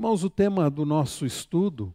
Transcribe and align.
Irmãos, 0.00 0.24
o 0.24 0.30
tema 0.30 0.70
do 0.70 0.86
nosso 0.86 1.26
estudo, 1.26 1.94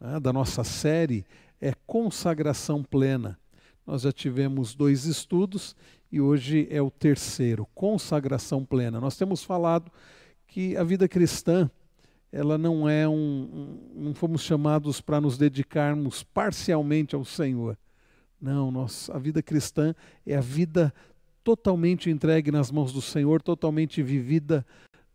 né, 0.00 0.20
da 0.20 0.32
nossa 0.32 0.62
série, 0.62 1.26
é 1.60 1.74
consagração 1.88 2.84
plena. 2.84 3.36
Nós 3.84 4.02
já 4.02 4.12
tivemos 4.12 4.76
dois 4.76 5.06
estudos 5.06 5.74
e 6.12 6.20
hoje 6.20 6.68
é 6.70 6.80
o 6.80 6.88
terceiro, 6.88 7.66
consagração 7.74 8.64
plena. 8.64 9.00
Nós 9.00 9.16
temos 9.16 9.42
falado 9.42 9.90
que 10.46 10.76
a 10.76 10.84
vida 10.84 11.08
cristã, 11.08 11.68
ela 12.30 12.56
não 12.56 12.88
é 12.88 13.08
um, 13.08 13.10
um 13.12 14.04
não 14.04 14.14
fomos 14.14 14.42
chamados 14.42 15.00
para 15.00 15.20
nos 15.20 15.36
dedicarmos 15.36 16.22
parcialmente 16.22 17.16
ao 17.16 17.24
Senhor. 17.24 17.76
Não, 18.40 18.70
nós, 18.70 19.10
a 19.10 19.18
vida 19.18 19.42
cristã 19.42 19.96
é 20.24 20.36
a 20.36 20.40
vida 20.40 20.94
totalmente 21.42 22.08
entregue 22.08 22.52
nas 22.52 22.70
mãos 22.70 22.92
do 22.92 23.02
Senhor, 23.02 23.42
totalmente 23.42 24.00
vivida 24.00 24.64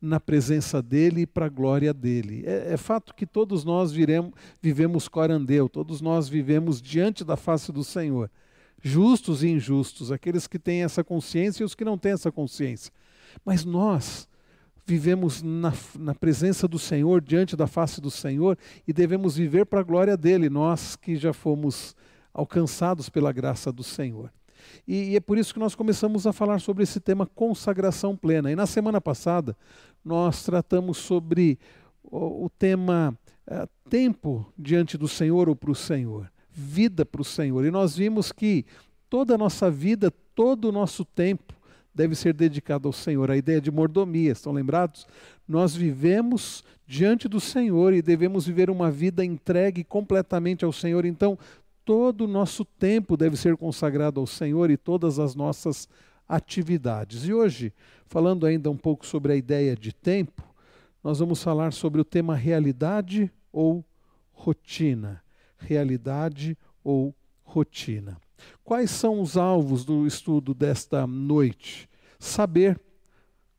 na 0.02 0.20
presença 0.20 0.82
dele 0.82 1.22
e 1.22 1.28
para 1.28 1.48
a 1.48 1.50
glória 1.50 1.94
dele. 1.94 2.44
É, 2.46 2.74
é, 2.74 2.78
fato 2.78 3.14
que 3.14 3.26
todos 3.26 3.64
nós 3.64 3.92
viremos, 3.92 4.32
vivemos 4.62 5.08
corandeu, 5.08 5.68
todos 5.68 6.02
nós 6.02 6.30
vivemos 6.30 6.82
diante 6.82 7.24
da 7.24 7.36
face 7.36 7.72
do 7.72 7.84
Senhor, 7.84 8.30
justos 8.82 9.44
e 9.44 9.48
injustos, 9.48 10.12
aqueles 10.12 10.48
que 10.48 10.60
têm 10.60 10.84
essa 10.84 11.04
consciência 11.04 11.64
e 11.64 11.66
os 11.66 11.74
que 11.74 11.84
não 11.84 11.98
têm 11.98 12.12
essa 12.12 12.32
consciência. 12.32 12.92
Mas 13.44 13.66
nós 13.66 14.28
vivemos 14.86 15.42
na, 15.42 15.74
na 16.00 16.16
presença 16.16 16.68
do 16.68 16.80
Senhor, 16.80 17.22
diante 17.22 17.58
da 17.58 17.68
face 17.68 18.00
do 18.00 18.10
Senhor, 18.10 18.58
e 18.88 18.94
devemos 18.94 19.36
viver 19.36 19.66
para 19.66 19.82
a 19.82 19.84
glória 19.84 20.16
dele, 20.16 20.50
nós 20.50 20.96
que 20.96 21.16
já 21.18 21.34
fomos 21.34 21.96
alcançados 22.34 23.10
pela 23.10 23.32
graça 23.32 23.72
do 23.72 23.84
Senhor. 23.84 24.32
E, 24.88 25.12
e, 25.12 25.16
é 25.16 25.20
por 25.20 25.38
isso 25.38 25.54
que 25.54 25.60
nós 25.60 25.76
começamos 25.76 26.26
a 26.28 26.34
falar 26.34 26.60
sobre 26.60 26.84
esse 26.84 27.00
tema 27.00 27.26
consagração 27.26 28.16
plena. 28.16 28.52
E 28.52 28.56
na 28.56 28.66
semana 28.66 29.02
passada 29.02 29.56
nós 30.04 30.44
tratamos 30.44 30.98
sobre 30.98 31.60
o, 32.04 32.46
o 32.46 32.50
tema 32.50 33.18
é, 33.46 33.68
tempo 33.90 34.52
diante 34.58 34.98
do 34.98 35.08
Senhor 35.08 35.50
ou 35.50 35.56
para 35.56 35.72
o 35.72 35.76
Senhor, 35.76 36.32
vida 36.52 37.06
para 37.06 37.22
o 37.22 37.26
Senhor. 37.26 37.66
E 37.66 37.72
nós 37.72 37.96
vimos 37.96 38.32
que 38.32 38.66
toda 39.10 39.36
a 39.36 39.38
nossa 39.38 39.72
vida, 39.72 40.12
todo 40.36 40.66
o 40.66 40.72
nosso 40.72 41.06
tempo 41.06 41.54
deve 41.94 42.14
ser 42.14 42.34
dedicado 42.34 42.88
ao 42.88 42.94
Senhor. 42.94 43.32
A 43.32 43.38
ideia 43.38 43.60
de 43.60 43.72
mordomia, 43.72 44.32
estão 44.32 44.54
lembrados? 44.54 45.08
Nós 45.48 45.76
vivemos 45.76 46.64
diante 46.86 47.28
do 47.28 47.40
Senhor 47.40 47.92
e 47.94 48.02
devemos 48.02 48.46
viver 48.46 48.70
uma 48.70 48.92
vida 48.92 49.26
entregue 49.26 49.84
completamente 49.84 50.64
ao 50.64 50.72
Senhor. 50.72 51.06
Então, 51.06 51.38
todo 51.88 52.26
o 52.26 52.28
nosso 52.28 52.66
tempo 52.66 53.16
deve 53.16 53.38
ser 53.38 53.56
consagrado 53.56 54.20
ao 54.20 54.28
Senhor 54.28 54.70
e 54.70 54.76
todas 54.76 55.20
as 55.20 55.36
nossas 55.36 55.88
atividades. 56.28 57.24
E 57.26 57.34
hoje, 57.34 57.74
falando 58.08 58.46
ainda 58.46 58.70
um 58.70 58.76
pouco 58.76 59.06
sobre 59.06 59.32
a 59.32 59.36
ideia 59.38 59.74
de 59.74 59.94
tempo, 59.94 60.44
nós 61.02 61.20
vamos 61.20 61.42
falar 61.42 61.72
sobre 61.72 62.02
o 62.02 62.04
tema 62.04 62.36
realidade 62.36 63.32
ou 63.54 63.86
rotina. 64.34 65.24
Realidade 65.58 66.58
ou 66.84 67.16
rotina. 67.42 68.18
Quais 68.66 68.92
são 68.92 69.22
os 69.22 69.38
alvos 69.38 69.86
do 69.86 70.06
estudo 70.06 70.54
desta 70.54 71.08
noite? 71.08 71.90
Saber 72.20 72.78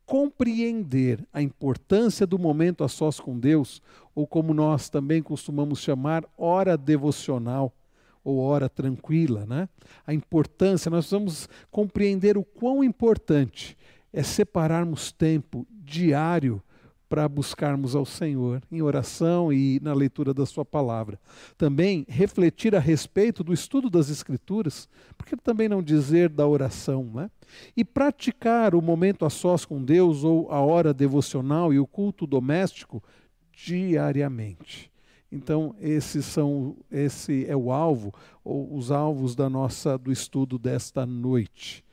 compreender 0.05 1.27
a 1.33 1.41
importância 1.41 2.27
do 2.27 2.37
momento 2.37 2.83
a 2.83 2.87
sós 2.87 3.19
com 3.19 3.39
Deus, 3.39 3.81
ou 4.13 4.27
como 4.27 4.53
nós 4.53 4.87
também 4.87 5.23
costumamos 5.23 5.79
chamar, 5.79 6.23
hora 6.37 6.77
devocional, 6.77 7.73
ou 8.23 8.39
hora 8.39 8.69
tranquila, 8.69 9.45
né? 9.45 9.69
A 10.05 10.13
importância, 10.13 10.89
nós 10.89 11.05
precisamos 11.05 11.49
compreender 11.71 12.37
o 12.37 12.43
quão 12.43 12.83
importante 12.83 13.77
é 14.11 14.23
separarmos 14.23 15.11
tempo 15.11 15.67
diário 15.71 16.61
para 17.09 17.27
buscarmos 17.27 17.95
ao 17.95 18.05
Senhor 18.05 18.61
em 18.71 18.83
oração 18.83 19.51
e 19.51 19.79
na 19.81 19.93
leitura 19.93 20.31
da 20.31 20.45
Sua 20.45 20.63
palavra. 20.63 21.19
Também 21.57 22.05
refletir 22.07 22.75
a 22.75 22.79
respeito 22.79 23.43
do 23.43 23.51
estudo 23.51 23.89
das 23.89 24.09
Escrituras, 24.09 24.87
porque 25.17 25.35
também 25.35 25.67
não 25.67 25.81
dizer 25.81 26.29
da 26.29 26.47
oração, 26.47 27.03
né? 27.05 27.31
E 27.75 27.83
praticar 27.83 28.75
o 28.75 28.81
momento 28.81 29.25
a 29.25 29.29
sós 29.29 29.65
com 29.65 29.83
Deus 29.83 30.23
ou 30.23 30.51
a 30.51 30.59
hora 30.59 30.93
devocional 30.93 31.73
e 31.73 31.79
o 31.79 31.87
culto 31.87 32.27
doméstico 32.27 33.03
diariamente. 33.51 34.88
Então, 35.31 35.75
esses 35.79 36.25
são, 36.25 36.75
esse 36.91 37.45
é 37.47 37.55
o 37.55 37.71
alvo, 37.71 38.13
ou 38.43 38.75
os 38.75 38.91
alvos 38.91 39.35
da 39.35 39.49
nossa, 39.49 39.97
do 39.97 40.11
estudo 40.11 40.57
desta 40.57 41.05
noite. 41.05 41.83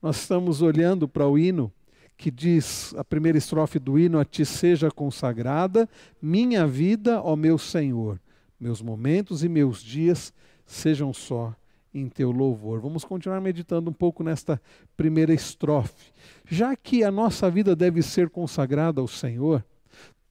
Nós 0.00 0.16
estamos 0.18 0.62
olhando 0.62 1.08
para 1.08 1.26
o 1.26 1.38
hino 1.38 1.72
que 2.16 2.30
diz, 2.30 2.94
a 2.96 3.04
primeira 3.04 3.36
estrofe 3.36 3.78
do 3.78 3.98
hino, 3.98 4.18
a 4.18 4.24
ti 4.24 4.44
seja 4.44 4.90
consagrada 4.90 5.88
minha 6.22 6.66
vida, 6.66 7.20
ó 7.20 7.34
meu 7.34 7.58
Senhor. 7.58 8.20
Meus 8.58 8.80
momentos 8.80 9.42
e 9.42 9.48
meus 9.48 9.82
dias 9.82 10.32
sejam 10.64 11.12
só 11.12 11.54
em 11.92 12.08
teu 12.08 12.30
louvor. 12.30 12.80
Vamos 12.80 13.04
continuar 13.04 13.40
meditando 13.40 13.90
um 13.90 13.92
pouco 13.92 14.22
nesta 14.22 14.60
primeira 14.96 15.34
estrofe. 15.34 16.12
Já 16.48 16.74
que 16.76 17.04
a 17.04 17.10
nossa 17.10 17.50
vida 17.50 17.74
deve 17.74 18.02
ser 18.02 18.30
consagrada 18.30 19.00
ao 19.00 19.08
Senhor, 19.08 19.64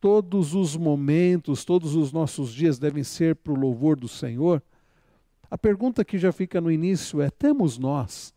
todos 0.03 0.53
os 0.53 0.75
momentos, 0.75 1.63
todos 1.63 1.95
os 1.95 2.11
nossos 2.11 2.53
dias 2.53 2.77
devem 2.77 3.05
ser 3.05 3.37
para 3.37 3.53
o 3.53 3.55
louvor 3.55 3.95
do 3.95 4.09
Senhor, 4.09 4.61
a 5.49 5.57
pergunta 5.57 6.03
que 6.03 6.17
já 6.17 6.29
fica 6.33 6.59
no 6.59 6.69
início 6.69 7.21
é: 7.21 7.29
temos 7.29 7.77
nós 7.77 8.33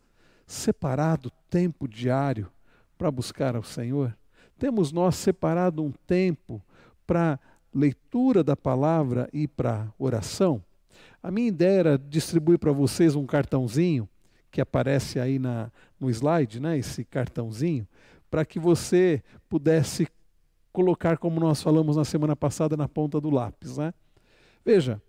separado 0.47 1.28
tempo 1.50 1.88
diário 1.88 2.49
para 2.97 3.10
buscar 3.10 3.56
ao 3.56 3.65
Senhor? 3.65 4.16
Temos 4.56 4.93
nós 4.93 5.16
separado 5.16 5.82
um 5.82 5.91
tempo 6.06 6.62
para 7.05 7.37
leitura 7.75 8.44
da 8.44 8.56
palavra 8.56 9.28
e 9.32 9.49
para 9.49 9.93
oração? 9.99 10.62
A 11.21 11.32
minha 11.32 11.49
ideia 11.49 11.81
era 11.81 11.99
distribuir 11.99 12.60
para 12.60 12.71
vocês 12.71 13.16
um 13.16 13.26
cartãozinho 13.26 14.09
que 14.53 14.60
aparece 14.60 15.19
aí 15.19 15.37
na, 15.37 15.72
no 15.99 16.09
slide, 16.10 16.60
né, 16.60 16.78
esse 16.78 17.05
cartãozinho, 17.05 17.88
para 18.31 18.44
que 18.44 18.60
você 18.60 19.21
pudesse 19.49 20.06
colocar, 20.76 21.16
como 21.16 21.41
nós 21.41 21.62
falamos 21.62 21.97
na 21.97 22.04
semana 22.04 22.37
passada, 22.37 22.76
na 22.76 22.87
ponta 22.87 23.19
do 23.19 23.31
lápis. 23.31 23.78
Né? 23.78 23.94
Veja, 24.62 25.00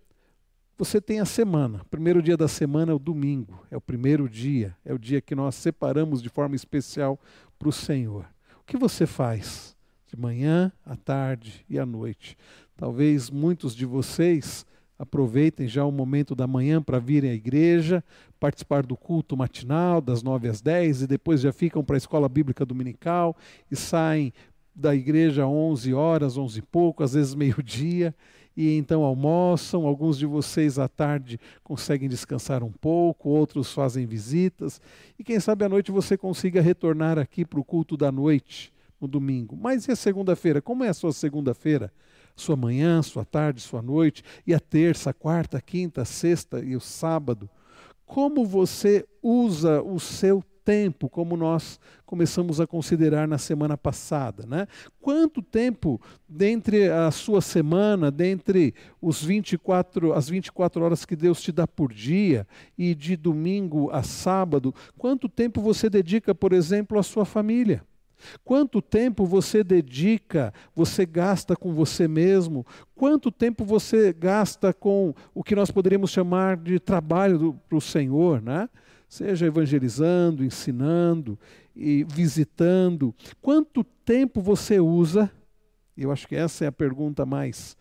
você 0.78 1.02
tem 1.02 1.20
a 1.20 1.26
semana. 1.26 1.82
O 1.82 1.90
primeiro 1.90 2.22
dia 2.22 2.38
da 2.38 2.48
semana 2.48 2.94
é 2.94 2.96
o 2.96 3.00
domingo, 3.00 3.62
é 3.70 3.76
o 3.76 3.82
primeiro 3.82 4.30
dia, 4.30 4.78
é 4.86 4.94
o 4.94 4.98
dia 4.98 5.20
que 5.20 5.36
nós 5.36 5.56
separamos 5.56 6.22
de 6.22 6.30
forma 6.30 6.56
especial 6.56 7.20
para 7.60 7.68
o 7.68 7.74
Senhor. 7.74 8.26
O 8.62 8.64
que 8.66 8.78
você 8.78 9.06
faz? 9.06 9.76
De 10.08 10.18
manhã, 10.18 10.72
à 10.86 10.96
tarde 10.96 11.66
e 11.70 11.78
à 11.78 11.86
noite. 11.86 12.38
Talvez 12.78 13.30
muitos 13.30 13.76
de 13.76 13.86
vocês 13.86 14.66
aproveitem 14.98 15.68
já 15.68 15.84
o 15.84 15.92
momento 15.92 16.34
da 16.34 16.48
manhã 16.48 16.82
para 16.82 16.98
virem 16.98 17.32
à 17.32 17.34
igreja, 17.34 18.02
participar 18.40 18.86
do 18.86 18.96
culto 18.96 19.36
matinal, 19.36 20.00
das 20.00 20.24
nove 20.24 20.48
às 20.48 20.62
dez, 20.62 21.02
e 21.02 21.08
depois 21.08 21.42
já 21.42 21.52
ficam 21.52 21.84
para 21.84 21.98
a 21.98 22.00
escola 22.00 22.30
bíblica 22.30 22.66
dominical 22.66 23.36
e 23.70 23.76
saem 23.76 24.32
da 24.78 24.94
igreja 24.94 25.48
11 25.48 25.92
horas, 25.96 26.38
11 26.38 26.60
e 26.60 26.62
pouco, 26.62 27.04
às 27.04 27.14
vezes 27.14 27.34
meio-dia, 27.34 28.14
e 28.56 28.78
então 28.78 29.02
almoçam. 29.02 29.88
Alguns 29.88 30.20
de 30.20 30.28
vocês 30.28 30.78
à 30.78 30.88
tarde 30.88 31.40
conseguem 31.64 32.08
descansar 32.08 32.64
um 32.64 32.72
pouco, 32.72 33.30
outros 33.30 33.74
fazem 33.74 34.06
visitas, 34.06 34.80
e 35.18 35.24
quem 35.24 35.40
sabe 35.40 35.66
à 35.66 35.70
noite 35.70 35.92
você 35.92 36.16
consiga 36.16 36.62
retornar 36.62 37.18
aqui 37.18 37.44
para 37.44 37.60
o 37.60 37.64
culto 37.64 37.98
da 37.98 38.12
noite, 38.12 38.72
no 39.02 39.08
domingo. 39.08 39.58
Mas 39.60 39.88
e 39.88 39.92
a 39.92 39.96
segunda-feira? 39.96 40.62
Como 40.62 40.84
é 40.84 40.90
a 40.90 40.94
sua 40.94 41.12
segunda-feira? 41.12 41.92
Sua 42.36 42.56
manhã, 42.56 43.02
sua 43.02 43.26
tarde, 43.26 43.62
sua 43.62 43.82
noite, 43.82 44.24
e 44.46 44.54
a 44.54 44.60
terça, 44.60 45.10
a 45.10 45.14
quarta, 45.14 45.58
a 45.58 45.62
quinta, 45.62 46.04
a 46.04 46.06
sexta 46.06 46.60
e 46.60 46.76
o 46.76 46.80
sábado? 46.80 47.50
Como 48.06 48.46
você 48.46 49.08
usa 49.24 49.82
o 49.82 50.00
seu 50.00 50.44
tempo, 50.68 51.10
como 51.10 51.38
nós 51.38 51.80
começamos 52.06 52.60
a 52.60 52.68
considerar 52.68 53.26
na 53.26 53.38
semana 53.38 53.78
passada. 53.78 54.46
Né? 54.46 54.68
Quanto 55.00 55.42
tempo 55.42 56.02
dentre 56.28 56.90
a 56.90 57.10
sua 57.10 57.40
semana, 57.40 58.12
dentre 58.12 58.76
os 59.02 59.24
24, 59.24 60.12
as 60.12 60.28
24 60.28 60.84
horas 60.84 61.06
que 61.06 61.16
Deus 61.16 61.42
te 61.42 61.54
dá 61.54 61.66
por 61.66 61.94
dia, 61.94 62.46
e 62.78 62.94
de 62.94 63.16
domingo 63.16 63.90
a 63.92 64.04
sábado, 64.04 64.76
quanto 64.98 65.30
tempo 65.30 65.62
você 65.62 65.90
dedica, 65.90 66.36
por 66.36 66.52
exemplo, 66.52 67.00
à 67.00 67.04
sua 67.04 67.24
família? 67.24 67.82
Quanto 68.44 68.82
tempo 68.82 69.26
você 69.26 69.64
dedica, 69.64 70.54
você 70.76 71.06
gasta 71.06 71.56
com 71.56 71.74
você 71.74 72.10
mesmo? 72.10 72.66
Quanto 72.94 73.32
tempo 73.32 73.64
você 73.64 74.12
gasta 74.12 74.74
com 74.74 75.14
o 75.34 75.42
que 75.42 75.56
nós 75.56 75.72
poderíamos 75.72 76.10
chamar 76.10 76.58
de 76.58 76.78
trabalho 76.78 77.58
para 77.70 77.78
o 77.78 77.82
Senhor, 77.82 78.42
né? 78.42 78.68
Seja 79.08 79.46
evangelizando, 79.46 80.44
ensinando 80.44 81.40
e 81.76 82.04
visitando. 82.04 83.14
Quanto 83.42 83.84
tempo 83.84 84.42
você 84.42 84.80
usa? 84.80 85.32
Eu 85.96 86.12
acho 86.12 86.28
que 86.28 86.36
essa 86.36 86.66
é 86.66 86.68
a 86.68 86.72
pergunta 86.72 87.26
mais, 87.26 87.78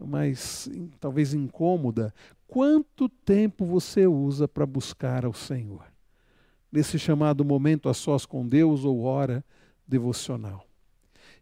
mais 0.00 0.70
talvez 1.00 1.34
incômoda. 1.34 2.14
Quanto 2.46 3.08
tempo 3.08 3.64
você 3.64 4.06
usa 4.06 4.46
para 4.46 4.66
buscar 4.66 5.24
ao 5.24 5.32
Senhor? 5.32 5.84
Nesse 6.70 6.98
chamado 6.98 7.44
momento 7.44 7.88
a 7.88 7.94
sós 7.94 8.24
com 8.24 8.46
Deus 8.46 8.84
ou 8.84 9.02
hora 9.02 9.44
devocional. 9.86 10.66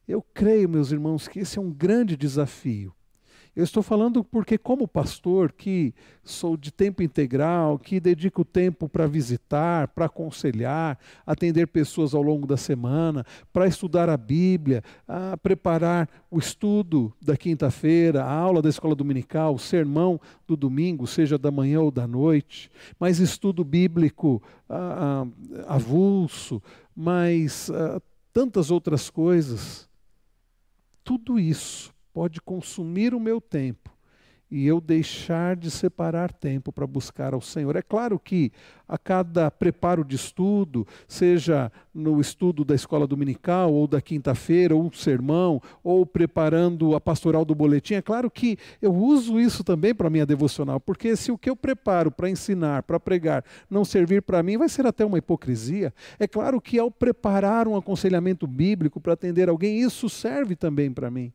Eu 0.09 0.23
creio, 0.23 0.69
meus 0.69 0.91
irmãos, 0.91 1.29
que 1.29 1.41
esse 1.41 1.59
é 1.59 1.63
um 1.63 1.71
grande 1.71 2.17
desafio. 2.17 2.93
Eu 3.55 3.65
estou 3.65 3.83
falando 3.83 4.23
porque, 4.23 4.57
como 4.57 4.87
pastor, 4.87 5.53
que 5.53 5.93
sou 6.23 6.57
de 6.57 6.71
tempo 6.71 7.03
integral, 7.03 7.79
que 7.79 7.99
dedico 7.99 8.45
tempo 8.45 8.89
para 8.89 9.09
visitar, 9.09 9.89
para 9.89 10.07
aconselhar, 10.07 10.99
atender 11.27 11.67
pessoas 11.67 12.15
ao 12.15 12.23
longo 12.23 12.47
da 12.47 12.57
semana, 12.57 13.27
para 13.53 13.67
estudar 13.67 14.09
a 14.09 14.17
Bíblia, 14.17 14.85
a 15.07 15.37
preparar 15.37 16.09
o 16.31 16.39
estudo 16.39 17.13
da 17.21 17.37
quinta-feira, 17.37 18.23
a 18.23 18.33
aula 18.33 18.63
da 18.63 18.69
escola 18.69 18.95
dominical, 18.95 19.55
o 19.55 19.59
sermão 19.59 20.21
do 20.47 20.57
domingo, 20.57 21.07
seja 21.07 21.37
da 21.37 21.51
manhã 21.51 21.81
ou 21.81 21.91
da 21.91 22.07
noite, 22.07 22.71
mais 23.01 23.19
estudo 23.19 23.65
bíblico 23.65 24.41
avulso, 25.67 26.63
mais 26.95 27.69
tantas 28.33 28.71
outras 28.71 29.11
coisas. 29.11 29.89
Tudo 31.03 31.41
isso 31.41 31.93
pode 32.13 32.41
consumir 32.41 33.15
o 33.15 33.21
meu 33.21 33.41
tempo 33.41 33.91
e 34.51 34.67
eu 34.67 34.81
deixar 34.81 35.55
de 35.55 35.71
separar 35.71 36.33
tempo 36.33 36.73
para 36.73 36.87
buscar 36.87 37.33
ao 37.33 37.41
Senhor. 37.41 37.77
É 37.77 37.83
claro 37.83 38.19
que 38.19 38.51
a 38.89 38.99
cada 38.99 39.49
preparo 39.49 40.05
de 40.05 40.17
estudo, 40.17 40.85
seja 41.07 41.71
no 41.95 42.21
estudo 42.21 42.65
da 42.65 42.75
escola 42.75 43.07
dominical, 43.07 43.73
ou 43.73 43.87
da 43.87 44.01
quinta-feira, 44.01 44.75
ou 44.75 44.83
um 44.83 44.91
sermão, 44.91 45.63
ou 45.85 46.05
preparando 46.05 46.97
a 46.97 47.01
pastoral 47.01 47.45
do 47.45 47.55
boletim, 47.55 47.95
é 47.95 48.03
claro 48.03 48.29
que 48.29 48.59
eu 48.83 48.93
uso 48.93 49.39
isso 49.39 49.63
também 49.63 49.95
para 49.95 50.11
minha 50.11 50.27
devocional, 50.27 50.81
porque 50.81 51.15
se 51.15 51.31
o 51.31 51.39
que 51.39 51.49
eu 51.49 51.55
preparo 51.55 52.11
para 52.11 52.29
ensinar, 52.29 52.83
para 52.83 52.99
pregar, 52.99 53.45
não 53.71 53.85
servir 53.85 54.23
para 54.23 54.43
mim, 54.43 54.59
vai 54.59 54.69
ser 54.69 54.85
até 54.85 55.05
uma 55.05 55.19
hipocrisia. 55.19 55.95
É 56.19 56.27
claro 56.27 56.61
que 56.61 56.77
ao 56.77 56.91
preparar 56.91 57.69
um 57.69 57.77
aconselhamento 57.77 58.47
bíblico 58.49 59.01
para 59.01 59.13
atender 59.13 59.49
alguém, 59.49 59.81
isso 59.81 60.09
serve 60.09 60.57
também 60.57 60.91
para 60.93 61.09
mim 61.11 61.33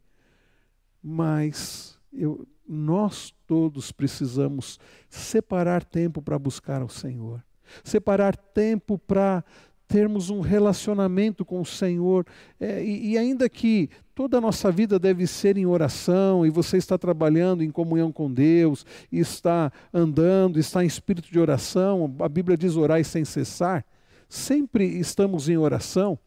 mas 1.07 1.99
eu, 2.11 2.47
nós 2.67 3.31
todos 3.45 3.91
precisamos 3.91 4.79
separar 5.07 5.83
tempo 5.83 6.19
para 6.19 6.39
buscar 6.39 6.81
ao 6.81 6.89
Senhor, 6.89 7.43
separar 7.83 8.35
tempo 8.35 8.97
para 8.97 9.43
termos 9.87 10.31
um 10.31 10.39
relacionamento 10.39 11.45
com 11.45 11.61
o 11.61 11.65
Senhor, 11.65 12.25
é, 12.59 12.83
e, 12.83 13.11
e, 13.11 13.17
ainda 13.19 13.47
que 13.47 13.87
toda 14.15 14.39
a 14.39 14.41
nossa 14.41 14.71
vida 14.71 14.97
deve 14.97 15.27
ser 15.27 15.57
em 15.57 15.67
oração, 15.67 16.43
e 16.43 16.49
você 16.49 16.77
está 16.77 16.97
trabalhando 16.97 17.63
em 17.63 17.69
comunhão 17.69 18.11
com 18.11 18.31
Deus, 18.31 18.83
está 19.11 19.71
andando, 19.93 20.57
está 20.57 20.83
em 20.83 20.87
espírito 20.87 21.31
de 21.31 21.39
oração, 21.39 22.15
a 22.19 22.27
Bíblia 22.27 22.57
diz 22.57 22.75
orar 22.75 23.03
sem 23.05 23.23
cessar, 23.23 23.85
sempre 24.27 24.85
estamos 24.85 25.49
em 25.49 25.57
oração, 25.57 26.17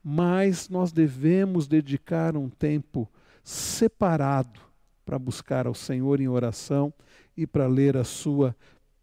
mas 0.00 0.68
nós 0.68 0.92
devemos 0.92 1.66
dedicar 1.66 2.36
um 2.36 2.48
tempo 2.48 3.10
separado 3.48 4.60
para 5.06 5.18
buscar 5.18 5.66
ao 5.66 5.74
Senhor 5.74 6.20
em 6.20 6.28
oração 6.28 6.92
e 7.34 7.46
para 7.46 7.66
ler 7.66 7.96
a 7.96 8.04
sua 8.04 8.54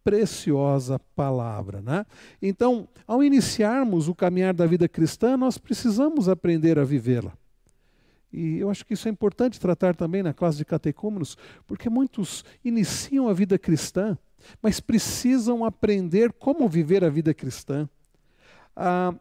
preciosa 0.04 1.00
palavra. 1.16 1.82
Né? 1.82 2.06
Então, 2.40 2.88
ao 3.08 3.24
iniciarmos 3.24 4.08
o 4.08 4.14
caminhar 4.14 4.54
da 4.54 4.68
vida 4.68 4.88
cristã, 4.88 5.36
nós 5.36 5.58
precisamos 5.58 6.30
aprender 6.30 6.78
a 6.78 6.84
vivê-la. 6.84 7.34
E 8.32 8.60
eu 8.60 8.70
acho 8.70 8.86
que 8.86 8.94
isso 8.94 9.08
é 9.08 9.12
importante 9.12 9.60
tratar 9.60 9.96
também 9.96 10.22
na 10.22 10.32
classe 10.32 10.60
de 10.60 10.66
catecúmenos, 10.66 11.36
porque 11.66 11.90
muitos 11.90 12.46
iniciam 12.64 13.28
a 13.28 13.34
vida 13.34 13.58
cristã, 13.58 14.16
mas 14.62 14.80
precisam 14.80 15.66
aprender 15.66 16.32
como 16.34 16.70
viver 16.70 17.04
a 17.04 17.10
vida 17.10 17.34
cristã. 17.34 17.90
Ah, 18.76 19.12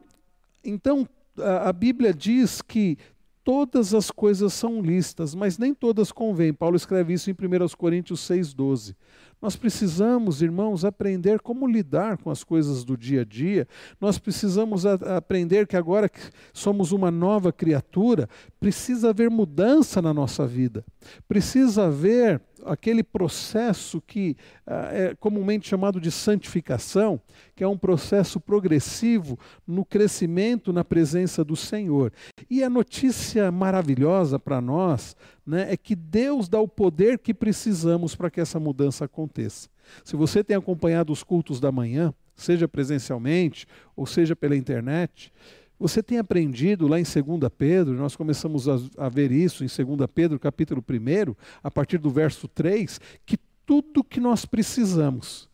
então, 0.63 1.09
a, 1.37 1.73
Bíblia 1.73 2.13
diz 2.13 2.61
que 2.61 2.97
todas 3.45 3.93
as 3.93 4.09
coisas 4.09 4.53
são 4.53 4.81
listas, 4.81 5.35
mas 5.35 5.59
nem 5.59 5.71
todas 5.71 6.11
convêm. 6.11 6.51
Paulo 6.51 6.75
escreve 6.75 7.13
isso 7.13 7.29
em 7.29 7.33
1 7.33 7.67
Coríntios 7.77 8.19
6,12. 8.21 8.95
Nós 9.39 9.55
precisamos, 9.55 10.41
irmãos, 10.41 10.83
aprender 10.83 11.39
como 11.39 11.67
lidar 11.67 12.17
com 12.17 12.31
as 12.31 12.43
coisas 12.43 12.83
do 12.83 12.97
dia 12.97 13.21
a 13.21 13.23
dia. 13.23 13.67
Nós 14.01 14.17
precisamos 14.17 14.83
aprender 14.87 15.67
que 15.67 15.77
agora 15.77 16.09
que 16.09 16.19
somos 16.51 16.91
uma 16.91 17.11
nova 17.11 17.53
criatura, 17.53 18.27
precisa 18.59 19.11
haver 19.11 19.29
mudança 19.29 20.01
na 20.01 20.11
nossa 20.11 20.47
vida. 20.47 20.83
Precisa 21.27 21.85
haver 21.85 22.41
aquele 22.65 23.03
processo 23.03 24.01
que 24.01 24.35
ah, 24.65 24.89
é 24.91 25.15
comumente 25.15 25.67
chamado 25.67 25.99
de 25.99 26.11
santificação, 26.11 27.21
que 27.55 27.63
é 27.63 27.67
um 27.67 27.77
processo 27.77 28.39
progressivo 28.39 29.37
no 29.65 29.85
crescimento 29.85 30.73
na 30.73 30.83
presença 30.83 31.43
do 31.43 31.55
Senhor. 31.55 32.11
E 32.49 32.63
a 32.63 32.69
notícia 32.69 33.51
maravilhosa 33.51 34.39
para 34.39 34.59
nós 34.59 35.15
né, 35.45 35.71
é 35.71 35.77
que 35.77 35.95
Deus 35.95 36.49
dá 36.49 36.59
o 36.59 36.67
poder 36.67 37.19
que 37.19 37.33
precisamos 37.33 38.15
para 38.15 38.29
que 38.29 38.41
essa 38.41 38.59
mudança 38.59 39.05
aconteça. 39.05 39.69
Se 40.03 40.15
você 40.15 40.43
tem 40.43 40.57
acompanhado 40.57 41.13
os 41.13 41.23
cultos 41.23 41.59
da 41.59 41.71
manhã, 41.71 42.13
seja 42.35 42.67
presencialmente 42.67 43.65
ou 43.95 44.05
seja 44.05 44.35
pela 44.35 44.55
internet, 44.55 45.31
você 45.79 46.01
tem 46.01 46.17
aprendido 46.17 46.87
lá 46.87 46.99
em 46.99 47.03
2 47.03 47.51
Pedro, 47.57 47.95
nós 47.95 48.15
começamos 48.15 48.67
a, 48.67 49.09
ver 49.09 49.31
isso 49.31 49.63
em 49.63 49.67
2 49.67 50.09
Pedro, 50.13 50.39
capítulo 50.39 50.83
1, 50.87 51.35
a 51.61 51.69
partir 51.69 51.97
do 51.97 52.09
verso 52.09 52.47
3, 52.47 52.99
que 53.25 53.37
tudo 53.65 54.03
que 54.03 54.19
nós 54.19 54.45
precisamos 54.45 55.49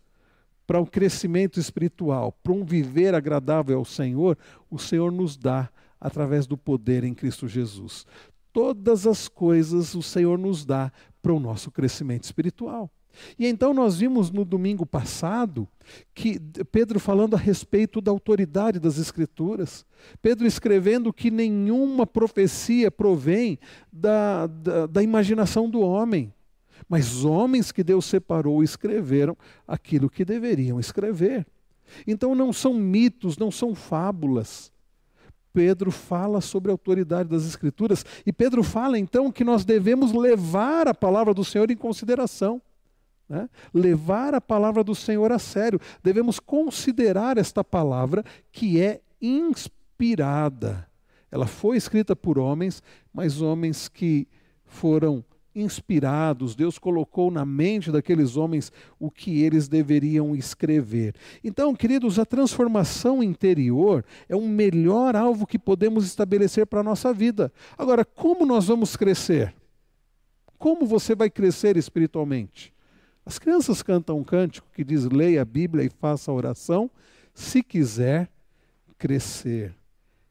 para 0.67 0.79
o 0.79 0.83
um 0.83 0.85
crescimento 0.85 1.59
espiritual, 1.59 2.31
para 2.43 2.53
um 2.53 2.63
viver 2.63 3.15
agradável 3.15 3.77
ao 3.77 3.85
Senhor, 3.85 4.37
o 4.69 4.77
Senhor 4.77 5.11
nos 5.11 5.35
dá 5.35 5.69
através 5.99 6.47
do 6.47 6.57
poder 6.57 7.03
em 7.03 7.13
Cristo 7.13 7.47
Jesus. 7.47 8.05
Todas 8.53 9.07
as 9.07 9.27
coisas 9.27 9.95
o 9.95 10.01
Senhor 10.01 10.37
nos 10.37 10.65
dá 10.65 10.91
para 11.21 11.33
o 11.33 11.39
nosso 11.39 11.71
crescimento 11.71 12.23
espiritual. 12.23 12.89
E 13.37 13.47
então 13.47 13.73
nós 13.73 13.97
vimos 13.97 14.31
no 14.31 14.45
domingo 14.45 14.85
passado 14.85 15.67
que 16.13 16.39
Pedro 16.71 16.99
falando 16.99 17.35
a 17.35 17.39
respeito 17.39 18.01
da 18.01 18.11
autoridade 18.11 18.79
das 18.79 18.97
Escrituras, 18.97 19.85
Pedro 20.21 20.47
escrevendo 20.47 21.11
que 21.11 21.29
nenhuma 21.29 22.05
profecia 22.05 22.89
provém 22.89 23.59
da, 23.91 24.47
da, 24.47 24.87
da 24.87 25.03
imaginação 25.03 25.69
do 25.69 25.81
homem, 25.81 26.33
mas 26.87 27.23
homens 27.23 27.71
que 27.71 27.83
Deus 27.83 28.05
separou 28.05 28.63
escreveram 28.63 29.37
aquilo 29.67 30.09
que 30.09 30.25
deveriam 30.25 30.79
escrever. 30.79 31.45
Então 32.07 32.33
não 32.33 32.53
são 32.53 32.73
mitos, 32.73 33.37
não 33.37 33.51
são 33.51 33.75
fábulas. 33.75 34.71
Pedro 35.53 35.91
fala 35.91 36.39
sobre 36.39 36.71
a 36.71 36.73
autoridade 36.73 37.29
das 37.29 37.45
Escrituras 37.45 38.05
e 38.25 38.31
Pedro 38.31 38.63
fala 38.63 38.97
então 38.97 39.31
que 39.31 39.43
nós 39.43 39.65
devemos 39.65 40.13
levar 40.13 40.87
a 40.87 40.93
palavra 40.93 41.33
do 41.33 41.43
Senhor 41.43 41.69
em 41.69 41.75
consideração. 41.75 42.61
Né? 43.31 43.49
Levar 43.73 44.35
a 44.35 44.41
palavra 44.41 44.83
do 44.83 44.93
Senhor 44.93 45.31
a 45.31 45.39
sério. 45.39 45.79
Devemos 46.03 46.37
considerar 46.37 47.37
esta 47.37 47.63
palavra 47.63 48.25
que 48.51 48.81
é 48.81 48.99
inspirada. 49.21 50.85
Ela 51.31 51.47
foi 51.47 51.77
escrita 51.77 52.13
por 52.13 52.37
homens, 52.37 52.83
mas 53.13 53.41
homens 53.41 53.87
que 53.87 54.27
foram 54.65 55.23
inspirados, 55.55 56.55
Deus 56.55 56.77
colocou 56.77 57.31
na 57.31 57.45
mente 57.45 57.89
daqueles 57.89 58.35
homens 58.35 58.69
o 58.99 59.09
que 59.09 59.41
eles 59.41 59.69
deveriam 59.69 60.35
escrever. 60.35 61.15
Então, 61.41 61.73
queridos, 61.73 62.19
a 62.19 62.25
transformação 62.25 63.23
interior 63.23 64.03
é 64.27 64.35
o 64.35 64.41
melhor 64.41 65.15
alvo 65.15 65.47
que 65.47 65.57
podemos 65.57 66.05
estabelecer 66.05 66.65
para 66.65 66.81
a 66.81 66.83
nossa 66.83 67.13
vida. 67.13 67.51
Agora, 67.77 68.03
como 68.03 68.45
nós 68.45 68.67
vamos 68.67 68.97
crescer? 68.97 69.53
Como 70.57 70.85
você 70.85 71.15
vai 71.15 71.29
crescer 71.29 71.77
espiritualmente? 71.77 72.73
As 73.25 73.37
crianças 73.37 73.83
cantam 73.83 74.17
um 74.17 74.23
cântico 74.23 74.67
que 74.73 74.83
diz: 74.83 75.05
leia 75.05 75.41
a 75.41 75.45
Bíblia 75.45 75.85
e 75.85 75.89
faça 75.89 76.31
a 76.31 76.33
oração, 76.33 76.89
se 77.33 77.61
quiser 77.61 78.29
crescer. 78.97 79.73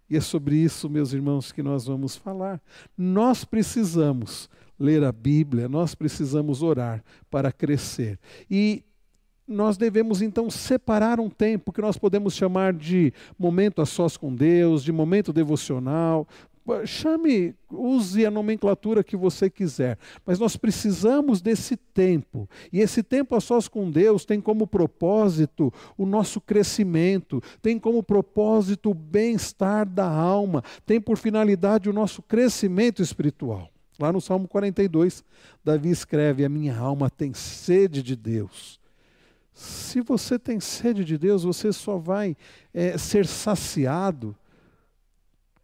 E 0.08 0.16
é 0.16 0.20
sobre 0.20 0.56
isso, 0.56 0.90
meus 0.90 1.12
irmãos, 1.12 1.52
que 1.52 1.62
nós 1.62 1.86
vamos 1.86 2.16
falar. 2.16 2.60
Nós 2.98 3.44
precisamos 3.44 4.50
ler 4.78 5.04
a 5.04 5.12
Bíblia, 5.12 5.68
nós 5.68 5.94
precisamos 5.94 6.62
orar 6.62 7.04
para 7.30 7.52
crescer. 7.52 8.18
E 8.50 8.82
nós 9.46 9.76
devemos 9.76 10.22
então 10.22 10.48
separar 10.48 11.18
um 11.18 11.28
tempo 11.28 11.72
que 11.72 11.80
nós 11.80 11.98
podemos 11.98 12.34
chamar 12.34 12.72
de 12.72 13.12
momento 13.38 13.82
a 13.82 13.86
sós 13.86 14.16
com 14.16 14.34
Deus, 14.34 14.82
de 14.82 14.92
momento 14.92 15.32
devocional, 15.32 16.26
chame, 16.84 17.54
use 17.70 18.24
a 18.24 18.30
nomenclatura 18.30 19.02
que 19.02 19.16
você 19.16 19.50
quiser, 19.50 19.98
mas 20.24 20.38
nós 20.38 20.56
precisamos 20.56 21.40
desse 21.40 21.76
tempo. 21.76 22.48
E 22.72 22.80
esse 22.80 23.02
tempo 23.02 23.34
a 23.34 23.40
sós 23.40 23.68
com 23.68 23.90
Deus 23.90 24.24
tem 24.24 24.40
como 24.40 24.66
propósito 24.66 25.72
o 25.96 26.06
nosso 26.06 26.40
crescimento, 26.40 27.42
tem 27.60 27.78
como 27.78 28.02
propósito 28.02 28.90
o 28.90 28.94
bem-estar 28.94 29.88
da 29.88 30.08
alma, 30.08 30.62
tem 30.86 31.00
por 31.00 31.16
finalidade 31.16 31.88
o 31.88 31.92
nosso 31.92 32.22
crescimento 32.22 33.02
espiritual. 33.02 33.70
Lá 33.98 34.12
no 34.12 34.20
Salmo 34.20 34.48
42, 34.48 35.22
Davi 35.62 35.90
escreve: 35.90 36.44
A 36.44 36.48
minha 36.48 36.76
alma 36.76 37.10
tem 37.10 37.34
sede 37.34 38.02
de 38.02 38.16
Deus. 38.16 38.80
Se 39.52 40.00
você 40.00 40.38
tem 40.38 40.58
sede 40.58 41.04
de 41.04 41.18
Deus, 41.18 41.42
você 41.42 41.70
só 41.70 41.98
vai 41.98 42.34
é, 42.72 42.96
ser 42.96 43.26
saciado 43.26 44.34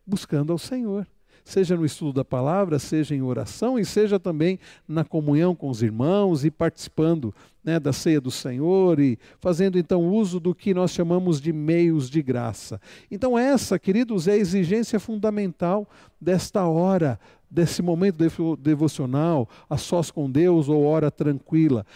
buscando 0.06 0.52
ao 0.52 0.58
Senhor. 0.58 1.06
seja 1.44 1.76
no 1.76 1.84
estudo 1.86 2.14
da 2.14 2.24
palavra, 2.24 2.76
seja 2.76 3.14
em 3.14 3.22
oração 3.22 3.78
e 3.78 3.84
seja 3.84 4.18
também 4.18 4.58
na 4.88 5.04
comunhão 5.04 5.54
com 5.54 5.70
os 5.70 5.80
irmãos 5.80 6.44
e 6.44 6.50
participando 6.50 7.32
né, 7.62 7.78
da 7.78 7.92
ceia 7.92 8.20
do 8.20 8.32
Senhor 8.32 8.98
e 8.98 9.16
fazendo 9.38 9.78
então 9.78 10.08
uso 10.08 10.40
do 10.40 10.52
que 10.52 10.74
nós 10.74 10.90
chamamos 10.90 11.40
de 11.40 11.52
meios 11.52 12.10
de 12.10 12.20
graça. 12.20 12.80
Então, 13.08 13.38
essa, 13.38 13.78
queridos, 13.78 14.26
é 14.26 14.32
a 14.32 14.36
exigência 14.36 14.98
fundamental 14.98 15.88
desta 16.20 16.64
hora, 16.64 17.16
desse 17.48 17.80
momento 17.80 18.56
devocional, 18.56 19.48
a 19.70 19.76
sós 19.76 20.10
com 20.10 20.28
Deus 20.28 20.68
ou 20.68 20.84
hora 20.84 21.12
tranquila 21.12 21.86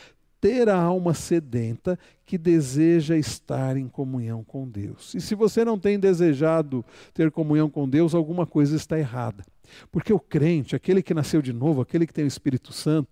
ter 0.41 0.69
a 0.69 0.81
alma 0.81 1.13
sedenta 1.13 1.99
que 2.25 2.39
deseja 2.39 3.17
estar 3.17 3.77
em 3.77 3.89
comunhão 3.89 4.43
com 4.43 4.69
Deus. 4.69 5.15
E 5.15 5.21
se 5.21 5.35
você 5.35 5.65
não 5.65 5.79
tem 5.79 5.99
desejado 5.99 6.85
ter 7.13 7.31
comunhão 7.31 7.69
com 7.69 7.89
Deus, 7.89 8.15
alguma 8.15 8.47
coisa 8.47 8.75
está 8.75 8.99
errada. 8.99 9.45
Porque 9.91 10.13
o 10.13 10.19
crente, 10.19 10.75
aquele 10.75 11.03
que 11.03 11.13
nasceu 11.13 11.43
de 11.43 11.53
novo, 11.53 11.81
aquele 11.81 12.07
que 12.07 12.15
tem 12.15 12.25
o 12.25 12.29
Espírito 12.29 12.73
Santo, 12.73 13.09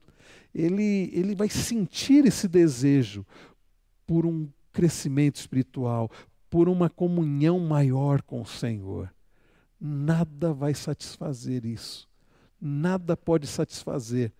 ele, 0.55 1.11
ele 1.13 1.35
vai 1.35 1.49
sentir 1.49 2.25
esse 2.25 2.49
desejo 2.49 3.27
por 4.07 4.25
um 4.25 4.49
crescimento 4.73 5.37
espiritual, 5.37 6.11
por 6.49 6.69
uma 6.69 6.89
comunhão 6.89 7.59
maior 7.61 8.23
com 8.23 8.41
o 8.41 8.47
Senhor. 8.47 9.13
Nada 9.79 10.53
vai 10.53 10.75
satisfazer 10.75 11.67
isso. 11.67 12.09
Nada 12.61 13.17
pode 13.17 13.47
satisfazer 13.47 14.33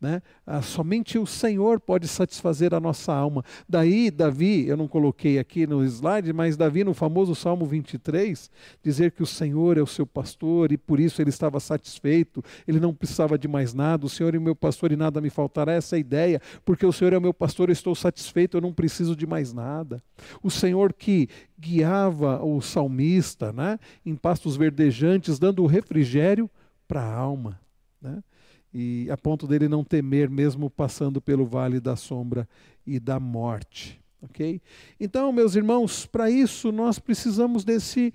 né? 0.00 0.22
Ah, 0.46 0.60
somente 0.60 1.18
o 1.18 1.26
Senhor 1.26 1.80
pode 1.80 2.06
satisfazer 2.06 2.74
a 2.74 2.80
nossa 2.80 3.12
alma. 3.14 3.42
Daí, 3.68 4.10
Davi, 4.10 4.66
eu 4.66 4.76
não 4.76 4.86
coloquei 4.86 5.38
aqui 5.38 5.66
no 5.66 5.82
slide, 5.84 6.32
mas 6.32 6.56
Davi, 6.56 6.84
no 6.84 6.92
famoso 6.92 7.34
Salmo 7.34 7.64
23, 7.64 8.50
dizer 8.82 9.12
que 9.12 9.22
o 9.22 9.26
Senhor 9.26 9.78
é 9.78 9.82
o 9.82 9.86
seu 9.86 10.06
pastor 10.06 10.70
e 10.70 10.76
por 10.76 11.00
isso 11.00 11.22
ele 11.22 11.30
estava 11.30 11.58
satisfeito, 11.60 12.42
ele 12.68 12.78
não 12.78 12.94
precisava 12.94 13.38
de 13.38 13.48
mais 13.48 13.72
nada. 13.72 14.06
O 14.06 14.08
Senhor 14.08 14.34
é 14.34 14.38
o 14.38 14.42
meu 14.42 14.54
pastor 14.54 14.92
e 14.92 14.96
nada 14.96 15.20
me 15.20 15.30
faltará. 15.30 15.72
Essa 15.72 15.96
é 15.96 15.98
a 15.98 16.00
ideia, 16.00 16.40
porque 16.64 16.84
o 16.84 16.92
Senhor 16.92 17.12
é 17.12 17.18
o 17.18 17.22
meu 17.22 17.32
pastor, 17.32 17.68
eu 17.68 17.72
estou 17.72 17.94
satisfeito, 17.94 18.56
eu 18.56 18.60
não 18.60 18.72
preciso 18.72 19.16
de 19.16 19.26
mais 19.26 19.52
nada. 19.52 20.02
O 20.42 20.50
Senhor 20.50 20.92
que 20.92 21.28
guiava 21.58 22.44
o 22.44 22.60
salmista 22.60 23.52
né, 23.52 23.78
em 24.04 24.14
pastos 24.14 24.56
verdejantes, 24.56 25.38
dando 25.38 25.62
o 25.62 25.66
refrigério 25.66 26.50
para 26.86 27.00
a 27.00 27.14
alma. 27.14 27.58
Né? 28.00 28.22
E 28.78 29.10
a 29.10 29.16
ponto 29.16 29.46
dele 29.46 29.68
não 29.68 29.82
temer 29.82 30.28
mesmo 30.28 30.68
passando 30.68 31.18
pelo 31.18 31.46
vale 31.46 31.80
da 31.80 31.96
sombra 31.96 32.46
e 32.86 33.00
da 33.00 33.18
morte, 33.18 33.98
OK? 34.20 34.60
Então, 35.00 35.32
meus 35.32 35.56
irmãos, 35.56 36.04
para 36.04 36.30
isso 36.30 36.70
nós 36.70 36.98
precisamos 36.98 37.64
desse 37.64 38.12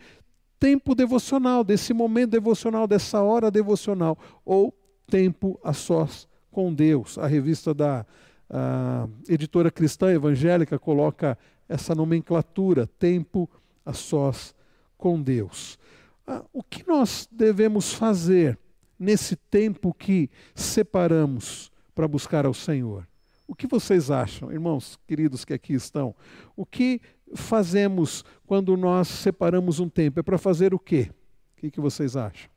tempo 0.59 0.93
devocional, 0.93 1.63
desse 1.63 1.93
momento 1.93 2.29
devocional, 2.29 2.85
dessa 2.85 3.23
hora 3.23 3.49
devocional 3.49 4.15
ou 4.45 4.71
tempo 5.07 5.59
a 5.63 5.73
sós 5.73 6.27
com 6.51 6.71
Deus. 6.71 7.17
A 7.17 7.25
revista 7.25 7.73
da 7.73 8.05
a 8.47 9.07
editora 9.27 9.71
cristã 9.71 10.11
evangélica 10.11 10.77
coloca 10.77 11.35
essa 11.67 11.95
nomenclatura, 11.95 12.85
tempo 12.85 13.49
a 13.83 13.93
sós 13.93 14.53
com 14.95 15.19
Deus. 15.19 15.79
Ah, 16.27 16.43
o 16.53 16.61
que 16.61 16.87
nós 16.87 17.27
devemos 17.31 17.93
fazer 17.93 18.59
nesse 19.01 19.35
tempo 19.35 19.91
que 19.91 20.29
separamos 20.53 21.71
para 21.95 22.07
buscar 22.07 22.45
ao 22.45 22.53
Senhor. 22.53 23.07
O 23.47 23.55
que 23.55 23.65
vocês 23.65 24.11
acham, 24.11 24.51
irmãos 24.51 24.95
queridos 25.07 25.43
que 25.43 25.53
aqui 25.53 25.73
estão? 25.73 26.15
O 26.55 26.67
que 26.67 27.01
fazemos 27.33 28.23
quando 28.45 28.77
nós 28.77 29.07
separamos 29.07 29.79
um 29.79 29.89
tempo? 29.89 30.19
É 30.19 30.23
para 30.23 30.37
fazer 30.37 30.71
o 30.71 30.77
quê? 30.77 31.11
O 31.53 31.61
que, 31.61 31.71
que 31.71 31.81
vocês 31.81 32.15
acham? 32.15 32.47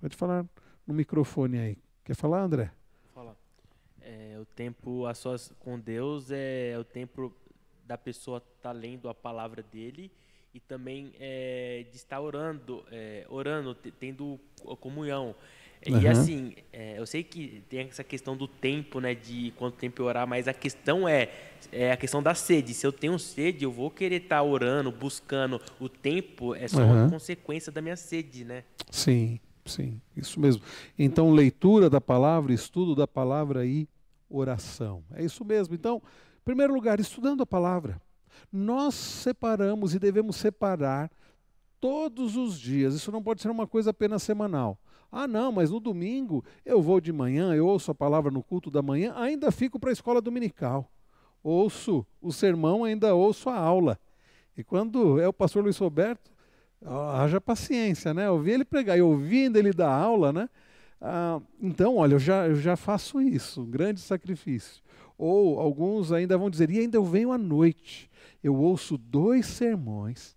Pode 0.00 0.16
falar 0.16 0.46
no 0.86 0.94
microfone 0.94 1.58
aí. 1.58 1.78
Quer 2.04 2.14
falar, 2.14 2.42
André? 2.42 2.70
Fala. 3.12 3.36
É, 4.00 4.38
o 4.40 4.44
tempo 4.44 5.04
a 5.06 5.14
sós 5.14 5.52
com 5.58 5.80
Deus 5.80 6.30
é 6.30 6.76
o 6.78 6.84
tempo 6.84 7.34
da 7.84 7.98
pessoa 7.98 8.38
estar 8.38 8.70
tá 8.70 8.72
lendo 8.72 9.08
a 9.08 9.14
palavra 9.14 9.64
dele 9.64 10.12
e 10.54 10.60
também 10.60 11.12
é, 11.18 11.84
de 11.90 11.96
estar 11.96 12.20
orando, 12.20 12.84
é, 12.90 13.24
orando, 13.28 13.74
tendo 13.74 14.38
comunhão. 14.80 15.34
Uhum. 15.88 16.00
E 16.00 16.06
assim, 16.06 16.54
é, 16.72 16.98
eu 16.98 17.06
sei 17.06 17.24
que 17.24 17.62
tem 17.68 17.80
essa 17.80 18.04
questão 18.04 18.36
do 18.36 18.46
tempo, 18.46 19.00
né, 19.00 19.14
de 19.14 19.52
quanto 19.56 19.76
tempo 19.76 20.00
eu 20.00 20.06
orar, 20.06 20.26
mas 20.26 20.46
a 20.46 20.52
questão 20.52 21.08
é, 21.08 21.28
é 21.72 21.90
a 21.90 21.96
questão 21.96 22.22
da 22.22 22.34
sede. 22.34 22.72
Se 22.72 22.86
eu 22.86 22.92
tenho 22.92 23.18
sede, 23.18 23.64
eu 23.64 23.72
vou 23.72 23.90
querer 23.90 24.22
estar 24.22 24.42
orando, 24.42 24.92
buscando. 24.92 25.60
O 25.80 25.88
tempo 25.88 26.54
é 26.54 26.68
só 26.68 26.80
uhum. 26.80 27.02
uma 27.02 27.10
consequência 27.10 27.72
da 27.72 27.82
minha 27.82 27.96
sede, 27.96 28.44
né? 28.44 28.62
Sim, 28.90 29.40
sim, 29.64 30.00
isso 30.16 30.38
mesmo. 30.38 30.62
Então, 30.96 31.32
leitura 31.32 31.90
da 31.90 32.00
palavra, 32.00 32.52
estudo 32.52 32.94
da 32.94 33.08
palavra 33.08 33.66
e 33.66 33.88
oração. 34.30 35.02
É 35.14 35.24
isso 35.24 35.44
mesmo. 35.44 35.74
Então, 35.74 36.00
em 36.40 36.44
primeiro 36.44 36.72
lugar, 36.72 37.00
estudando 37.00 37.42
a 37.42 37.46
palavra. 37.46 38.00
Nós 38.50 38.94
separamos 38.94 39.94
e 39.94 39.98
devemos 39.98 40.36
separar 40.36 41.10
todos 41.80 42.36
os 42.36 42.58
dias. 42.58 42.94
Isso 42.94 43.12
não 43.12 43.22
pode 43.22 43.42
ser 43.42 43.50
uma 43.50 43.66
coisa 43.66 43.90
apenas 43.90 44.22
semanal. 44.22 44.78
Ah, 45.10 45.28
não, 45.28 45.52
mas 45.52 45.70
no 45.70 45.78
domingo 45.78 46.42
eu 46.64 46.80
vou 46.80 47.00
de 47.00 47.12
manhã, 47.12 47.54
eu 47.54 47.66
ouço 47.66 47.90
a 47.90 47.94
palavra 47.94 48.30
no 48.30 48.42
culto 48.42 48.70
da 48.70 48.80
manhã, 48.80 49.12
ainda 49.14 49.52
fico 49.52 49.78
para 49.78 49.90
a 49.90 49.92
escola 49.92 50.22
dominical. 50.22 50.90
Ouço 51.42 52.06
o 52.20 52.32
sermão, 52.32 52.84
ainda 52.84 53.14
ouço 53.14 53.50
a 53.50 53.56
aula. 53.56 53.98
E 54.56 54.64
quando 54.64 55.20
é 55.20 55.28
o 55.28 55.32
pastor 55.32 55.64
Luiz 55.64 55.76
Roberto, 55.76 56.30
haja 57.14 57.40
paciência, 57.40 58.14
né? 58.14 58.30
Ouvir 58.30 58.52
ele 58.52 58.64
pregar 58.64 58.96
e 58.96 59.02
ouvindo 59.02 59.56
ele 59.56 59.72
dar 59.72 59.92
aula, 59.92 60.32
né? 60.32 60.48
Ah, 61.00 61.40
então, 61.60 61.96
olha, 61.96 62.14
eu 62.14 62.18
já, 62.18 62.46
eu 62.46 62.54
já 62.54 62.76
faço 62.76 63.20
isso, 63.20 63.62
um 63.62 63.70
grande 63.70 64.00
sacrifício. 64.00 64.81
Ou 65.22 65.60
alguns 65.60 66.12
ainda 66.12 66.36
vão 66.36 66.50
dizer, 66.50 66.70
e 66.70 66.80
ainda 66.80 66.96
eu 66.96 67.04
venho 67.04 67.32
à 67.32 67.38
noite 67.38 68.10
eu 68.42 68.56
ouço 68.56 68.98
dois 68.98 69.46
sermões 69.46 70.36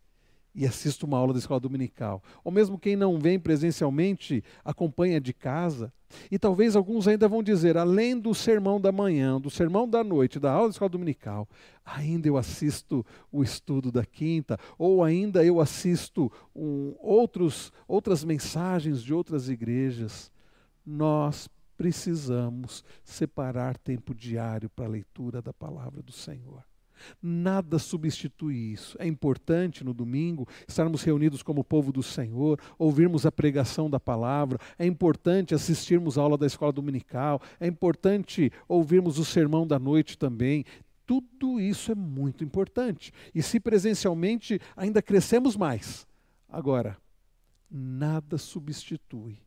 e 0.53 0.65
assisto 0.65 1.05
uma 1.05 1.17
aula 1.17 1.33
da 1.33 1.39
escola 1.39 1.59
dominical. 1.59 2.23
Ou 2.43 2.51
mesmo 2.51 2.79
quem 2.79 2.95
não 2.95 3.19
vem 3.19 3.37
presencialmente, 3.37 4.43
acompanha 4.63 5.19
de 5.19 5.33
casa. 5.33 5.91
E 6.31 6.39
talvez 6.39 6.77
alguns 6.77 7.09
ainda 7.09 7.27
vão 7.27 7.43
dizer, 7.43 7.75
além 7.75 8.17
do 8.17 8.33
sermão 8.33 8.79
da 8.79 8.89
manhã, 8.89 9.41
do 9.41 9.49
sermão 9.49 9.89
da 9.89 10.01
noite, 10.01 10.39
da 10.39 10.51
aula 10.53 10.69
da 10.69 10.71
escola 10.71 10.87
dominical, 10.87 11.49
ainda 11.83 12.27
eu 12.29 12.37
assisto 12.37 13.05
o 13.31 13.43
estudo 13.43 13.91
da 13.91 14.05
quinta, 14.05 14.57
ou 14.77 15.03
ainda 15.03 15.43
eu 15.43 15.59
assisto 15.59 16.31
um, 16.55 16.95
outros, 16.99 17.73
outras 17.85 18.23
mensagens 18.23 19.03
de 19.03 19.13
outras 19.13 19.49
igrejas. 19.49 20.31
Nós 20.85 21.49
precisamos 21.77 22.83
separar 23.03 23.77
tempo 23.77 24.13
diário 24.13 24.69
para 24.69 24.85
a 24.85 24.89
leitura 24.89 25.41
da 25.41 25.53
palavra 25.53 26.01
do 26.01 26.11
Senhor. 26.11 26.63
Nada 27.21 27.77
substitui 27.77 28.73
isso. 28.73 28.95
É 28.99 29.07
importante 29.07 29.83
no 29.83 29.93
domingo 29.93 30.47
estarmos 30.67 31.03
reunidos 31.03 31.43
como 31.43 31.63
povo 31.63 31.91
do 31.91 32.01
Senhor, 32.01 32.59
ouvirmos 32.77 33.25
a 33.25 33.31
pregação 33.31 33.89
da 33.89 33.99
palavra, 33.99 34.59
é 34.77 34.85
importante 34.85 35.53
assistirmos 35.53 36.17
a 36.17 36.21
aula 36.21 36.37
da 36.37 36.45
escola 36.45 36.71
dominical, 36.71 37.41
é 37.59 37.67
importante 37.67 38.51
ouvirmos 38.67 39.19
o 39.19 39.25
sermão 39.25 39.67
da 39.67 39.77
noite 39.77 40.17
também. 40.17 40.63
Tudo 41.05 41.59
isso 41.59 41.91
é 41.91 41.95
muito 41.95 42.43
importante. 42.43 43.11
E 43.33 43.43
se 43.43 43.59
presencialmente 43.59 44.59
ainda 44.75 45.01
crescemos 45.01 45.55
mais. 45.55 46.07
Agora, 46.49 46.97
nada 47.69 48.37
substitui 48.37 49.37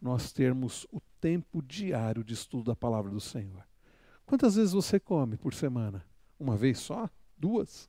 nós 0.00 0.32
termos 0.32 0.86
o 0.92 1.00
tempo 1.24 1.62
diário 1.62 2.22
de 2.22 2.34
estudo 2.34 2.64
da 2.64 2.76
palavra 2.76 3.10
do 3.10 3.18
Senhor. 3.18 3.66
Quantas 4.26 4.56
vezes 4.56 4.74
você 4.74 5.00
come 5.00 5.38
por 5.38 5.54
semana? 5.54 6.04
Uma 6.38 6.54
vez 6.54 6.78
só? 6.78 7.08
Duas? 7.34 7.88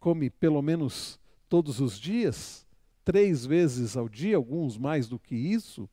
Come 0.00 0.30
pelo 0.30 0.62
menos 0.62 1.20
todos 1.50 1.80
os 1.80 2.00
dias? 2.00 2.66
Três 3.04 3.44
vezes 3.44 3.94
ao 3.94 4.08
dia? 4.08 4.38
Alguns 4.38 4.78
mais 4.78 5.06
do 5.06 5.18
que 5.18 5.36
isso? 5.36 5.86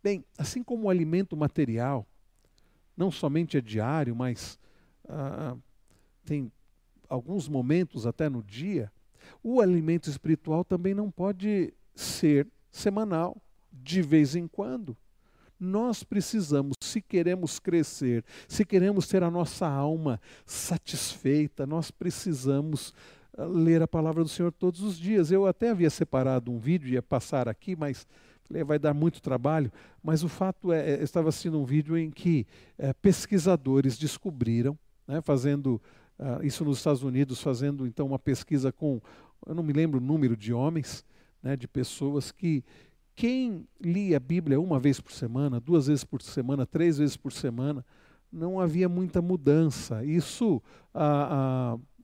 Bem, 0.00 0.24
assim 0.38 0.62
como 0.62 0.84
o 0.84 0.88
alimento 0.88 1.36
material, 1.36 2.06
não 2.96 3.10
somente 3.10 3.56
é 3.56 3.60
diário, 3.60 4.14
mas 4.14 4.56
ah, 5.08 5.56
tem 6.24 6.52
alguns 7.08 7.48
momentos 7.48 8.06
até 8.06 8.28
no 8.28 8.40
dia, 8.40 8.92
o 9.42 9.60
alimento 9.60 10.08
espiritual 10.08 10.64
também 10.64 10.94
não 10.94 11.10
pode 11.10 11.74
ser 11.92 12.46
semanal, 12.70 13.36
de 13.72 14.00
vez 14.00 14.36
em 14.36 14.46
quando. 14.46 14.96
Nós 15.60 16.02
precisamos, 16.02 16.74
se 16.80 17.02
queremos 17.02 17.58
crescer, 17.58 18.24
se 18.48 18.64
queremos 18.64 19.06
ter 19.06 19.22
a 19.22 19.30
nossa 19.30 19.68
alma 19.68 20.18
satisfeita, 20.46 21.66
nós 21.66 21.90
precisamos 21.90 22.94
ah, 23.36 23.44
ler 23.44 23.82
a 23.82 23.88
palavra 23.88 24.24
do 24.24 24.28
Senhor 24.30 24.50
todos 24.50 24.80
os 24.80 24.98
dias. 24.98 25.30
Eu 25.30 25.46
até 25.46 25.68
havia 25.68 25.90
separado 25.90 26.50
um 26.50 26.58
vídeo, 26.58 26.88
ia 26.88 27.02
passar 27.02 27.46
aqui, 27.46 27.76
mas 27.76 28.06
vai 28.66 28.78
dar 28.78 28.94
muito 28.94 29.20
trabalho. 29.20 29.70
Mas 30.02 30.24
o 30.24 30.28
fato 30.28 30.72
é, 30.72 30.94
eu 30.94 31.04
estava 31.04 31.28
assistindo 31.28 31.60
um 31.60 31.64
vídeo 31.64 31.96
em 31.96 32.10
que 32.10 32.46
é, 32.78 32.92
pesquisadores 32.92 33.98
descobriram, 33.98 34.78
né, 35.06 35.20
fazendo 35.20 35.80
uh, 36.18 36.44
isso 36.44 36.64
nos 36.64 36.78
Estados 36.78 37.02
Unidos, 37.02 37.40
fazendo 37.40 37.86
então 37.86 38.06
uma 38.06 38.18
pesquisa 38.18 38.72
com, 38.72 39.00
eu 39.46 39.54
não 39.54 39.62
me 39.62 39.72
lembro 39.72 39.98
o 39.98 40.02
número 40.02 40.36
de 40.36 40.52
homens, 40.52 41.04
né, 41.42 41.56
de 41.56 41.66
pessoas 41.68 42.30
que 42.30 42.64
quem 43.14 43.66
lia 43.80 44.16
a 44.16 44.20
Bíblia 44.20 44.60
uma 44.60 44.78
vez 44.78 45.00
por 45.00 45.12
semana, 45.12 45.60
duas 45.60 45.86
vezes 45.86 46.04
por 46.04 46.22
semana, 46.22 46.66
três 46.66 46.98
vezes 46.98 47.16
por 47.16 47.32
semana, 47.32 47.84
não 48.32 48.60
havia 48.60 48.88
muita 48.88 49.20
mudança. 49.20 50.04
Isso 50.04 50.62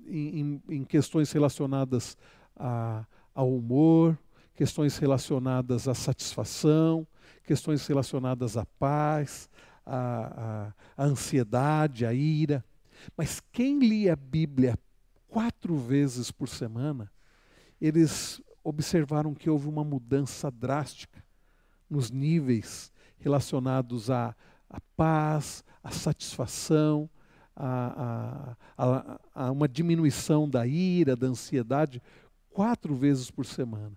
em, 0.06 0.60
em, 0.68 0.84
questões 0.84 1.30
relacionadas 1.32 2.16
a, 2.54 3.06
ao 3.34 3.54
humor, 3.54 4.18
questões 4.54 4.98
relacionadas 4.98 5.86
à 5.88 5.94
satisfação, 5.94 7.06
questões 7.44 7.86
relacionadas 7.86 8.56
à 8.56 8.66
paz, 8.78 9.48
à, 9.84 10.72
à, 10.96 11.04
à 11.04 11.06
ansiedade, 11.06 12.04
à 12.04 12.12
ira. 12.12 12.64
Mas 13.16 13.40
quem 13.52 13.78
lia 13.78 14.14
a 14.14 14.16
Bíblia 14.16 14.78
quatro 15.28 15.76
vezes 15.76 16.30
por 16.30 16.48
semana, 16.48 17.10
eles 17.80 18.40
observaram 18.68 19.32
que 19.32 19.48
houve 19.48 19.68
uma 19.68 19.84
mudança 19.84 20.50
drástica 20.50 21.22
nos 21.88 22.10
níveis 22.10 22.92
relacionados 23.18 24.10
à, 24.10 24.34
à 24.68 24.80
paz, 24.96 25.64
à 25.84 25.90
satisfação, 25.92 27.08
a, 27.54 28.56
a, 28.76 29.52
uma 29.52 29.68
diminuição 29.68 30.48
da 30.48 30.66
ira, 30.66 31.14
da 31.14 31.28
ansiedade, 31.28 32.02
quatro 32.50 32.94
vezes 32.96 33.30
por 33.30 33.46
semana. 33.46 33.92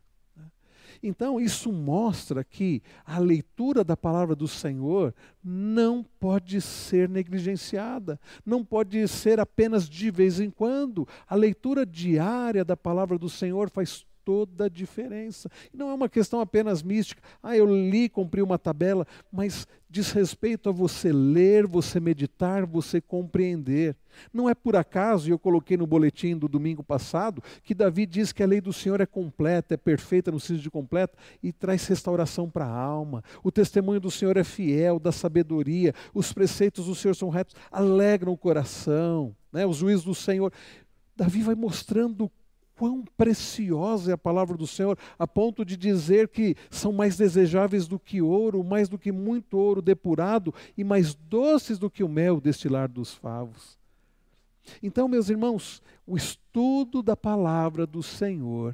Então, 1.02 1.40
isso 1.40 1.72
mostra 1.72 2.44
que 2.44 2.84
a 3.06 3.20
leitura 3.20 3.84
da 3.84 3.96
palavra 3.96 4.36
do 4.36 4.48
Senhor 4.48 5.16
não 5.44 6.04
pode 6.20 6.62
ser 6.62 7.08
negligenciada, 7.08 8.20
não 8.46 8.64
pode 8.64 9.08
ser 9.08 9.40
apenas 9.40 9.90
de 9.90 10.12
vez 10.12 10.40
em 10.40 10.52
quando. 10.52 11.08
A 11.26 11.36
leitura 11.36 11.86
diária 11.86 12.66
da 12.66 12.76
palavra 12.76 13.18
do 13.18 13.30
Senhor 13.30 13.70
faz 13.70 14.06
toda 14.30 14.66
a 14.66 14.70
diferença. 14.70 15.50
Não 15.74 15.90
é 15.90 15.94
uma 15.96 16.08
questão 16.08 16.40
apenas 16.40 16.84
mística. 16.84 17.20
Ah, 17.42 17.58
eu 17.58 17.66
li, 17.66 18.08
cumpri 18.08 18.44
uma 18.44 18.60
tabela, 18.60 19.08
mas 19.32 19.68
diz 19.90 20.12
respeito 20.12 20.70
a 20.70 20.72
você 20.72 21.12
ler, 21.12 21.66
você 21.66 22.00
meditar, 22.00 22.64
você 22.64 23.02
compreender. 23.02 23.96
Não 24.32 24.48
é 24.48 24.54
por 24.54 24.76
acaso, 24.76 25.28
e 25.28 25.32
eu 25.32 25.40
coloquei 25.40 25.76
no 25.76 25.88
boletim 25.88 26.38
do 26.38 26.48
domingo 26.48 26.84
passado, 26.84 27.42
que 27.64 27.74
Davi 27.74 28.06
diz 28.06 28.32
que 28.32 28.44
a 28.44 28.46
lei 28.46 28.62
do 28.62 28.72
Senhor 28.72 29.02
é 29.02 29.06
completa, 29.08 29.74
é 29.74 29.78
perfeita 29.78 30.32
no 30.32 30.40
sentido 30.40 30.62
de 30.62 30.70
completa 30.70 31.18
e 31.42 31.52
traz 31.52 31.88
restauração 31.88 32.48
para 32.48 32.66
a 32.66 32.80
alma. 32.80 33.24
O 33.44 33.52
testemunho 33.52 34.00
do 34.00 34.12
Senhor 34.12 34.38
é 34.38 34.44
fiel, 34.44 35.00
da 35.00 35.12
sabedoria, 35.12 35.92
os 36.14 36.32
preceitos 36.32 36.86
do 36.86 36.94
Senhor 36.94 37.16
são 37.16 37.30
retos, 37.30 37.56
alegram 37.72 38.32
o 38.32 38.38
coração. 38.38 39.36
Né? 39.52 39.66
Os 39.66 39.78
juízos 39.78 40.06
do 40.06 40.14
Senhor. 40.14 40.54
Davi 41.16 41.42
vai 41.42 41.56
mostrando 41.56 42.32
quão 42.80 43.04
preciosa 43.18 44.12
é 44.12 44.14
a 44.14 44.18
palavra 44.18 44.56
do 44.56 44.66
Senhor, 44.66 44.98
a 45.20 45.28
ponto 45.28 45.66
de 45.66 45.76
dizer 45.76 46.30
que 46.30 46.56
são 46.72 46.94
mais 46.94 47.18
desejáveis 47.18 47.90
do 47.90 48.00
que 48.00 48.22
ouro, 48.22 48.64
mais 48.64 48.88
do 48.88 48.98
que 48.98 49.12
muito 49.12 49.58
ouro 49.58 49.82
depurado 49.82 50.56
e 50.78 50.84
mais 50.86 51.14
doces 51.14 51.78
do 51.78 51.90
que 51.90 52.06
o 52.06 52.08
mel 52.08 52.40
destilar 52.40 52.88
dos 52.88 53.14
favos. 53.14 53.78
Então, 54.82 55.10
meus 55.10 55.30
irmãos, 55.30 55.84
o 56.08 56.16
estudo 56.16 57.04
da 57.04 57.18
palavra 57.18 57.86
do 57.86 58.02
Senhor 58.02 58.74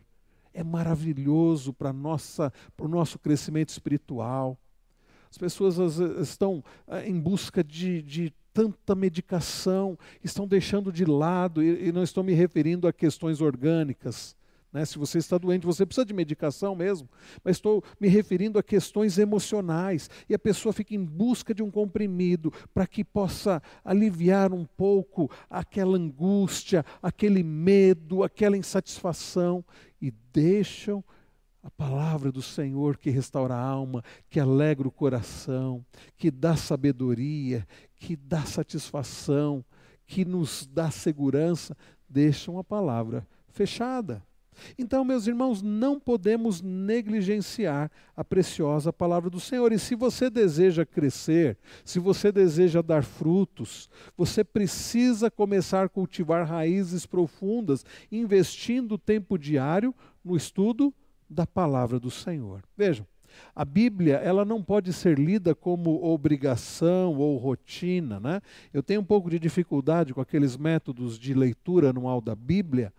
é 0.54 0.64
maravilhoso 0.64 1.74
para 1.74 1.90
o 1.90 2.88
nosso 2.88 3.18
crescimento 3.18 3.70
espiritual. 3.70 4.56
As 5.32 5.38
pessoas 5.40 5.98
estão 6.20 6.64
eh, 6.88 7.10
em 7.10 7.20
busca 7.20 7.64
de, 7.64 8.04
de 8.04 8.34
tanta 8.56 8.96
medicação, 8.96 10.00
estão 10.24 10.48
deixando 10.48 10.90
de 10.90 11.04
lado, 11.04 11.62
e, 11.62 11.90
e 11.90 11.92
não 11.92 12.02
estou 12.02 12.24
me 12.24 12.32
referindo 12.32 12.88
a 12.88 12.94
questões 12.94 13.42
orgânicas. 13.42 14.34
Né? 14.72 14.86
Se 14.86 14.98
você 14.98 15.18
está 15.18 15.38
doente, 15.38 15.66
você 15.66 15.86
precisa 15.86 16.06
de 16.06 16.14
medicação 16.14 16.74
mesmo, 16.74 17.10
mas 17.44 17.58
estou 17.58 17.84
me 18.00 18.08
referindo 18.08 18.58
a 18.58 18.64
questões 18.64 19.18
emocionais. 19.18 20.10
E 20.30 20.34
a 20.34 20.40
pessoa 20.40 20.72
fica 20.72 20.96
em 20.96 21.04
busca 21.04 21.54
de 21.54 21.62
um 21.62 21.70
comprimido 21.70 22.50
para 22.74 22.88
que 22.88 23.04
possa 23.04 23.62
aliviar 23.84 24.54
um 24.54 24.64
pouco 24.64 25.30
aquela 25.50 25.98
angústia, 25.98 26.86
aquele 27.04 27.44
medo, 27.44 28.24
aquela 28.24 28.56
insatisfação, 28.56 29.66
e 30.02 30.12
deixam 30.32 31.04
a 31.66 31.72
palavra 31.72 32.32
do 32.32 32.44
Senhor 32.44 32.96
que 32.96 33.10
restaura 33.10 33.56
a 33.56 33.60
alma, 33.60 34.04
que 34.30 34.40
alegra 34.40 34.88
o 34.88 34.92
coração, 34.92 35.84
que 36.16 36.30
dá 36.30 36.56
sabedoria, 36.56 37.68
que 37.96 38.16
dá 38.16 38.44
satisfação, 38.46 39.66
que 40.06 40.24
nos 40.24 40.68
dá 40.72 40.92
segurança, 40.92 41.76
deixam 42.08 42.60
a 42.60 42.64
palavra 42.64 43.28
fechada. 43.48 44.24
Então, 44.78 45.04
meus 45.04 45.26
irmãos, 45.26 45.64
não 45.64 46.00
podemos 46.00 46.62
negligenciar 46.62 47.92
a 48.16 48.24
preciosa 48.24 48.94
palavra 48.94 49.30
do 49.32 49.40
Senhor. 49.40 49.74
E 49.74 49.80
se 49.80 49.96
você 49.96 50.30
deseja 50.30 50.86
crescer, 50.86 51.58
se 51.84 51.98
você 51.98 52.32
deseja 52.32 52.84
dar 52.84 53.04
frutos, 53.04 53.90
você 54.16 54.44
precisa 54.44 55.32
começar 55.32 55.86
a 55.86 55.90
cultivar 55.90 56.48
raízes 56.48 57.08
profundas, 57.08 57.84
investindo 58.12 59.00
tempo 59.00 59.36
diário 59.36 59.96
no 60.24 60.38
estudo 60.38 60.94
da 61.30 61.46
palavra 61.46 62.00
do 62.00 62.12
Senhor. 62.12 62.64
Vejam, 62.78 63.06
a 63.56 63.66
Bíblia 63.66 64.16
ela 64.18 64.46
não 64.46 64.64
pode 64.64 64.94
ser 64.94 65.18
lida 65.18 65.54
como 65.54 66.04
obrigação 66.04 67.16
ou 67.18 67.38
rotina. 67.38 68.20
Né? 68.20 68.42
Eu 68.74 68.84
tenho 68.84 69.02
um 69.02 69.06
pouco 69.06 69.30
de 69.30 69.40
dificuldade 69.40 70.14
com 70.14 70.22
aqueles 70.22 70.58
métodos 70.58 71.18
de 71.20 71.34
leitura 71.34 71.90
anual 71.90 72.22
da 72.22 72.36
Bíblia, 72.36 72.94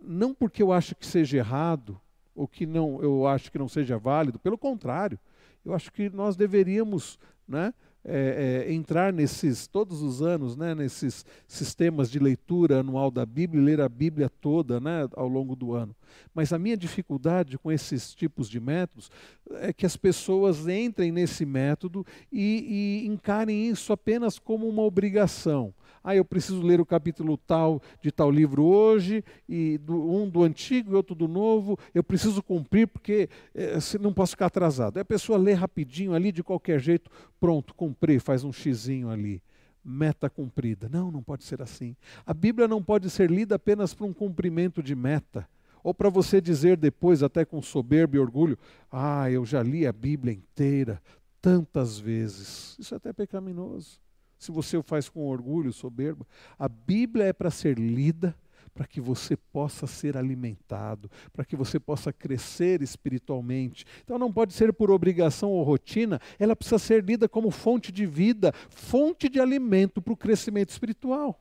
não 0.00 0.34
porque 0.34 0.62
eu 0.62 0.72
acho 0.72 0.94
que 0.94 1.06
seja 1.06 1.38
errado 1.38 2.00
ou 2.34 2.48
que 2.48 2.64
não 2.64 3.02
eu 3.02 3.26
acho 3.26 3.50
que 3.50 3.58
não 3.58 3.68
seja 3.68 3.98
válido, 3.98 4.38
pelo 4.38 4.56
contrário, 4.56 5.18
eu 5.64 5.74
acho 5.74 5.92
que 5.92 6.08
nós 6.08 6.36
deveríamos 6.36 7.18
né, 7.46 7.74
é, 8.04 8.64
é, 8.66 8.72
entrar 8.72 9.12
nesses, 9.12 9.66
todos 9.66 10.02
os 10.02 10.22
anos, 10.22 10.56
né, 10.56 10.74
nesses 10.74 11.24
sistemas 11.46 12.10
de 12.10 12.18
leitura 12.18 12.80
anual 12.80 13.10
da 13.10 13.26
Bíblia, 13.26 13.62
ler 13.62 13.80
a 13.80 13.88
Bíblia 13.88 14.30
toda 14.40 14.80
né, 14.80 15.08
ao 15.14 15.28
longo 15.28 15.54
do 15.54 15.74
ano. 15.74 15.94
Mas 16.34 16.52
a 16.52 16.58
minha 16.58 16.76
dificuldade 16.76 17.58
com 17.58 17.70
esses 17.70 18.14
tipos 18.14 18.48
de 18.48 18.58
métodos 18.58 19.10
é 19.52 19.72
que 19.72 19.86
as 19.86 19.96
pessoas 19.96 20.66
entrem 20.66 21.12
nesse 21.12 21.44
método 21.44 22.04
e, 22.32 23.02
e 23.04 23.06
encarem 23.06 23.68
isso 23.68 23.92
apenas 23.92 24.38
como 24.38 24.68
uma 24.68 24.82
obrigação. 24.82 25.74
Ah, 26.02 26.16
eu 26.16 26.24
preciso 26.24 26.62
ler 26.62 26.80
o 26.80 26.86
capítulo 26.86 27.36
tal 27.36 27.82
de 28.00 28.10
tal 28.10 28.30
livro 28.30 28.64
hoje, 28.64 29.22
e 29.46 29.76
do, 29.76 30.10
um 30.10 30.28
do 30.28 30.42
antigo 30.42 30.92
e 30.92 30.94
outro 30.94 31.14
do 31.14 31.28
novo. 31.28 31.78
Eu 31.94 32.02
preciso 32.02 32.42
cumprir 32.42 32.88
porque 32.88 33.28
é, 33.54 33.76
não 34.00 34.12
posso 34.12 34.32
ficar 34.32 34.46
atrasado. 34.46 34.96
Aí 34.96 35.02
a 35.02 35.04
pessoa 35.04 35.38
lê 35.38 35.52
rapidinho 35.52 36.14
ali, 36.14 36.32
de 36.32 36.42
qualquer 36.42 36.80
jeito, 36.80 37.10
pronto, 37.38 37.74
cumpri, 37.90 38.18
faz 38.18 38.44
um 38.44 38.52
xizinho 38.52 39.10
ali. 39.10 39.42
Meta 39.84 40.28
cumprida. 40.28 40.88
Não, 40.88 41.10
não 41.10 41.22
pode 41.22 41.44
ser 41.44 41.62
assim. 41.62 41.96
A 42.24 42.34
Bíblia 42.34 42.68
não 42.68 42.82
pode 42.82 43.08
ser 43.10 43.30
lida 43.30 43.56
apenas 43.56 43.94
para 43.94 44.06
um 44.06 44.12
cumprimento 44.12 44.82
de 44.82 44.94
meta. 44.94 45.48
Ou 45.82 45.94
para 45.94 46.10
você 46.10 46.40
dizer 46.40 46.76
depois, 46.76 47.22
até 47.22 47.44
com 47.44 47.62
soberba 47.62 48.16
e 48.16 48.18
orgulho, 48.18 48.58
ah, 48.92 49.30
eu 49.30 49.44
já 49.46 49.62
li 49.62 49.86
a 49.86 49.92
Bíblia 49.92 50.34
inteira 50.34 51.02
tantas 51.40 51.98
vezes. 51.98 52.76
Isso 52.78 52.94
é 52.94 52.96
até 52.98 53.12
pecaminoso 53.12 53.98
se 54.40 54.50
você 54.50 54.78
o 54.78 54.82
faz 54.82 55.06
com 55.06 55.28
orgulho, 55.28 55.70
soberba. 55.70 56.26
A 56.58 56.66
Bíblia 56.66 57.26
é 57.26 57.32
para 57.32 57.50
ser 57.50 57.78
lida, 57.78 58.34
para 58.74 58.86
que 58.86 59.00
você 59.00 59.36
possa 59.36 59.86
ser 59.86 60.16
alimentado, 60.16 61.10
para 61.32 61.44
que 61.44 61.56
você 61.56 61.78
possa 61.78 62.12
crescer 62.12 62.82
espiritualmente. 62.82 63.84
Então 64.02 64.18
não 64.18 64.32
pode 64.32 64.52
ser 64.52 64.72
por 64.72 64.90
obrigação 64.90 65.50
ou 65.50 65.62
rotina, 65.62 66.20
ela 66.38 66.56
precisa 66.56 66.78
ser 66.78 67.04
lida 67.04 67.28
como 67.28 67.50
fonte 67.50 67.92
de 67.92 68.06
vida, 68.06 68.52
fonte 68.68 69.28
de 69.28 69.40
alimento 69.40 70.00
para 70.00 70.12
o 70.12 70.16
crescimento 70.16 70.70
espiritual, 70.70 71.40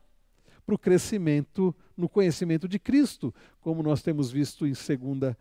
para 0.65 0.75
o 0.75 0.79
crescimento 0.79 1.75
no 1.95 2.09
conhecimento 2.09 2.67
de 2.67 2.79
Cristo, 2.79 3.33
como 3.59 3.83
nós 3.83 4.01
temos 4.01 4.31
visto 4.31 4.65
em 4.65 4.73
2 4.73 5.35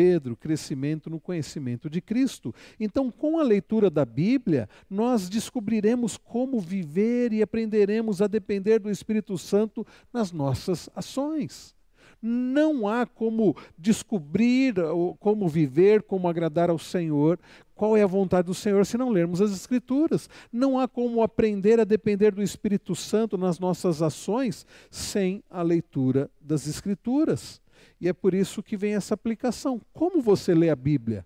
Pedro, 0.00 0.34
crescimento 0.34 1.10
no 1.10 1.20
conhecimento 1.20 1.90
de 1.90 2.00
Cristo. 2.00 2.54
Então, 2.80 3.10
com 3.10 3.38
a 3.38 3.42
leitura 3.42 3.90
da 3.90 4.02
Bíblia, 4.02 4.66
nós 4.88 5.28
descobriremos 5.28 6.16
como 6.16 6.58
viver 6.58 7.34
e 7.34 7.42
aprenderemos 7.42 8.22
a 8.22 8.26
depender 8.26 8.78
do 8.78 8.90
Espírito 8.90 9.36
Santo 9.36 9.86
nas 10.10 10.32
nossas 10.32 10.88
ações. 10.96 11.74
Não 12.22 12.88
há 12.88 13.04
como 13.04 13.54
descobrir 13.76 14.74
como 15.18 15.46
viver, 15.46 16.02
como 16.02 16.28
agradar 16.28 16.70
ao 16.70 16.78
Senhor, 16.78 17.38
qual 17.74 17.94
é 17.94 18.02
a 18.02 18.06
vontade 18.06 18.46
do 18.46 18.54
Senhor 18.54 18.86
se 18.86 18.96
não 18.96 19.10
lermos 19.10 19.42
as 19.42 19.52
Escrituras. 19.52 20.30
Não 20.50 20.78
há 20.78 20.88
como 20.88 21.22
aprender 21.22 21.78
a 21.78 21.84
depender 21.84 22.34
do 22.34 22.42
Espírito 22.42 22.94
Santo 22.94 23.36
nas 23.36 23.58
nossas 23.58 24.00
ações 24.00 24.66
sem 24.90 25.44
a 25.50 25.60
leitura 25.60 26.30
das 26.40 26.66
Escrituras. 26.66 27.60
E 28.00 28.08
é 28.08 28.12
por 28.12 28.34
isso 28.34 28.62
que 28.62 28.76
vem 28.76 28.94
essa 28.94 29.14
aplicação. 29.14 29.80
Como 29.92 30.20
você 30.20 30.54
lê 30.54 30.70
a 30.70 30.76
Bíblia? 30.76 31.24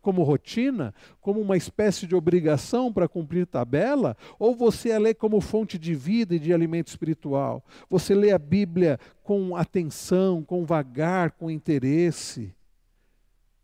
Como 0.00 0.22
rotina? 0.22 0.94
Como 1.20 1.40
uma 1.40 1.56
espécie 1.56 2.06
de 2.06 2.14
obrigação 2.14 2.92
para 2.92 3.08
cumprir 3.08 3.46
tabela? 3.46 4.16
Ou 4.38 4.54
você 4.54 4.92
a 4.92 4.98
lê 4.98 5.14
como 5.14 5.40
fonte 5.40 5.78
de 5.78 5.94
vida 5.94 6.34
e 6.34 6.38
de 6.38 6.52
alimento 6.52 6.88
espiritual? 6.88 7.64
Você 7.88 8.14
lê 8.14 8.32
a 8.32 8.38
Bíblia 8.38 8.98
com 9.22 9.56
atenção, 9.56 10.42
com 10.42 10.64
vagar, 10.64 11.32
com 11.32 11.50
interesse? 11.50 12.54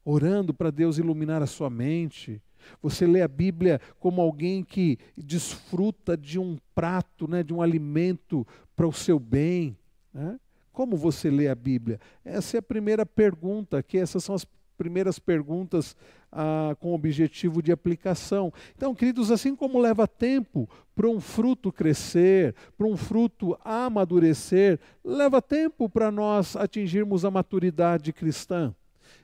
orando 0.08 0.54
para 0.54 0.70
Deus 0.70 0.96
iluminar 0.96 1.42
a 1.42 1.46
sua 1.46 1.68
mente. 1.68 2.40
Você 2.80 3.06
lê 3.06 3.20
a 3.20 3.28
Bíblia 3.28 3.78
como 3.98 4.22
alguém 4.22 4.64
que 4.64 4.98
desfruta 5.14 6.16
de 6.16 6.38
um 6.38 6.56
prato, 6.74 7.28
né, 7.28 7.42
de 7.42 7.52
um 7.52 7.60
alimento 7.60 8.46
para 8.74 8.88
o 8.88 8.92
seu 8.92 9.18
bem. 9.18 9.76
Né? 10.12 10.40
Como 10.78 10.96
você 10.96 11.28
lê 11.28 11.48
a 11.48 11.56
Bíblia? 11.56 11.98
Essa 12.24 12.56
é 12.56 12.60
a 12.60 12.62
primeira 12.62 13.04
pergunta, 13.04 13.82
que 13.82 13.98
essas 13.98 14.22
são 14.22 14.36
as 14.36 14.46
primeiras 14.76 15.18
perguntas 15.18 15.96
ah, 16.30 16.76
com 16.78 16.94
objetivo 16.94 17.60
de 17.60 17.72
aplicação. 17.72 18.52
Então, 18.76 18.94
queridos, 18.94 19.32
assim 19.32 19.56
como 19.56 19.80
leva 19.80 20.06
tempo 20.06 20.70
para 20.94 21.08
um 21.08 21.18
fruto 21.18 21.72
crescer, 21.72 22.54
para 22.76 22.86
um 22.86 22.96
fruto 22.96 23.58
amadurecer, 23.64 24.78
leva 25.04 25.42
tempo 25.42 25.88
para 25.88 26.12
nós 26.12 26.54
atingirmos 26.54 27.24
a 27.24 27.30
maturidade 27.32 28.12
cristã. 28.12 28.72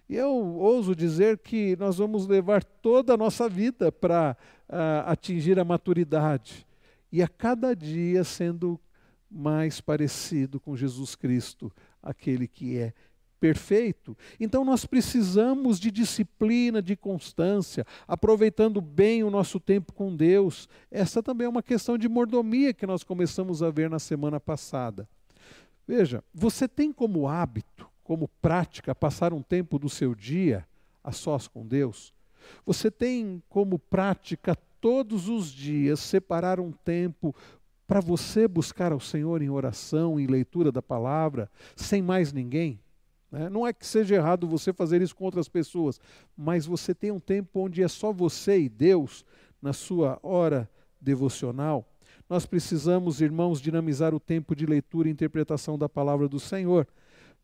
E 0.09 0.17
eu 0.17 0.35
ouso 0.35 0.93
dizer 0.93 1.39
que 1.39 1.77
nós 1.77 1.99
vamos 1.99 2.27
levar 2.27 2.65
toda 2.65 3.15
a 3.15 3.17
nossa 3.17 3.49
vida 3.49 3.93
para 3.93 4.37
uh, 4.69 5.07
atingir 5.09 5.61
a 5.61 5.65
maturidade. 5.65 6.67
E 7.13 7.23
a 7.23 7.29
cada 7.29 7.77
dia 7.77 8.25
sendo 8.25 8.77
mais 9.35 9.81
parecido 9.81 10.61
com 10.61 10.77
Jesus 10.77 11.17
Cristo, 11.17 11.73
aquele 12.03 12.47
que 12.47 12.79
é 12.79 12.93
perfeito. 13.41 14.17
Então 14.41 14.65
nós 14.65 14.87
precisamos 14.87 15.79
de 15.79 15.91
disciplina, 15.91 16.81
de 16.81 16.97
constância, 16.97 17.85
aproveitando 18.09 18.81
bem 18.81 19.23
o 19.23 19.31
nosso 19.31 19.61
tempo 19.61 19.93
com 19.93 20.15
Deus. 20.15 20.69
Essa 20.91 21.23
também 21.23 21.47
é 21.47 21.51
uma 21.51 21.63
questão 21.63 21.99
de 21.99 22.09
mordomia 22.09 22.73
que 22.73 22.87
nós 22.87 23.03
começamos 23.03 23.63
a 23.63 23.71
ver 23.71 23.91
na 23.91 23.99
semana 23.99 24.41
passada. 24.41 25.07
Veja, 25.87 26.25
você 26.33 26.67
tem 26.67 26.93
como 26.93 27.29
hábito 27.29 27.87
como 28.03 28.29
prática 28.41 28.95
passar 28.95 29.33
um 29.33 29.43
tempo 29.43 29.79
do 29.79 29.89
seu 29.89 30.15
dia 30.15 30.67
a 31.03 31.11
sós 31.11 31.49
com 31.49 31.67
Deus? 31.67 32.15
Você 32.65 32.91
tem 32.91 33.43
como 33.49 33.79
prática 33.79 34.57
todos 34.81 35.29
os 35.29 35.51
dias 35.51 36.01
separar 36.01 36.61
um 36.61 36.71
tempo 36.71 37.35
para 37.87 38.01
você 38.01 38.49
buscar 38.49 38.93
ao 38.93 39.01
Senhor 39.01 39.43
em 39.43 39.51
oração, 39.51 40.19
em 40.19 40.27
leitura 40.27 40.73
da 40.73 40.83
palavra, 40.83 41.51
sem 41.77 42.03
mais 42.03 42.33
ninguém? 42.33 42.81
Né? 43.31 43.49
Não 43.49 43.67
é 43.67 43.73
que 43.73 43.87
seja 43.87 44.15
errado 44.15 44.47
você 44.47 44.73
fazer 44.73 45.03
isso 45.03 45.15
com 45.17 45.25
outras 45.25 45.49
pessoas, 45.49 46.01
mas 46.37 46.67
você 46.67 46.95
tem 46.95 47.11
um 47.11 47.21
tempo 47.21 47.61
onde 47.61 47.83
é 47.83 47.89
só 47.89 48.13
você 48.13 48.61
e 48.61 48.69
Deus 48.69 49.25
na 49.61 49.73
sua 49.73 50.19
hora 50.23 50.71
devocional. 51.01 51.87
Nós 52.29 52.47
precisamos, 52.47 53.21
irmãos, 53.21 53.61
dinamizar 53.61 54.15
o 54.15 54.21
tempo 54.21 54.55
de 54.55 54.65
leitura 54.65 55.09
e 55.09 55.13
interpretação 55.13 55.77
da 55.77 55.89
palavra 55.89 56.29
do 56.29 56.41
Senhor. 56.41 56.87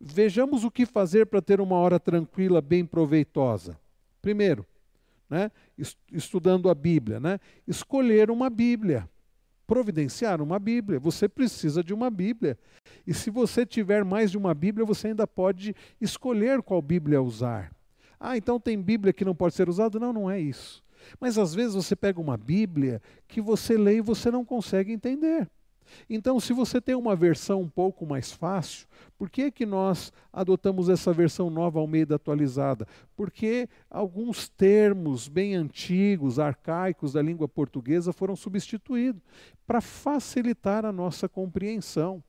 Vejamos 0.01 0.65
o 0.65 0.71
que 0.71 0.87
fazer 0.87 1.27
para 1.27 1.43
ter 1.43 1.61
uma 1.61 1.77
hora 1.77 2.01
tranquila, 2.01 2.63
bem 2.63 2.87
proveitosa. 2.87 3.79
Primeiro, 4.23 4.65
né, 5.29 5.51
estudando 6.11 6.71
a 6.71 6.75
Bíblia, 6.75 7.21
né, 7.21 7.39
escolher 7.67 8.31
uma 8.31 8.49
Bíblia, 8.49 9.09
providenciar 9.71 10.43
uma 10.43 10.59
Bíblia. 10.59 10.99
Você 10.99 11.29
precisa 11.29 11.85
de 11.85 11.95
uma 11.95 12.11
Bíblia. 12.11 12.59
E 13.07 13.15
se 13.15 13.31
você 13.31 13.65
tiver 13.65 14.05
mais 14.05 14.29
de 14.33 14.37
uma 14.37 14.53
Bíblia, 14.53 14.85
você 14.85 15.07
ainda 15.07 15.29
pode 15.29 15.77
escolher 16.01 16.61
qual 16.61 16.83
Bíblia 16.83 17.23
usar. 17.23 17.71
Ah, 18.19 18.37
então 18.37 18.59
tem 18.59 18.83
Bíblia 18.83 19.13
que 19.13 19.25
não 19.25 19.33
pode 19.33 19.55
ser 19.55 19.69
usada? 19.69 19.97
Não, 20.01 20.13
não 20.13 20.29
é 20.29 20.41
isso. 20.41 20.83
Mas 21.21 21.39
às 21.39 21.55
vezes 21.55 21.77
você 21.77 21.95
pega 21.95 22.21
uma 22.21 22.37
Bíblia 22.37 23.01
que 23.29 23.41
você 23.41 23.79
lê 23.79 23.99
e 23.99 24.01
você 24.01 24.29
não 24.29 24.45
consegue 24.45 24.93
entender. 24.93 25.49
Então, 26.09 26.39
se 26.41 26.53
você 26.53 26.81
tem 26.81 26.95
uma 26.95 27.17
versão 27.17 27.61
um 27.63 27.69
pouco 27.69 28.07
mais 28.07 28.33
fácil, 28.33 28.87
por 29.19 29.29
que, 29.29 29.51
que 29.51 29.67
nós 29.67 30.13
adotamos 30.33 30.89
essa 30.89 31.13
versão 31.13 31.51
nova 31.51 31.79
ao 31.79 31.87
meio 31.87 32.07
da 32.07 32.17
atualizada? 32.17 32.87
Porque 33.17 33.69
alguns 33.91 34.49
termos 34.49 35.29
bem 35.29 35.55
antigos, 35.55 36.39
arcaicos 36.39 37.13
da 37.13 37.23
língua 37.23 37.49
portuguesa 37.49 38.13
foram 38.13 38.35
substituídos 38.35 39.23
para 39.67 39.81
facilitar 39.81 40.85
a 40.85 40.93
nossa 40.93 41.29
compreensão. 41.29 42.23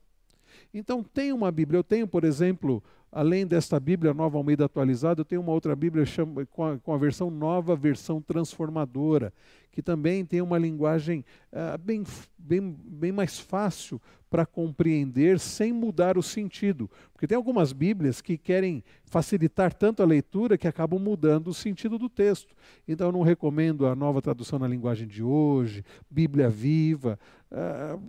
Então, 0.72 1.02
tem 1.02 1.32
uma 1.32 1.50
Bíblia. 1.50 1.78
Eu 1.78 1.84
tenho, 1.84 2.06
por 2.06 2.24
exemplo, 2.24 2.82
além 3.12 3.46
desta 3.46 3.78
Bíblia 3.78 4.14
Nova 4.14 4.38
Almeida 4.38 4.64
atualizada, 4.64 5.20
eu 5.20 5.24
tenho 5.24 5.42
uma 5.42 5.52
outra 5.52 5.76
Bíblia 5.76 6.06
chama, 6.06 6.46
com, 6.46 6.64
a, 6.64 6.78
com, 6.78 6.94
a, 6.94 6.96
versão 6.96 7.30
nova, 7.30 7.76
versão 7.76 8.22
transformadora, 8.22 9.34
que 9.70 9.82
também 9.82 10.24
tem 10.24 10.40
uma 10.40 10.58
linguagem 10.58 11.22
uh, 11.52 11.76
bem, 11.76 12.02
bem, 12.38 12.74
bem 12.84 13.12
mais 13.12 13.38
fácil 13.38 14.00
para 14.30 14.46
compreender 14.46 15.38
sem 15.38 15.74
mudar 15.74 16.16
o 16.16 16.22
sentido. 16.22 16.90
Porque 17.12 17.26
tem 17.26 17.36
algumas 17.36 17.70
Bíblias 17.74 18.22
que 18.22 18.38
querem 18.38 18.82
facilitar 19.04 19.74
tanto 19.74 20.02
a 20.02 20.06
leitura 20.06 20.56
que 20.56 20.66
acabam 20.66 20.98
mudando 20.98 21.48
o 21.48 21.54
sentido 21.54 21.98
do 21.98 22.08
texto. 22.08 22.56
Então 22.88 23.08
eu 23.08 23.12
não 23.12 23.20
recomendo 23.20 23.86
a 23.86 23.94
nova 23.94 24.22
tradução 24.22 24.58
na 24.58 24.66
linguagem 24.66 25.06
de 25.06 25.22
hoje, 25.22 25.84
Bíblia 26.10 26.48
Viva, 26.48 27.18
uh, 27.50 28.02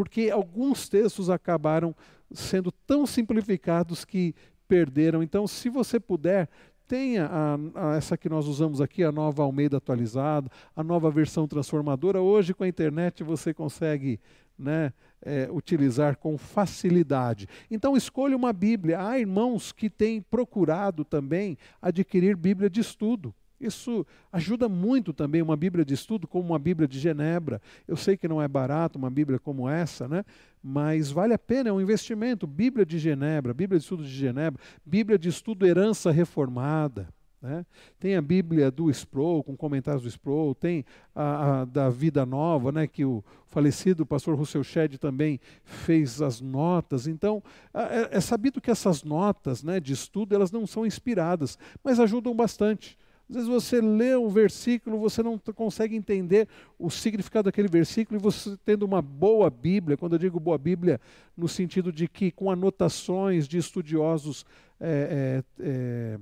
porque 0.00 0.30
alguns 0.30 0.88
textos 0.88 1.28
acabaram 1.28 1.94
sendo 2.32 2.72
tão 2.72 3.04
simplificados 3.04 4.02
que 4.02 4.34
perderam. 4.66 5.22
Então, 5.22 5.46
se 5.46 5.68
você 5.68 6.00
puder, 6.00 6.48
tenha 6.88 7.26
a, 7.26 7.58
a, 7.74 7.96
essa 7.96 8.16
que 8.16 8.26
nós 8.26 8.46
usamos 8.46 8.80
aqui, 8.80 9.04
a 9.04 9.12
nova 9.12 9.42
Almeida 9.42 9.76
atualizada, 9.76 10.50
a 10.74 10.82
nova 10.82 11.10
versão 11.10 11.46
transformadora. 11.46 12.18
Hoje, 12.18 12.54
com 12.54 12.64
a 12.64 12.68
internet, 12.68 13.22
você 13.22 13.52
consegue 13.52 14.18
né, 14.58 14.94
é, 15.20 15.50
utilizar 15.52 16.16
com 16.16 16.38
facilidade. 16.38 17.46
Então, 17.70 17.94
escolha 17.94 18.34
uma 18.34 18.54
Bíblia. 18.54 19.06
Há 19.06 19.18
irmãos 19.18 19.70
que 19.70 19.90
têm 19.90 20.22
procurado 20.22 21.04
também 21.04 21.58
adquirir 21.82 22.38
Bíblia 22.38 22.70
de 22.70 22.80
estudo. 22.80 23.34
Isso 23.60 24.06
ajuda 24.32 24.68
muito 24.68 25.12
também 25.12 25.42
uma 25.42 25.56
Bíblia 25.56 25.84
de 25.84 25.92
estudo, 25.92 26.26
como 26.26 26.48
uma 26.48 26.58
Bíblia 26.58 26.88
de 26.88 26.98
Genebra. 26.98 27.60
Eu 27.86 27.96
sei 27.96 28.16
que 28.16 28.26
não 28.26 28.40
é 28.40 28.48
barato 28.48 28.98
uma 28.98 29.10
Bíblia 29.10 29.38
como 29.38 29.68
essa, 29.68 30.08
né? 30.08 30.24
mas 30.62 31.10
vale 31.10 31.34
a 31.34 31.38
pena, 31.38 31.70
é 31.70 31.72
um 31.72 31.80
investimento. 31.80 32.46
Bíblia 32.46 32.84
de 32.84 32.98
Genebra, 32.98 33.54
Bíblia 33.54 33.78
de 33.78 33.84
estudo 33.84 34.02
de 34.02 34.10
Genebra, 34.10 34.60
Bíblia 34.84 35.18
de 35.18 35.28
estudo 35.28 35.66
Herança 35.66 36.10
Reformada. 36.10 37.08
Né? 37.42 37.64
Tem 37.98 38.16
a 38.16 38.22
Bíblia 38.22 38.70
do 38.70 38.90
Sproul, 38.90 39.42
com 39.42 39.56
comentários 39.56 40.02
do 40.02 40.08
Sproul, 40.08 40.54
tem 40.54 40.84
a, 41.14 41.60
a, 41.60 41.64
da 41.64 41.88
Vida 41.88 42.26
Nova, 42.26 42.70
né, 42.70 42.86
que 42.86 43.02
o 43.02 43.24
falecido 43.46 44.04
pastor 44.04 44.36
Russell 44.36 44.62
Shedd 44.62 44.98
também 44.98 45.40
fez 45.64 46.20
as 46.20 46.42
notas. 46.42 47.06
Então, 47.06 47.42
é, 47.72 48.18
é 48.18 48.20
sabido 48.20 48.60
que 48.60 48.70
essas 48.70 49.02
notas 49.02 49.62
né, 49.62 49.80
de 49.80 49.94
estudo 49.94 50.34
elas 50.34 50.52
não 50.52 50.66
são 50.66 50.84
inspiradas, 50.84 51.58
mas 51.82 51.98
ajudam 51.98 52.34
bastante. 52.34 52.98
Às 53.30 53.36
vezes 53.36 53.48
você 53.48 53.80
lê 53.80 54.16
um 54.16 54.28
versículo, 54.28 54.98
você 54.98 55.22
não 55.22 55.38
consegue 55.38 55.94
entender 55.94 56.48
o 56.76 56.90
significado 56.90 57.44
daquele 57.44 57.68
versículo, 57.68 58.18
e 58.18 58.22
você 58.22 58.56
tendo 58.64 58.82
uma 58.82 59.00
boa 59.00 59.48
Bíblia, 59.48 59.96
quando 59.96 60.14
eu 60.14 60.18
digo 60.18 60.40
boa 60.40 60.58
Bíblia, 60.58 61.00
no 61.36 61.46
sentido 61.46 61.92
de 61.92 62.08
que 62.08 62.32
com 62.32 62.50
anotações 62.50 63.46
de 63.46 63.56
estudiosos 63.56 64.44
é, 64.80 65.42
é, 65.60 65.64
é, 65.64 66.18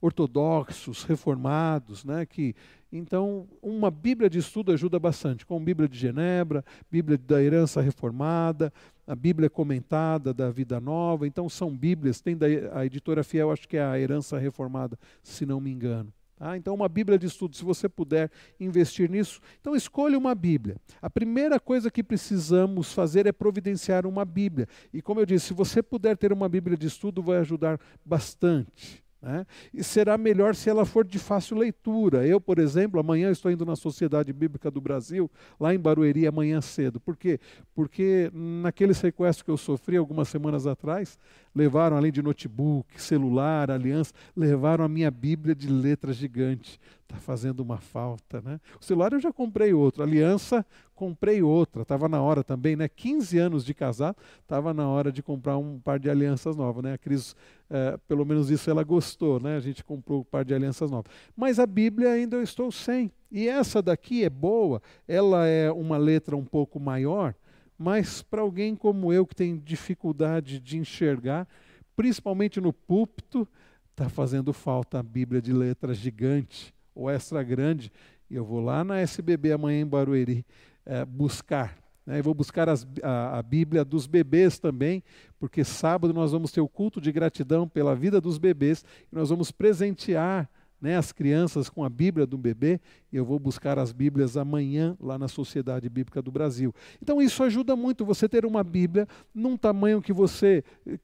ortodoxos, 0.00 1.02
reformados, 1.02 2.04
né, 2.04 2.24
que 2.24 2.54
então 2.92 3.48
uma 3.60 3.90
Bíblia 3.90 4.30
de 4.30 4.38
estudo 4.38 4.70
ajuda 4.70 5.00
bastante, 5.00 5.44
com 5.44 5.62
Bíblia 5.62 5.88
de 5.88 5.98
Genebra, 5.98 6.64
Bíblia 6.88 7.18
da 7.18 7.42
herança 7.42 7.80
reformada, 7.80 8.72
a 9.04 9.16
Bíblia 9.16 9.50
comentada 9.50 10.32
da 10.32 10.48
Vida 10.48 10.80
Nova, 10.80 11.26
então 11.26 11.48
são 11.48 11.76
Bíblias, 11.76 12.20
tem 12.20 12.36
da 12.36 12.46
a 12.72 12.86
editora 12.86 13.24
Fiel, 13.24 13.50
acho 13.50 13.68
que 13.68 13.76
é 13.76 13.82
a 13.82 13.98
herança 13.98 14.38
reformada, 14.38 14.96
se 15.24 15.44
não 15.44 15.60
me 15.60 15.72
engano. 15.72 16.12
Tá? 16.36 16.56
Então, 16.56 16.74
uma 16.74 16.88
Bíblia 16.88 17.18
de 17.18 17.26
estudo, 17.26 17.56
se 17.56 17.64
você 17.64 17.88
puder 17.88 18.30
investir 18.60 19.10
nisso. 19.10 19.40
Então, 19.60 19.74
escolha 19.74 20.18
uma 20.18 20.34
Bíblia. 20.34 20.76
A 21.00 21.08
primeira 21.08 21.58
coisa 21.58 21.90
que 21.90 22.02
precisamos 22.02 22.92
fazer 22.92 23.26
é 23.26 23.32
providenciar 23.32 24.06
uma 24.06 24.24
Bíblia. 24.24 24.68
E, 24.92 25.00
como 25.00 25.20
eu 25.20 25.26
disse, 25.26 25.46
se 25.46 25.54
você 25.54 25.82
puder 25.82 26.16
ter 26.16 26.32
uma 26.32 26.48
Bíblia 26.48 26.76
de 26.76 26.86
estudo, 26.86 27.22
vai 27.22 27.38
ajudar 27.38 27.80
bastante. 28.04 29.05
Né? 29.20 29.46
E 29.72 29.82
será 29.82 30.16
melhor 30.18 30.54
se 30.54 30.68
ela 30.68 30.84
for 30.84 31.04
de 31.04 31.18
fácil 31.18 31.56
leitura. 31.56 32.26
Eu, 32.26 32.40
por 32.40 32.58
exemplo, 32.58 33.00
amanhã 33.00 33.30
estou 33.30 33.50
indo 33.50 33.64
na 33.64 33.74
Sociedade 33.74 34.32
Bíblica 34.32 34.70
do 34.70 34.80
Brasil, 34.80 35.30
lá 35.58 35.74
em 35.74 35.78
Barueri, 35.78 36.26
amanhã 36.26 36.60
cedo. 36.60 37.00
Por 37.00 37.16
quê? 37.16 37.40
Porque 37.74 38.30
naquele 38.32 38.94
sequestro 38.94 39.44
que 39.44 39.50
eu 39.50 39.56
sofri 39.56 39.96
algumas 39.96 40.28
semanas 40.28 40.66
atrás, 40.66 41.18
levaram, 41.54 41.96
além 41.96 42.12
de 42.12 42.22
notebook, 42.22 43.00
celular, 43.00 43.70
aliança, 43.70 44.12
levaram 44.36 44.84
a 44.84 44.88
minha 44.88 45.10
Bíblia 45.10 45.54
de 45.54 45.68
letra 45.68 46.12
gigante. 46.12 46.78
Está 47.08 47.18
fazendo 47.18 47.60
uma 47.60 47.78
falta, 47.78 48.42
né? 48.42 48.60
O 48.80 48.84
celular 48.84 49.12
eu 49.12 49.20
já 49.20 49.32
comprei 49.32 49.72
outro, 49.72 50.02
aliança 50.02 50.66
comprei 50.96 51.42
outra, 51.42 51.82
estava 51.82 52.08
na 52.08 52.20
hora 52.20 52.42
também, 52.42 52.74
né? 52.74 52.88
15 52.88 53.38
anos 53.38 53.64
de 53.64 53.74
casado, 53.74 54.16
estava 54.40 54.72
na 54.72 54.88
hora 54.88 55.12
de 55.12 55.22
comprar 55.22 55.58
um 55.58 55.78
par 55.78 56.00
de 56.00 56.10
alianças 56.10 56.56
novas, 56.56 56.82
né? 56.82 56.94
A 56.94 56.98
Cris, 56.98 57.36
é, 57.70 57.98
pelo 58.08 58.24
menos 58.24 58.50
isso 58.50 58.68
ela 58.70 58.82
gostou, 58.82 59.38
né? 59.38 59.56
A 59.56 59.60
gente 59.60 59.84
comprou 59.84 60.22
um 60.22 60.24
par 60.24 60.44
de 60.44 60.54
alianças 60.54 60.90
novas. 60.90 61.12
Mas 61.36 61.60
a 61.60 61.66
Bíblia 61.66 62.10
ainda 62.10 62.36
eu 62.36 62.42
estou 62.42 62.72
sem. 62.72 63.12
E 63.30 63.46
essa 63.46 63.82
daqui 63.82 64.24
é 64.24 64.30
boa, 64.30 64.80
ela 65.06 65.46
é 65.46 65.70
uma 65.70 65.98
letra 65.98 66.34
um 66.36 66.44
pouco 66.44 66.80
maior, 66.80 67.34
mas 67.78 68.22
para 68.22 68.40
alguém 68.40 68.74
como 68.74 69.12
eu 69.12 69.26
que 69.26 69.34
tem 69.34 69.58
dificuldade 69.58 70.58
de 70.58 70.78
enxergar, 70.78 71.46
principalmente 71.94 72.58
no 72.60 72.72
púlpito, 72.72 73.46
está 73.90 74.08
fazendo 74.08 74.52
falta 74.52 74.98
a 74.98 75.02
Bíblia 75.02 75.42
de 75.42 75.52
letra 75.52 75.92
gigante 75.92 76.75
ou 76.96 77.10
extra 77.10 77.42
grande, 77.42 77.92
e 78.28 78.34
eu 78.34 78.44
vou 78.44 78.60
lá 78.60 78.82
na 78.82 78.98
SBB 78.98 79.52
amanhã 79.52 79.82
em 79.82 79.86
Barueri 79.86 80.44
é, 80.84 81.04
buscar. 81.04 81.76
Né? 82.06 82.18
Eu 82.18 82.24
vou 82.24 82.34
buscar 82.34 82.68
as, 82.68 82.86
a, 83.02 83.38
a 83.38 83.42
Bíblia 83.42 83.84
dos 83.84 84.06
bebês 84.06 84.58
também, 84.58 85.04
porque 85.38 85.62
sábado 85.62 86.14
nós 86.14 86.32
vamos 86.32 86.50
ter 86.50 86.60
o 86.60 86.68
culto 86.68 87.00
de 87.00 87.12
gratidão 87.12 87.68
pela 87.68 87.94
vida 87.94 88.20
dos 88.20 88.38
bebês, 88.38 88.84
e 89.12 89.14
nós 89.14 89.28
vamos 89.28 89.52
presentear 89.52 90.48
né, 90.80 90.96
as 90.96 91.12
crianças 91.12 91.68
com 91.68 91.82
a 91.82 91.88
Bíblia 91.88 92.26
do 92.26 92.36
bebê, 92.36 92.80
eu 93.12 93.24
vou 93.24 93.38
buscar 93.38 93.78
as 93.78 93.92
Bíblias 93.92 94.36
amanhã 94.36 94.96
lá 95.00 95.18
na 95.18 95.28
Sociedade 95.28 95.88
Bíblica 95.88 96.20
do 96.20 96.30
Brasil. 96.30 96.74
Então 97.00 97.20
isso 97.20 97.42
ajuda 97.42 97.74
muito 97.74 98.04
você 98.04 98.28
ter 98.28 98.44
uma 98.44 98.62
Bíblia 98.62 99.08
num 99.34 99.56
tamanho 99.56 100.02
que 100.02 100.12
você 100.12 100.62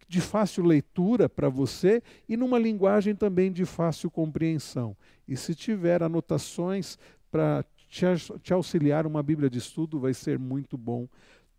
de 0.09 0.21
fácil 0.21 0.65
leitura 0.65 1.29
para 1.29 1.49
você 1.49 2.03
e 2.29 2.37
numa 2.37 2.59
linguagem 2.59 3.15
também 3.15 3.51
de 3.51 3.65
fácil 3.65 4.11
compreensão. 4.11 4.97
E 5.27 5.37
se 5.37 5.55
tiver 5.55 6.03
anotações 6.03 6.99
para 7.31 7.65
te, 7.89 8.05
te 8.43 8.53
auxiliar 8.53 9.07
uma 9.07 9.23
Bíblia 9.23 9.49
de 9.49 9.59
estudo, 9.59 9.99
vai 9.99 10.15
ser 10.15 10.39
muito 10.39 10.77
bom 10.77 11.09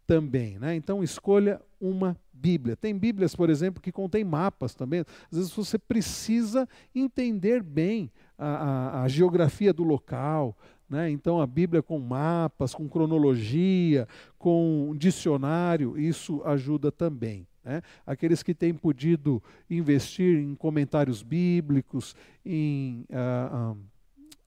também. 0.06 0.58
Né? 0.60 0.76
Então 0.76 1.04
escolha 1.04 1.62
uma 1.80 2.18
Bíblia. 2.32 2.76
Tem 2.76 2.98
Bíblias, 2.98 3.36
por 3.36 3.50
exemplo, 3.50 3.82
que 3.82 3.92
contém 3.92 4.24
mapas 4.24 4.76
também. 4.76 5.02
Às 5.32 5.38
vezes 5.38 5.52
você 5.54 5.78
precisa 5.78 6.68
entender 6.94 7.64
bem 7.64 8.12
a, 8.38 8.48
a, 8.48 9.04
a 9.04 9.08
geografia 9.08 9.74
do 9.74 9.84
local. 9.84 10.58
Né? 10.90 11.10
Então 11.10 11.40
a 11.40 11.48
Bíblia 11.48 11.82
com 11.82 12.00
mapas, 12.00 12.74
com 12.74 12.88
cronologia, 12.88 14.08
com 14.38 14.94
dicionário, 14.98 15.98
isso 15.98 16.42
ajuda 16.44 16.92
também. 16.92 17.48
Né? 17.64 17.82
Aqueles 18.06 18.44
que 18.44 18.54
têm 18.54 18.74
podido 18.74 19.42
investir 19.70 20.38
em 20.38 20.54
comentários 20.54 21.24
bíblicos, 21.24 22.16
em, 22.46 23.06
uh, 23.10 23.72
uh, 23.72 23.78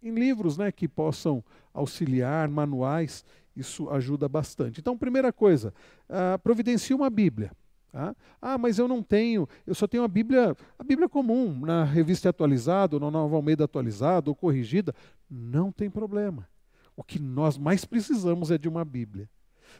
em 0.02 0.14
livros 0.14 0.58
né, 0.58 0.70
que 0.70 0.86
possam 0.86 1.42
auxiliar, 1.72 2.48
manuais, 2.48 3.24
isso 3.56 3.88
ajuda 3.90 4.28
bastante. 4.28 4.80
Então, 4.80 4.96
primeira 4.96 5.32
coisa, 5.32 5.72
uh, 6.08 6.38
providencie 6.38 6.94
uma 6.94 7.08
Bíblia. 7.08 7.50
Tá? 7.90 8.14
Ah, 8.42 8.58
mas 8.58 8.78
eu 8.78 8.86
não 8.86 9.02
tenho, 9.02 9.48
eu 9.66 9.74
só 9.74 9.86
tenho 9.86 10.02
a 10.02 10.08
Bíblia, 10.08 10.54
a 10.78 10.84
Bíblia 10.84 11.08
comum, 11.08 11.58
na 11.64 11.82
revista 11.82 12.28
atualizada, 12.28 13.00
na 13.00 13.10
Nova 13.10 13.36
Almeida 13.36 13.64
atualizada, 13.64 14.28
ou 14.28 14.36
corrigida. 14.36 14.94
Não 15.30 15.72
tem 15.72 15.88
problema. 15.88 16.46
O 16.94 17.02
que 17.02 17.18
nós 17.18 17.56
mais 17.56 17.84
precisamos 17.84 18.50
é 18.50 18.58
de 18.58 18.68
uma 18.68 18.84
Bíblia. 18.84 19.28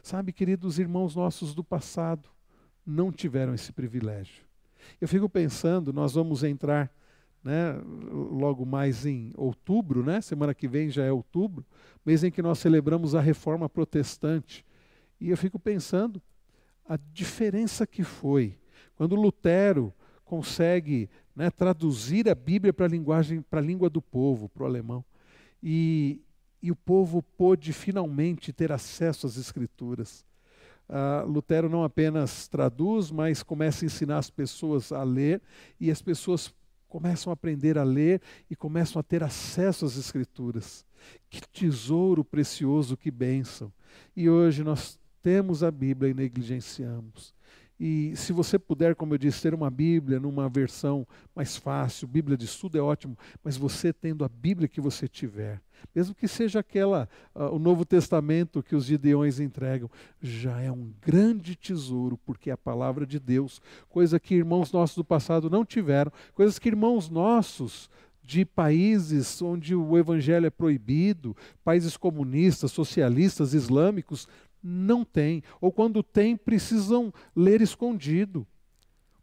Sabe, 0.01 0.33
queridos 0.33 0.79
irmãos 0.79 1.15
nossos 1.15 1.53
do 1.53 1.63
passado, 1.63 2.29
não 2.85 3.11
tiveram 3.11 3.53
esse 3.53 3.71
privilégio. 3.71 4.45
Eu 4.99 5.07
fico 5.07 5.27
pensando, 5.29 5.91
nós 5.93 6.13
vamos 6.13 6.43
entrar 6.43 6.91
né, 7.47 7.81
logo 8.11 8.65
mais 8.65 9.05
em 9.05 9.31
outubro, 9.37 10.03
né, 10.03 10.19
semana 10.19 10.53
que 10.53 10.67
vem 10.67 10.89
já 10.89 11.05
é 11.05 11.11
outubro, 11.11 11.65
mês 12.05 12.25
em 12.25 12.29
que 12.29 12.41
nós 12.41 12.59
celebramos 12.59 13.15
a 13.15 13.21
reforma 13.21 13.69
protestante. 13.69 14.65
E 15.19 15.29
eu 15.29 15.37
fico 15.37 15.57
pensando 15.57 16.21
a 16.85 16.97
diferença 17.13 17.87
que 17.87 18.03
foi 18.03 18.57
quando 18.97 19.15
Lutero 19.15 19.93
consegue 20.25 21.09
né, 21.33 21.49
traduzir 21.49 22.27
a 22.27 22.35
Bíblia 22.35 22.73
para 22.73 22.85
a 22.87 23.61
língua 23.61 23.89
do 23.89 24.01
povo, 24.01 24.49
para 24.49 24.63
o 24.63 24.65
alemão. 24.65 25.05
E, 25.63 26.21
e 26.61 26.69
o 26.69 26.75
povo 26.75 27.21
pôde 27.21 27.71
finalmente 27.71 28.51
ter 28.51 28.71
acesso 28.71 29.25
às 29.25 29.37
Escrituras. 29.37 30.25
Uh, 30.89 31.27
Lutero 31.27 31.69
não 31.69 31.83
apenas 31.83 32.47
traduz, 32.47 33.11
mas 33.11 33.43
começa 33.43 33.85
a 33.85 33.87
ensinar 33.87 34.17
as 34.17 34.29
pessoas 34.29 34.91
a 34.91 35.03
ler, 35.03 35.41
e 35.79 35.91
as 35.91 36.01
pessoas 36.01 36.53
começam 36.87 37.31
a 37.31 37.33
aprender 37.33 37.77
a 37.77 37.83
ler 37.83 38.21
e 38.49 38.55
começam 38.55 38.99
a 38.99 39.03
ter 39.03 39.23
acesso 39.23 39.85
às 39.85 39.97
Escrituras. 39.97 40.85
Que 41.29 41.41
tesouro 41.47 42.23
precioso, 42.23 42.97
que 42.97 43.11
bênção. 43.11 43.71
E 44.15 44.29
hoje 44.29 44.63
nós 44.63 44.99
temos 45.21 45.63
a 45.63 45.69
Bíblia 45.69 46.11
e 46.11 46.13
negligenciamos. 46.13 47.36
E 47.79 48.15
se 48.15 48.33
você 48.33 48.57
puder, 48.57 48.95
como 48.95 49.13
eu 49.13 49.17
disse, 49.17 49.41
ter 49.41 49.53
uma 49.53 49.69
Bíblia 49.69 50.19
numa 50.19 50.49
versão 50.49 51.07
mais 51.35 51.55
fácil, 51.55 52.07
Bíblia 52.07 52.35
de 52.35 52.45
estudo 52.45 52.77
é 52.77 52.81
ótimo, 52.81 53.17
mas 53.43 53.55
você 53.55 53.93
tendo 53.93 54.25
a 54.25 54.29
Bíblia 54.29 54.67
que 54.67 54.81
você 54.81 55.07
tiver, 55.07 55.61
mesmo 55.93 56.15
que 56.15 56.27
seja 56.27 56.59
aquela, 56.59 57.07
uh, 57.35 57.55
o 57.55 57.59
Novo 57.59 57.85
Testamento 57.85 58.63
que 58.63 58.75
os 58.75 58.85
Gideões 58.85 59.39
entregam, 59.39 59.89
já 60.19 60.59
é 60.59 60.71
um 60.71 60.91
grande 61.01 61.55
tesouro, 61.55 62.17
porque 62.25 62.49
é 62.49 62.53
a 62.53 62.57
palavra 62.57 63.05
de 63.05 63.19
Deus, 63.19 63.61
coisa 63.89 64.19
que 64.19 64.33
irmãos 64.33 64.71
nossos 64.71 64.95
do 64.95 65.03
passado 65.03 65.49
não 65.49 65.63
tiveram, 65.63 66.11
coisas 66.33 66.57
que 66.57 66.69
irmãos 66.69 67.09
nossos 67.09 67.89
de 68.27 68.43
países 68.43 69.41
onde 69.41 69.73
o 69.73 69.97
evangelho 69.97 70.45
é 70.45 70.49
proibido, 70.49 71.35
países 71.63 71.95
comunistas, 71.95 72.73
socialistas, 72.73 73.53
islâmicos, 73.53 74.27
não 74.61 75.03
tem, 75.03 75.43
ou 75.61 75.71
quando 75.71 76.01
tem, 76.03 76.35
precisam 76.35 77.13
ler 77.35 77.61
escondido. 77.61 78.45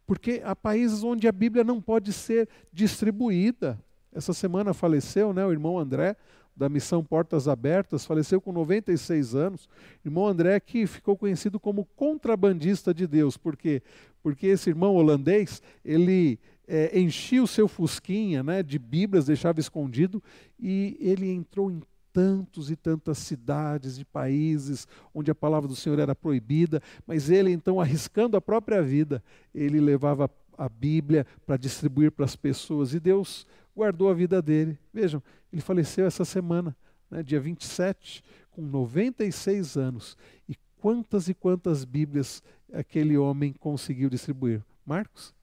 Porque 0.06 0.42
há 0.44 0.54
países 0.54 1.02
onde 1.02 1.26
a 1.26 1.32
Bíblia 1.32 1.64
não 1.64 1.80
pode 1.80 2.12
ser 2.12 2.48
distribuída. 2.72 3.78
Essa 4.12 4.32
semana 4.32 4.74
faleceu 4.74 5.32
né, 5.32 5.44
o 5.44 5.52
irmão 5.52 5.78
André, 5.78 6.16
da 6.56 6.68
missão 6.68 7.02
Portas 7.02 7.48
Abertas, 7.48 8.06
faleceu 8.06 8.40
com 8.40 8.52
96 8.52 9.34
anos. 9.34 9.68
Irmão 10.04 10.26
André 10.26 10.60
que 10.60 10.86
ficou 10.86 11.16
conhecido 11.16 11.58
como 11.58 11.84
contrabandista 11.96 12.94
de 12.94 13.06
Deus, 13.06 13.36
porque 13.36 13.82
porque 14.22 14.46
esse 14.46 14.70
irmão 14.70 14.94
holandês 14.94 15.60
ele 15.84 16.38
é, 16.66 16.98
enchia 16.98 17.42
o 17.42 17.46
seu 17.46 17.68
fusquinha 17.68 18.42
né, 18.42 18.62
de 18.62 18.78
Bíblias, 18.78 19.26
deixava 19.26 19.60
escondido 19.60 20.22
e 20.58 20.96
ele 20.98 21.30
entrou 21.30 21.70
em 21.70 21.82
tantos 22.14 22.70
e 22.70 22.76
tantas 22.76 23.18
cidades 23.18 23.98
e 23.98 24.04
países 24.04 24.86
onde 25.12 25.32
a 25.32 25.34
palavra 25.34 25.68
do 25.68 25.74
Senhor 25.74 25.98
era 25.98 26.14
proibida, 26.14 26.80
mas 27.04 27.28
ele 27.28 27.50
então, 27.50 27.80
arriscando 27.80 28.36
a 28.36 28.40
própria 28.40 28.80
vida, 28.80 29.22
ele 29.52 29.80
levava 29.80 30.30
a 30.56 30.68
Bíblia 30.68 31.26
para 31.44 31.56
distribuir 31.56 32.12
para 32.12 32.24
as 32.24 32.36
pessoas 32.36 32.94
e 32.94 33.00
Deus 33.00 33.44
guardou 33.76 34.08
a 34.08 34.14
vida 34.14 34.40
dele. 34.40 34.78
Vejam, 34.92 35.20
ele 35.52 35.60
faleceu 35.60 36.06
essa 36.06 36.24
semana, 36.24 36.76
né, 37.10 37.20
dia 37.20 37.40
27, 37.40 38.22
com 38.52 38.62
96 38.62 39.76
anos. 39.76 40.16
E 40.48 40.54
quantas 40.80 41.28
e 41.28 41.34
quantas 41.34 41.84
Bíblias 41.84 42.40
aquele 42.72 43.18
homem 43.18 43.52
conseguiu 43.52 44.08
distribuir? 44.08 44.62
Marcos? 44.86 45.34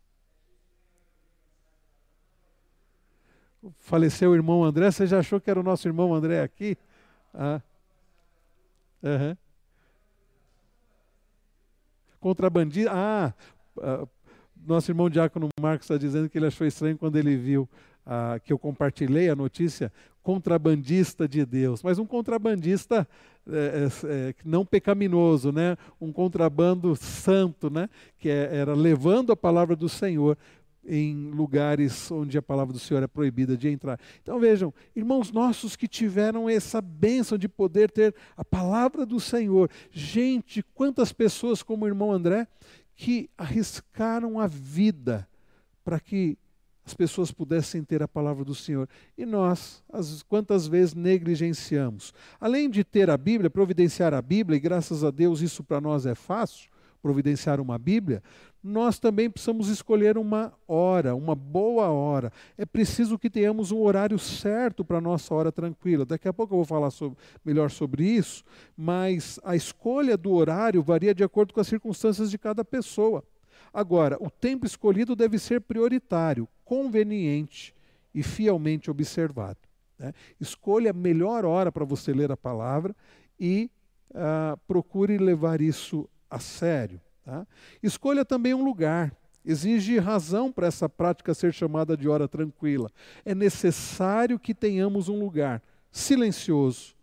Faleceu 3.79 4.31
o 4.31 4.35
irmão 4.35 4.63
André, 4.63 4.91
você 4.91 5.05
já 5.05 5.19
achou 5.19 5.39
que 5.39 5.49
era 5.49 5.59
o 5.59 5.63
nosso 5.63 5.87
irmão 5.87 6.13
André 6.13 6.41
aqui? 6.41 6.77
Ah. 7.33 7.61
Uhum. 9.03 9.35
Contrabandista. 12.19 12.91
Ah, 12.93 13.33
ah, 13.79 14.07
nosso 14.65 14.91
irmão 14.91 15.09
Diácono 15.09 15.49
Marcos 15.59 15.85
está 15.85 15.97
dizendo 15.97 16.29
que 16.29 16.37
ele 16.37 16.47
achou 16.47 16.67
estranho 16.67 16.97
quando 16.97 17.15
ele 17.15 17.35
viu 17.35 17.67
ah, 18.05 18.39
que 18.43 18.53
eu 18.53 18.59
compartilhei 18.59 19.29
a 19.29 19.35
notícia 19.35 19.91
contrabandista 20.23 21.27
de 21.27 21.43
Deus, 21.45 21.81
mas 21.81 21.97
um 21.97 22.05
contrabandista 22.05 23.07
é, 23.47 23.89
é, 24.05 24.29
é, 24.29 24.35
não 24.45 24.63
pecaminoso, 24.63 25.51
né? 25.51 25.75
um 25.99 26.11
contrabando 26.11 26.95
santo, 26.95 27.71
né? 27.71 27.89
que 28.19 28.29
é, 28.29 28.55
era 28.55 28.75
levando 28.75 29.31
a 29.31 29.35
palavra 29.35 29.75
do 29.75 29.89
Senhor 29.89 30.37
em 30.85 31.31
lugares 31.31 32.09
onde 32.11 32.37
a 32.37 32.41
palavra 32.41 32.73
do 32.73 32.79
Senhor 32.79 33.03
é 33.03 33.07
proibida 33.07 33.55
de 33.55 33.69
entrar. 33.69 33.99
Então 34.21 34.39
vejam, 34.39 34.73
irmãos 34.95 35.31
nossos 35.31 35.75
que 35.75 35.87
tiveram 35.87 36.49
essa 36.49 36.81
bênção 36.81 37.37
de 37.37 37.47
poder 37.47 37.91
ter 37.91 38.15
a 38.35 38.43
palavra 38.43 39.05
do 39.05 39.19
Senhor. 39.19 39.69
Gente, 39.91 40.63
quantas 40.73 41.11
pessoas 41.11 41.61
como 41.61 41.85
o 41.85 41.87
irmão 41.87 42.11
André 42.11 42.47
que 42.95 43.29
arriscaram 43.37 44.39
a 44.39 44.47
vida 44.47 45.27
para 45.83 45.99
que 45.99 46.37
as 46.85 46.93
pessoas 46.93 47.31
pudessem 47.31 47.83
ter 47.83 48.01
a 48.01 48.07
palavra 48.07 48.43
do 48.43 48.55
Senhor. 48.55 48.87
E 49.17 49.25
nós, 49.25 49.83
as, 49.91 50.23
quantas 50.23 50.67
vezes 50.67 50.93
negligenciamos? 50.93 52.13
Além 52.39 52.69
de 52.69 52.83
ter 52.83 53.09
a 53.09 53.17
Bíblia, 53.17 53.49
providenciar 53.49 54.13
a 54.13 54.21
Bíblia, 54.21 54.57
e 54.57 54.59
graças 54.59 55.03
a 55.03 55.11
Deus 55.11 55.41
isso 55.41 55.63
para 55.63 55.79
nós 55.79 56.05
é 56.05 56.15
fácil, 56.15 56.69
providenciar 57.01 57.59
uma 57.59 57.77
Bíblia, 57.77 58.21
nós 58.63 58.99
também 58.99 59.29
precisamos 59.29 59.69
escolher 59.69 60.17
uma 60.17 60.53
hora, 60.67 61.15
uma 61.15 61.33
boa 61.33 61.89
hora. 61.89 62.31
É 62.57 62.65
preciso 62.65 63.17
que 63.17 63.29
tenhamos 63.29 63.71
um 63.71 63.81
horário 63.81 64.19
certo 64.19 64.85
para 64.85 64.99
a 64.99 65.01
nossa 65.01 65.33
hora 65.33 65.51
tranquila. 65.51 66.05
Daqui 66.05 66.27
a 66.27 66.33
pouco 66.33 66.53
eu 66.53 66.57
vou 66.57 66.65
falar 66.65 66.91
sobre, 66.91 67.17
melhor 67.43 67.71
sobre 67.71 68.03
isso, 68.03 68.43
mas 68.77 69.39
a 69.43 69.55
escolha 69.55 70.15
do 70.15 70.31
horário 70.31 70.83
varia 70.83 71.13
de 71.13 71.23
acordo 71.23 71.53
com 71.53 71.59
as 71.59 71.67
circunstâncias 71.67 72.29
de 72.29 72.37
cada 72.37 72.63
pessoa. 72.63 73.23
Agora, 73.73 74.17
o 74.19 74.29
tempo 74.29 74.65
escolhido 74.65 75.15
deve 75.15 75.39
ser 75.39 75.61
prioritário, 75.61 76.47
conveniente 76.63 77.73
e 78.13 78.21
fielmente 78.21 78.91
observado. 78.91 79.59
Né? 79.97 80.13
Escolha 80.39 80.91
a 80.91 80.93
melhor 80.93 81.45
hora 81.45 81.71
para 81.71 81.85
você 81.85 82.13
ler 82.13 82.31
a 82.31 82.37
palavra 82.37 82.95
e 83.39 83.71
uh, 84.11 84.57
procure 84.67 85.17
levar 85.17 85.61
isso 85.61 86.07
a 86.29 86.39
sério. 86.39 87.01
Tá? 87.23 87.45
Escolha 87.81 88.25
também 88.25 88.53
um 88.53 88.63
lugar. 88.63 89.15
exige 89.43 89.97
razão 89.97 90.51
para 90.51 90.67
essa 90.67 90.87
prática 90.87 91.33
ser 91.33 91.51
chamada 91.53 91.97
de 91.97 92.07
hora 92.07 92.27
tranquila. 92.27 92.91
É 93.25 93.33
necessário 93.33 94.37
que 94.37 94.53
tenhamos 94.53 95.09
um 95.09 95.19
lugar 95.19 95.61
silencioso, 95.91 96.95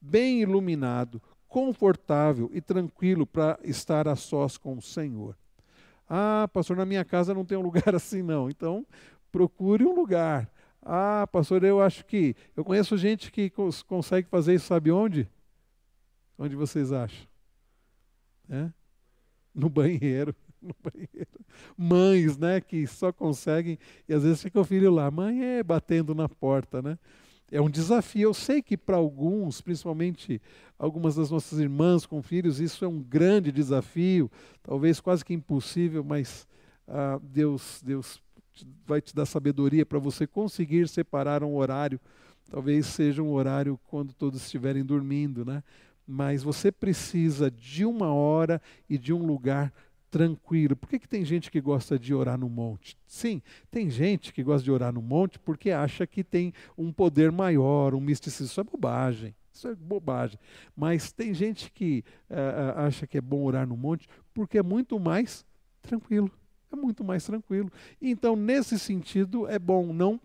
bem 0.00 0.42
iluminado, 0.42 1.20
confortável 1.48 2.50
e 2.52 2.60
tranquilo 2.60 3.26
para 3.26 3.58
estar 3.64 4.06
a 4.06 4.14
sós 4.14 4.58
com 4.58 4.76
o 4.76 4.82
Senhor. 4.82 5.34
Ah, 6.08 6.48
pastor, 6.52 6.76
na 6.76 6.84
minha 6.84 7.04
casa 7.04 7.34
não 7.34 7.44
tem 7.44 7.58
um 7.58 7.62
lugar 7.68 7.94
assim 7.94 8.22
não. 8.22 8.48
Então, 8.48 8.86
procure 9.32 9.84
um 9.84 9.94
lugar. 9.94 10.50
Ah, 10.82 11.26
pastor, 11.30 11.64
eu 11.64 11.82
acho 11.82 12.04
que 12.04 12.36
eu 12.56 12.64
conheço 12.64 12.96
gente 12.96 13.30
que 13.30 13.50
cons 13.50 13.82
consegue 13.82 14.28
fazer 14.28 14.54
isso, 14.54 14.66
sabe 14.66 14.90
onde? 14.90 15.28
Onde 16.38 16.54
vocês 16.54 16.92
acham? 16.92 17.26
É? 18.48 18.70
No 19.58 19.68
banheiro. 19.68 20.34
No 20.60 20.74
banheiro. 20.82 21.28
Mães, 21.76 22.36
né, 22.36 22.60
que 22.60 22.84
só 22.84 23.12
conseguem, 23.12 23.78
e 24.08 24.12
às 24.12 24.24
vezes 24.24 24.42
fica 24.42 24.58
o 24.58 24.64
filho 24.64 24.90
lá, 24.90 25.08
mãe 25.08 25.40
é 25.40 25.62
batendo 25.62 26.16
na 26.16 26.28
porta, 26.28 26.82
né? 26.82 26.98
é 27.50 27.60
um 27.60 27.70
desafio. 27.70 28.28
Eu 28.28 28.34
sei 28.34 28.62
que 28.62 28.76
para 28.76 28.96
alguns, 28.96 29.60
principalmente 29.60 30.40
algumas 30.78 31.16
das 31.16 31.30
nossas 31.30 31.58
irmãs 31.58 32.06
com 32.06 32.22
filhos, 32.22 32.60
isso 32.60 32.84
é 32.84 32.88
um 32.88 33.00
grande 33.00 33.50
desafio, 33.50 34.30
talvez 34.62 35.00
quase 35.00 35.24
que 35.24 35.34
impossível, 35.34 36.04
mas 36.04 36.46
ah, 36.86 37.18
Deus, 37.22 37.82
Deus 37.84 38.20
vai 38.86 39.00
te 39.00 39.14
dar 39.14 39.26
sabedoria 39.26 39.86
para 39.86 39.98
você 39.98 40.26
conseguir 40.26 40.88
separar 40.88 41.42
um 41.42 41.56
horário. 41.56 42.00
Talvez 42.50 42.86
seja 42.86 43.22
um 43.22 43.32
horário 43.32 43.78
quando 43.88 44.12
todos 44.14 44.42
estiverem 44.42 44.84
dormindo, 44.84 45.44
né? 45.44 45.62
Mas 46.10 46.42
você 46.42 46.72
precisa 46.72 47.50
de 47.50 47.84
uma 47.84 48.14
hora 48.14 48.62
e 48.88 48.96
de 48.96 49.12
um 49.12 49.26
lugar 49.26 49.70
tranquilo. 50.10 50.74
Por 50.74 50.88
que, 50.88 50.98
que 50.98 51.06
tem 51.06 51.22
gente 51.22 51.50
que 51.50 51.60
gosta 51.60 51.98
de 51.98 52.14
orar 52.14 52.38
no 52.38 52.48
monte? 52.48 52.96
Sim, 53.06 53.42
tem 53.70 53.90
gente 53.90 54.32
que 54.32 54.42
gosta 54.42 54.64
de 54.64 54.70
orar 54.70 54.90
no 54.90 55.02
monte 55.02 55.38
porque 55.38 55.70
acha 55.70 56.06
que 56.06 56.24
tem 56.24 56.54
um 56.78 56.90
poder 56.90 57.30
maior, 57.30 57.94
um 57.94 58.00
misticismo. 58.00 58.46
Isso 58.46 58.60
é 58.60 58.64
bobagem. 58.64 59.34
Isso 59.52 59.68
é 59.68 59.74
bobagem. 59.74 60.38
Mas 60.74 61.12
tem 61.12 61.34
gente 61.34 61.70
que 61.70 62.02
uh, 62.30 62.78
acha 62.78 63.06
que 63.06 63.18
é 63.18 63.20
bom 63.20 63.44
orar 63.44 63.66
no 63.66 63.76
monte 63.76 64.08
porque 64.32 64.56
é 64.56 64.62
muito 64.62 64.98
mais 64.98 65.44
tranquilo. 65.82 66.30
É 66.72 66.76
muito 66.76 67.04
mais 67.04 67.24
tranquilo. 67.24 67.70
Então, 68.00 68.34
nesse 68.34 68.78
sentido, 68.78 69.46
é 69.46 69.58
bom 69.58 69.92
não 69.92 70.18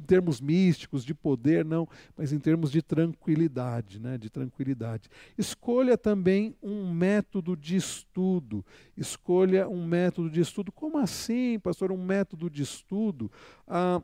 em 0.00 0.04
termos 0.04 0.40
místicos, 0.40 1.04
de 1.04 1.14
poder, 1.14 1.64
não, 1.64 1.86
mas 2.16 2.32
em 2.32 2.38
termos 2.38 2.70
de 2.70 2.80
tranquilidade, 2.80 4.00
né, 4.00 4.16
de 4.16 4.30
tranquilidade. 4.30 5.08
Escolha 5.36 5.96
também 5.98 6.56
um 6.62 6.90
método 6.90 7.56
de 7.56 7.76
estudo. 7.76 8.64
Escolha 8.96 9.68
um 9.68 9.86
método 9.86 10.30
de 10.30 10.40
estudo. 10.40 10.72
Como 10.72 10.98
assim, 10.98 11.58
pastor, 11.58 11.92
um 11.92 12.02
método 12.02 12.48
de 12.48 12.62
estudo? 12.62 13.30
Ah, 13.66 14.02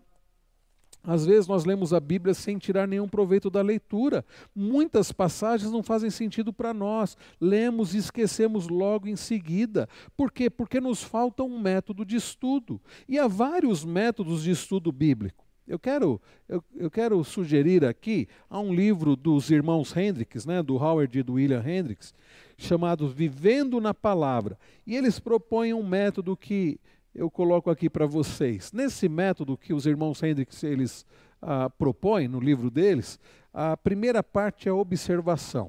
às 1.06 1.24
vezes 1.24 1.46
nós 1.46 1.64
lemos 1.64 1.94
a 1.94 2.00
Bíblia 2.00 2.34
sem 2.34 2.58
tirar 2.58 2.88
nenhum 2.88 3.08
proveito 3.08 3.48
da 3.48 3.62
leitura. 3.62 4.24
Muitas 4.54 5.12
passagens 5.12 5.70
não 5.70 5.82
fazem 5.82 6.10
sentido 6.10 6.52
para 6.52 6.74
nós. 6.74 7.16
Lemos 7.40 7.94
e 7.94 7.98
esquecemos 7.98 8.66
logo 8.66 9.06
em 9.06 9.14
seguida. 9.14 9.88
Por 10.16 10.32
quê? 10.32 10.50
Porque 10.50 10.80
nos 10.80 11.04
falta 11.04 11.44
um 11.44 11.60
método 11.60 12.04
de 12.04 12.16
estudo. 12.16 12.80
E 13.08 13.20
há 13.20 13.28
vários 13.28 13.84
métodos 13.84 14.42
de 14.42 14.50
estudo 14.50 14.90
bíblico. 14.90 15.45
Eu 15.66 15.78
quero, 15.78 16.20
eu, 16.48 16.62
eu, 16.76 16.90
quero 16.90 17.22
sugerir 17.24 17.84
aqui 17.84 18.28
há 18.48 18.60
um 18.60 18.72
livro 18.72 19.16
dos 19.16 19.50
irmãos 19.50 19.96
Hendricks, 19.96 20.46
né, 20.46 20.62
do 20.62 20.76
Howard 20.76 21.18
e 21.18 21.22
do 21.24 21.34
William 21.34 21.62
Hendricks, 21.66 22.14
chamado 22.56 23.08
Vivendo 23.08 23.80
na 23.80 23.92
Palavra. 23.92 24.56
E 24.86 24.94
eles 24.94 25.18
propõem 25.18 25.74
um 25.74 25.84
método 25.84 26.36
que 26.36 26.78
eu 27.12 27.28
coloco 27.28 27.68
aqui 27.68 27.90
para 27.90 28.06
vocês. 28.06 28.72
Nesse 28.72 29.08
método 29.08 29.56
que 29.56 29.74
os 29.74 29.86
irmãos 29.86 30.22
Hendricks 30.22 30.62
eles 30.62 31.04
ah, 31.42 31.68
propõem 31.68 32.28
no 32.28 32.38
livro 32.38 32.70
deles, 32.70 33.18
a 33.52 33.76
primeira 33.76 34.22
parte 34.22 34.68
é 34.68 34.70
a 34.70 34.74
observação. 34.74 35.68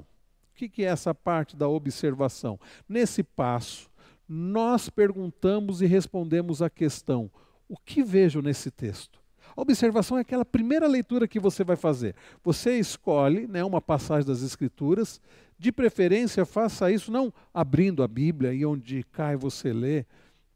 O 0.52 0.54
que, 0.54 0.68
que 0.68 0.84
é 0.84 0.88
essa 0.88 1.14
parte 1.14 1.56
da 1.56 1.68
observação? 1.68 2.58
Nesse 2.88 3.22
passo, 3.22 3.90
nós 4.28 4.88
perguntamos 4.90 5.80
e 5.82 5.86
respondemos 5.86 6.60
a 6.60 6.68
questão: 6.68 7.30
o 7.68 7.76
que 7.76 8.02
vejo 8.02 8.42
nesse 8.42 8.70
texto? 8.70 9.18
A 9.58 9.60
observação 9.60 10.16
é 10.16 10.20
aquela 10.20 10.44
primeira 10.44 10.86
leitura 10.86 11.26
que 11.26 11.40
você 11.40 11.64
vai 11.64 11.74
fazer. 11.74 12.14
Você 12.44 12.78
escolhe 12.78 13.48
né, 13.48 13.64
uma 13.64 13.80
passagem 13.80 14.24
das 14.24 14.40
Escrituras, 14.40 15.20
de 15.58 15.72
preferência 15.72 16.46
faça 16.46 16.92
isso 16.92 17.10
não 17.10 17.34
abrindo 17.52 18.04
a 18.04 18.06
Bíblia 18.06 18.54
e 18.54 18.64
onde 18.64 19.02
cai 19.10 19.34
você 19.34 19.72
lê. 19.72 20.06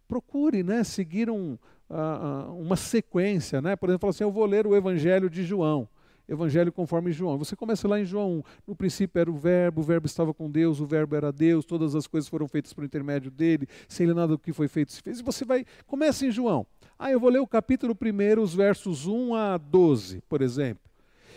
Procure 0.07 0.62
né, 0.62 0.85
seguir 0.85 1.29
um, 1.29 1.59
uh, 1.91 2.55
uma 2.57 2.77
sequência. 2.77 3.61
Né? 3.61 3.75
Por 3.75 3.88
exemplo, 3.88 4.09
assim, 4.09 4.23
eu 4.23 4.31
vou 4.31 4.47
ler 4.47 4.69
o 4.69 4.77
Evangelho 4.77 5.29
de 5.29 5.43
João. 5.43 5.88
Evangelho 6.33 6.73
conforme 6.73 7.12
João. 7.12 7.38
Você 7.38 7.55
começa 7.55 7.87
lá 7.87 8.01
em 8.01 8.05
João 8.05 8.38
1. 8.38 8.42
No 8.68 8.77
princípio 8.77 9.21
era 9.21 9.31
o 9.31 9.35
Verbo, 9.35 9.81
o 9.81 9.85
Verbo 9.85 10.07
estava 10.07 10.33
com 10.33 10.51
Deus, 10.51 10.81
o 10.81 10.87
Verbo 10.87 11.14
era 11.14 11.33
Deus, 11.33 11.64
todas 11.64 11.95
as 11.95 12.07
coisas 12.07 12.29
foram 12.29 12.49
feitas 12.49 12.73
por 12.73 12.85
intermédio 12.85 13.31
dele, 13.31 13.66
sem 13.88 14.05
ele 14.05 14.14
nada 14.14 14.29
do 14.29 14.38
que 14.38 14.53
foi 14.53 14.68
feito 14.68 14.92
se 14.92 15.03
fez. 15.03 15.21
E 15.21 15.23
você 15.23 15.45
vai, 15.45 15.64
começa 15.87 16.27
em 16.27 16.31
João. 16.31 16.66
Ah, 16.99 17.11
eu 17.11 17.21
vou 17.21 17.31
ler 17.31 17.40
o 17.40 17.47
capítulo 17.47 17.97
1, 18.01 18.40
os 18.40 18.55
versos 18.55 19.07
1 19.07 19.35
a 19.35 19.59
12, 19.59 20.23
por 20.29 20.40
exemplo. 20.40 20.90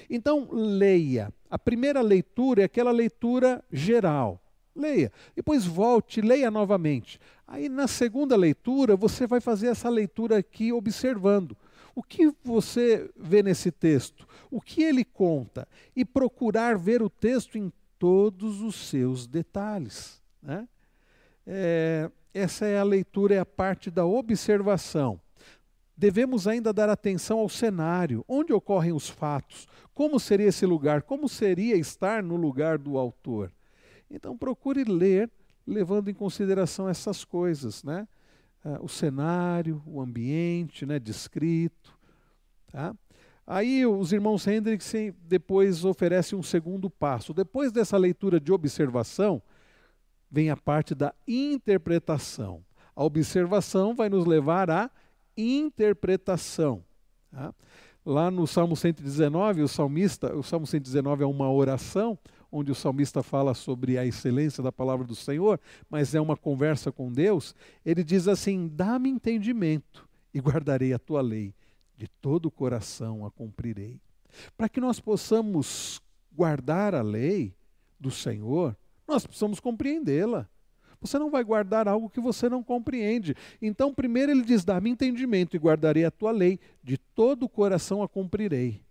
Então, 0.09 0.47
leia. 0.51 1.33
A 1.49 1.57
primeira 1.57 2.01
leitura 2.01 2.61
é 2.61 2.65
aquela 2.65 2.91
leitura 2.91 3.63
geral. 3.71 4.41
Leia. 4.75 5.11
Depois 5.35 5.65
volte, 5.65 6.21
leia 6.21 6.51
novamente. 6.51 7.19
Aí, 7.47 7.69
na 7.69 7.87
segunda 7.87 8.35
leitura, 8.35 8.95
você 8.95 9.25
vai 9.25 9.39
fazer 9.39 9.67
essa 9.67 9.89
leitura 9.89 10.37
aqui 10.37 10.71
observando. 10.73 11.55
O 11.95 12.03
que 12.03 12.31
você 12.43 13.09
vê 13.15 13.41
nesse 13.41 13.71
texto? 13.71 14.27
O 14.51 14.59
que 14.59 14.83
ele 14.83 15.03
conta? 15.03 15.67
E 15.95 16.03
procurar 16.03 16.77
ver 16.77 17.01
o 17.01 17.09
texto 17.09 17.57
em 17.57 17.71
todos 17.97 18.61
os 18.61 18.75
seus 18.75 19.25
detalhes. 19.25 20.21
Né? 20.43 20.67
É, 21.47 22.11
essa 22.33 22.65
é 22.65 22.77
a 22.77 22.83
leitura, 22.83 23.35
é 23.35 23.39
a 23.39 23.45
parte 23.45 23.89
da 23.89 24.05
observação 24.05 25.19
devemos 25.97 26.47
ainda 26.47 26.73
dar 26.73 26.89
atenção 26.89 27.39
ao 27.39 27.49
cenário, 27.49 28.25
onde 28.27 28.51
ocorrem 28.51 28.91
os 28.91 29.09
fatos, 29.09 29.67
como 29.93 30.19
seria 30.19 30.47
esse 30.47 30.65
lugar, 30.65 31.03
como 31.03 31.29
seria 31.29 31.77
estar 31.77 32.21
no 32.21 32.35
lugar 32.35 32.77
do 32.77 32.97
autor. 32.97 33.51
Então 34.09 34.37
procure 34.37 34.83
ler 34.83 35.31
levando 35.65 36.09
em 36.09 36.13
consideração 36.13 36.87
essas 36.87 37.23
coisas, 37.23 37.83
né? 37.83 38.07
Uh, 38.65 38.83
o 38.83 38.89
cenário, 38.89 39.79
o 39.85 40.01
ambiente, 40.01 40.87
né, 40.87 40.97
descrito, 40.97 41.95
tá? 42.71 42.95
Aí 43.47 43.85
os 43.85 44.11
irmãos 44.11 44.47
Hendricks 44.47 44.91
depois 45.21 45.85
oferecem 45.85 46.37
um 46.37 46.41
segundo 46.41 46.89
passo. 46.89 47.31
Depois 47.31 47.71
dessa 47.71 47.95
leitura 47.95 48.39
de 48.39 48.51
observação, 48.51 49.39
vem 50.31 50.49
a 50.49 50.57
parte 50.57 50.95
da 50.95 51.13
interpretação. 51.27 52.65
A 52.95 53.03
observação 53.03 53.93
vai 53.93 54.09
nos 54.09 54.25
levar 54.25 54.71
a 54.71 54.89
interpretação. 55.37 56.83
Tá? 57.31 57.53
Lá 58.03 58.31
no 58.31 58.47
Salmo 58.47 58.75
119, 58.75 59.61
o 59.61 59.67
salmista, 59.67 60.35
o 60.35 60.41
Salmo 60.41 60.65
119 60.65 61.23
é 61.23 61.27
uma 61.27 61.51
oração 61.51 62.17
onde 62.55 62.71
o 62.71 62.75
salmista 62.75 63.21
fala 63.21 63.53
sobre 63.53 63.97
a 63.97 64.05
excelência 64.05 64.63
da 64.63 64.71
palavra 64.71 65.05
do 65.05 65.13
Senhor, 65.13 65.59
mas 65.89 66.15
é 66.15 66.21
uma 66.21 66.37
conversa 66.37 66.89
com 66.89 67.11
Deus. 67.11 67.53
Ele 67.85 68.01
diz 68.01 68.29
assim: 68.29 68.71
Dá-me 68.73 69.09
entendimento 69.09 70.07
e 70.33 70.39
guardarei 70.39 70.93
a 70.93 70.99
tua 70.99 71.21
lei, 71.21 71.53
de 71.97 72.07
todo 72.07 72.45
o 72.45 72.51
coração 72.51 73.25
a 73.25 73.31
cumprirei. 73.31 73.99
Para 74.55 74.69
que 74.69 74.79
nós 74.79 75.01
possamos 75.01 76.01
guardar 76.33 76.95
a 76.95 77.01
lei 77.01 77.53
do 77.99 78.09
Senhor, 78.09 78.75
nós 79.05 79.25
precisamos 79.27 79.59
compreendê-la. 79.59 80.47
Você 81.01 81.19
não 81.19 81.29
vai 81.29 81.43
guardar 81.43 81.89
algo 81.89 82.09
que 82.09 82.21
você 82.21 82.47
não 82.47 82.63
compreende. 82.63 83.35
Então, 83.61 83.93
primeiro 83.93 84.31
ele 84.31 84.43
diz: 84.43 84.63
Dá-me 84.63 84.89
entendimento 84.89 85.57
e 85.57 85.59
guardarei 85.59 86.05
a 86.05 86.11
tua 86.11 86.31
lei, 86.31 86.57
de 86.81 86.97
todo 86.97 87.43
o 87.43 87.49
coração 87.49 88.01
a 88.01 88.07
cumprirei. 88.07 88.84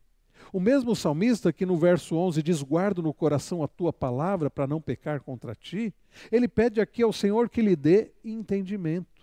O 0.52 0.60
mesmo 0.60 0.94
salmista 0.94 1.52
que 1.52 1.66
no 1.66 1.76
verso 1.76 2.16
11 2.16 2.42
diz: 2.42 2.62
Guardo 2.62 3.02
no 3.02 3.12
coração 3.12 3.62
a 3.62 3.68
tua 3.68 3.92
palavra 3.92 4.50
para 4.50 4.66
não 4.66 4.80
pecar 4.80 5.20
contra 5.20 5.54
ti, 5.54 5.92
ele 6.30 6.48
pede 6.48 6.80
aqui 6.80 7.02
ao 7.02 7.12
Senhor 7.12 7.48
que 7.48 7.62
lhe 7.62 7.76
dê 7.76 8.12
entendimento. 8.24 9.14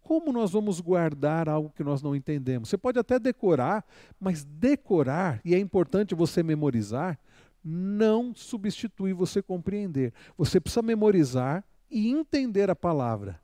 Como 0.00 0.32
nós 0.32 0.50
vamos 0.50 0.80
guardar 0.80 1.48
algo 1.48 1.72
que 1.74 1.84
nós 1.84 2.02
não 2.02 2.14
entendemos? 2.14 2.68
Você 2.68 2.76
pode 2.76 2.98
até 2.98 3.18
decorar, 3.18 3.84
mas 4.18 4.44
decorar, 4.44 5.40
e 5.44 5.54
é 5.54 5.58
importante 5.58 6.14
você 6.14 6.42
memorizar, 6.42 7.18
não 7.62 8.34
substitui 8.34 9.12
você 9.12 9.42
compreender. 9.42 10.12
Você 10.36 10.60
precisa 10.60 10.82
memorizar 10.82 11.64
e 11.90 12.08
entender 12.08 12.70
a 12.70 12.76
palavra. 12.76 13.40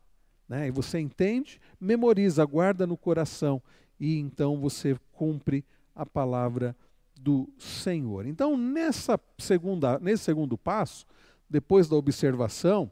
Né? 0.48 0.68
E 0.68 0.70
você 0.70 0.98
entende, 0.98 1.60
memoriza, 1.80 2.44
guarda 2.44 2.86
no 2.86 2.96
coração 2.96 3.62
e 3.98 4.18
então 4.18 4.60
você 4.60 4.96
cumpre 5.12 5.64
a 5.94 6.04
palavra 6.04 6.76
do 7.16 7.48
Senhor. 7.58 8.26
Então, 8.26 8.56
nessa 8.56 9.18
segunda, 9.38 9.98
nesse 9.98 10.24
segundo 10.24 10.58
passo, 10.58 11.06
depois 11.48 11.88
da 11.88 11.96
observação, 11.96 12.90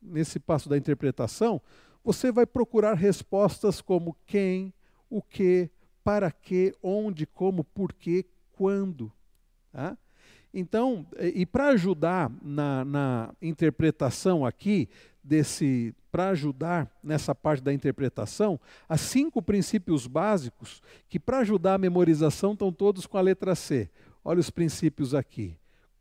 nesse 0.00 0.38
passo 0.38 0.68
da 0.68 0.76
interpretação, 0.76 1.60
você 2.02 2.32
vai 2.32 2.46
procurar 2.46 2.94
respostas 2.94 3.80
como 3.80 4.16
quem, 4.26 4.72
o 5.08 5.20
que, 5.20 5.70
para 6.02 6.30
que, 6.30 6.74
onde, 6.82 7.26
como, 7.26 7.62
porquê, 7.62 8.24
quando. 8.52 9.12
Tá? 9.72 9.96
Então, 10.52 11.06
e 11.18 11.46
para 11.46 11.68
ajudar 11.68 12.30
na, 12.42 12.84
na 12.84 13.34
interpretação 13.40 14.44
aqui, 14.44 14.88
desse 15.22 15.94
para 16.10 16.30
ajudar 16.30 16.90
nessa 17.02 17.34
parte 17.34 17.62
da 17.62 17.72
interpretação, 17.72 18.58
há 18.88 18.96
cinco 18.96 19.40
princípios 19.40 20.06
básicos 20.06 20.82
que 21.08 21.18
para 21.18 21.38
ajudar 21.38 21.74
a 21.74 21.78
memorização 21.78 22.52
estão 22.52 22.72
todos 22.72 23.06
com 23.06 23.16
a 23.16 23.20
letra 23.20 23.54
C. 23.54 23.90
Olha 24.24 24.40
os 24.40 24.50
princípios 24.50 25.14
aqui. 25.14 25.56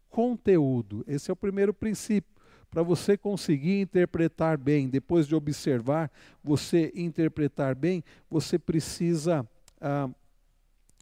Conteúdo, 0.10 1.04
esse 1.08 1.30
é 1.30 1.34
o 1.34 1.36
primeiro 1.36 1.74
princípio. 1.74 2.30
Para 2.70 2.84
você 2.84 3.18
conseguir 3.18 3.82
interpretar 3.82 4.58
bem, 4.58 4.88
depois 4.88 5.28
de 5.28 5.36
observar, 5.36 6.12
você 6.44 6.92
interpretar 6.96 7.74
bem, 7.74 8.04
você 8.30 8.60
precisa 8.60 9.48
ah, 9.82 10.10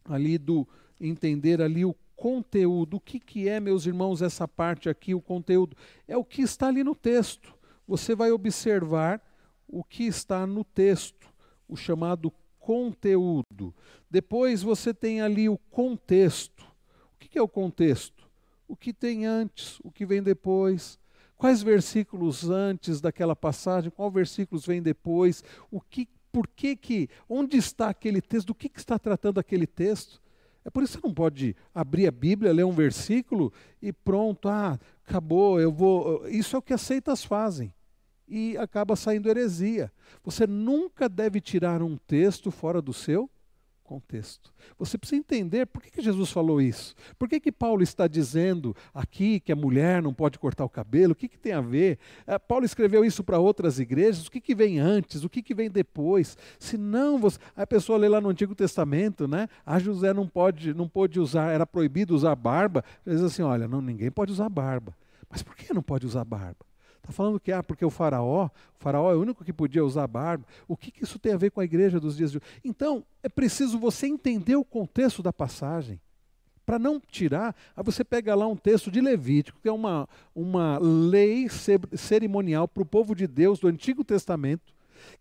ali 0.04 0.38
do 0.38 0.66
entender 0.98 1.60
ali 1.60 1.84
o 1.84 1.94
conteúdo. 2.16 2.96
O 2.96 3.00
que, 3.00 3.20
que 3.20 3.48
é, 3.48 3.60
meus 3.60 3.86
irmãos, 3.86 4.22
essa 4.22 4.48
parte 4.48 4.88
aqui, 4.88 5.14
o 5.14 5.20
conteúdo? 5.20 5.76
É 6.06 6.16
o 6.16 6.24
que 6.24 6.42
está 6.42 6.68
ali 6.68 6.82
no 6.82 6.94
texto. 6.94 7.57
Você 7.88 8.14
vai 8.14 8.30
observar 8.30 9.20
o 9.66 9.82
que 9.82 10.04
está 10.04 10.46
no 10.46 10.62
texto, 10.62 11.26
o 11.66 11.74
chamado 11.74 12.30
conteúdo. 12.60 13.74
Depois 14.10 14.62
você 14.62 14.92
tem 14.92 15.22
ali 15.22 15.48
o 15.48 15.56
contexto. 15.56 16.66
O 17.14 17.18
que 17.18 17.38
é 17.38 17.42
o 17.42 17.48
contexto? 17.48 18.28
O 18.68 18.76
que 18.76 18.92
tem 18.92 19.24
antes, 19.24 19.80
o 19.82 19.90
que 19.90 20.04
vem 20.04 20.22
depois. 20.22 20.98
Quais 21.34 21.62
versículos 21.62 22.50
antes 22.50 23.00
daquela 23.00 23.34
passagem, 23.34 23.90
quais 23.90 24.12
versículos 24.12 24.66
vem 24.66 24.82
depois, 24.82 25.42
o 25.70 25.80
que, 25.80 26.08
por 26.30 26.46
que 26.46 26.76
que, 26.76 27.08
onde 27.28 27.56
está 27.56 27.88
aquele 27.88 28.20
texto, 28.20 28.48
do 28.48 28.54
que, 28.54 28.68
que 28.68 28.78
está 28.78 28.98
tratando 28.98 29.40
aquele 29.40 29.66
texto? 29.66 30.20
É 30.64 30.68
por 30.68 30.82
isso 30.82 30.96
que 30.96 31.00
você 31.00 31.06
não 31.06 31.14
pode 31.14 31.56
abrir 31.74 32.06
a 32.06 32.10
Bíblia, 32.10 32.52
ler 32.52 32.64
um 32.64 32.72
versículo 32.72 33.50
e 33.80 33.92
pronto, 33.92 34.48
ah, 34.48 34.78
acabou, 35.06 35.58
eu 35.58 35.72
vou. 35.72 36.28
Isso 36.28 36.54
é 36.54 36.58
o 36.58 36.62
que 36.62 36.74
as 36.74 36.82
seitas 36.82 37.24
fazem. 37.24 37.72
E 38.28 38.56
acaba 38.58 38.94
saindo 38.94 39.28
heresia. 39.28 39.90
Você 40.22 40.46
nunca 40.46 41.08
deve 41.08 41.40
tirar 41.40 41.82
um 41.82 41.96
texto 41.96 42.50
fora 42.50 42.82
do 42.82 42.92
seu 42.92 43.30
contexto. 43.88 44.52
Você 44.78 44.98
precisa 44.98 45.18
entender 45.18 45.64
por 45.66 45.82
que, 45.82 45.90
que 45.90 46.02
Jesus 46.02 46.30
falou 46.30 46.60
isso. 46.60 46.94
Por 47.18 47.26
que, 47.26 47.40
que 47.40 47.50
Paulo 47.50 47.82
está 47.82 48.06
dizendo 48.06 48.76
aqui 48.92 49.40
que 49.40 49.50
a 49.50 49.56
mulher 49.56 50.02
não 50.02 50.12
pode 50.12 50.38
cortar 50.38 50.62
o 50.66 50.68
cabelo? 50.68 51.12
O 51.12 51.16
que, 51.16 51.26
que 51.26 51.38
tem 51.38 51.52
a 51.52 51.60
ver? 51.62 51.98
É, 52.26 52.38
Paulo 52.38 52.66
escreveu 52.66 53.02
isso 53.02 53.24
para 53.24 53.38
outras 53.38 53.80
igrejas. 53.80 54.26
O 54.26 54.30
que, 54.30 54.42
que 54.42 54.54
vem 54.54 54.78
antes? 54.78 55.24
O 55.24 55.30
que, 55.30 55.42
que 55.42 55.54
vem 55.54 55.70
depois? 55.70 56.36
Se 56.58 56.76
não, 56.76 57.18
você... 57.18 57.38
a 57.56 57.66
pessoa 57.66 57.98
lê 57.98 58.08
lá 58.08 58.20
no 58.20 58.28
Antigo 58.28 58.54
Testamento, 58.54 59.26
né? 59.26 59.48
A 59.64 59.76
ah, 59.76 59.78
José 59.78 60.12
não 60.12 60.28
pode, 60.28 60.74
não 60.74 60.86
pode 60.86 61.18
usar, 61.18 61.50
era 61.50 61.66
proibido 61.66 62.14
usar 62.14 62.36
barba. 62.36 62.84
Ele 63.06 63.16
diz 63.16 63.24
assim: 63.24 63.42
olha, 63.42 63.66
não, 63.66 63.80
ninguém 63.80 64.10
pode 64.10 64.30
usar 64.30 64.50
barba. 64.50 64.94
Mas 65.30 65.42
por 65.42 65.56
que 65.56 65.72
não 65.72 65.82
pode 65.82 66.04
usar 66.04 66.24
barba? 66.24 66.67
Está 67.08 67.16
falando 67.16 67.40
que, 67.40 67.50
ah, 67.50 67.62
porque 67.62 67.82
o 67.82 67.88
faraó, 67.88 68.44
o 68.46 68.50
faraó 68.78 69.10
é 69.10 69.14
o 69.14 69.20
único 69.22 69.42
que 69.42 69.50
podia 69.50 69.82
usar 69.82 70.06
barba. 70.06 70.44
O 70.68 70.76
que, 70.76 70.90
que 70.90 71.04
isso 71.04 71.18
tem 71.18 71.32
a 71.32 71.38
ver 71.38 71.50
com 71.50 71.58
a 71.58 71.64
igreja 71.64 71.98
dos 71.98 72.14
dias 72.18 72.30
de 72.30 72.36
hoje? 72.36 72.46
Então, 72.62 73.02
é 73.22 73.30
preciso 73.30 73.78
você 73.78 74.06
entender 74.06 74.56
o 74.56 74.64
contexto 74.64 75.22
da 75.22 75.32
passagem. 75.32 75.98
Para 76.66 76.78
não 76.78 77.00
tirar, 77.00 77.56
aí 77.74 77.82
você 77.82 78.04
pega 78.04 78.34
lá 78.34 78.46
um 78.46 78.54
texto 78.54 78.90
de 78.90 79.00
Levítico, 79.00 79.58
que 79.58 79.70
é 79.70 79.72
uma, 79.72 80.06
uma 80.34 80.76
lei 80.78 81.48
cerimonial 81.94 82.68
para 82.68 82.82
o 82.82 82.86
povo 82.86 83.14
de 83.14 83.26
Deus 83.26 83.58
do 83.58 83.68
Antigo 83.68 84.04
Testamento, 84.04 84.74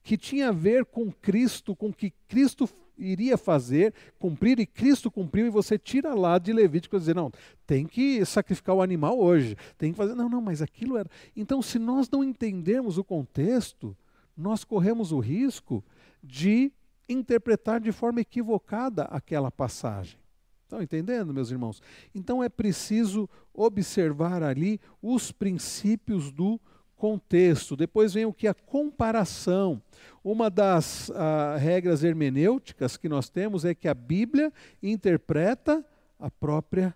que 0.04 0.18
tinha 0.18 0.50
a 0.50 0.52
ver 0.52 0.84
com 0.84 1.10
Cristo, 1.10 1.74
com 1.74 1.94
que 1.94 2.12
Cristo 2.28 2.68
iria 2.98 3.38
fazer, 3.38 3.94
cumprir, 4.20 4.60
e 4.60 4.66
Cristo 4.66 5.12
cumpriu, 5.12 5.46
e 5.46 5.50
você 5.50 5.78
tira 5.78 6.14
lá 6.14 6.38
de 6.38 6.52
Levítico 6.52 6.96
e 6.96 7.00
dizer, 7.00 7.16
não, 7.16 7.32
tem 7.66 7.86
que 7.86 8.26
sacrificar 8.26 8.76
o 8.76 8.82
animal 8.82 9.20
hoje, 9.20 9.56
tem 9.78 9.92
que 9.92 9.98
fazer. 9.98 10.16
Não, 10.16 10.30
não, 10.30 10.42
mas 10.42 10.62
aquilo 10.62 10.98
era. 10.98 11.10
Então, 11.36 11.62
se 11.62 11.78
nós 11.78 12.10
não 12.10 12.24
entendermos 12.24 12.98
o 12.98 13.04
contexto, 13.04 13.96
nós 14.36 14.64
corremos 14.64 15.12
o 15.12 15.20
risco 15.20 15.84
de 16.24 16.72
interpretar 17.10 17.80
de 17.80 17.92
forma 17.92 18.22
equivocada 18.22 19.04
aquela 19.04 19.50
passagem. 19.50 20.20
Estão 20.64 20.82
entendendo, 20.82 21.34
meus 21.34 21.50
irmãos? 21.50 21.82
Então 22.14 22.44
é 22.44 22.50
preciso 22.50 23.30
observar 23.54 24.44
ali 24.44 24.82
os 25.02 25.32
princípios 25.32 26.30
do 26.30 26.60
contexto. 26.98 27.76
Depois 27.76 28.14
vem 28.14 28.26
o 28.26 28.34
que? 28.34 28.48
A 28.48 28.54
comparação. 28.54 29.82
Uma 30.24 30.50
das 30.50 31.10
uh, 31.10 31.58
regras 31.58 32.04
hermenêuticas 32.04 32.98
que 32.98 33.08
nós 33.08 33.30
temos 33.30 33.64
é 33.64 33.74
que 33.74 33.88
a 33.88 33.94
Bíblia 33.94 34.52
interpreta 34.82 35.86
a 36.20 36.30
própria 36.30 36.94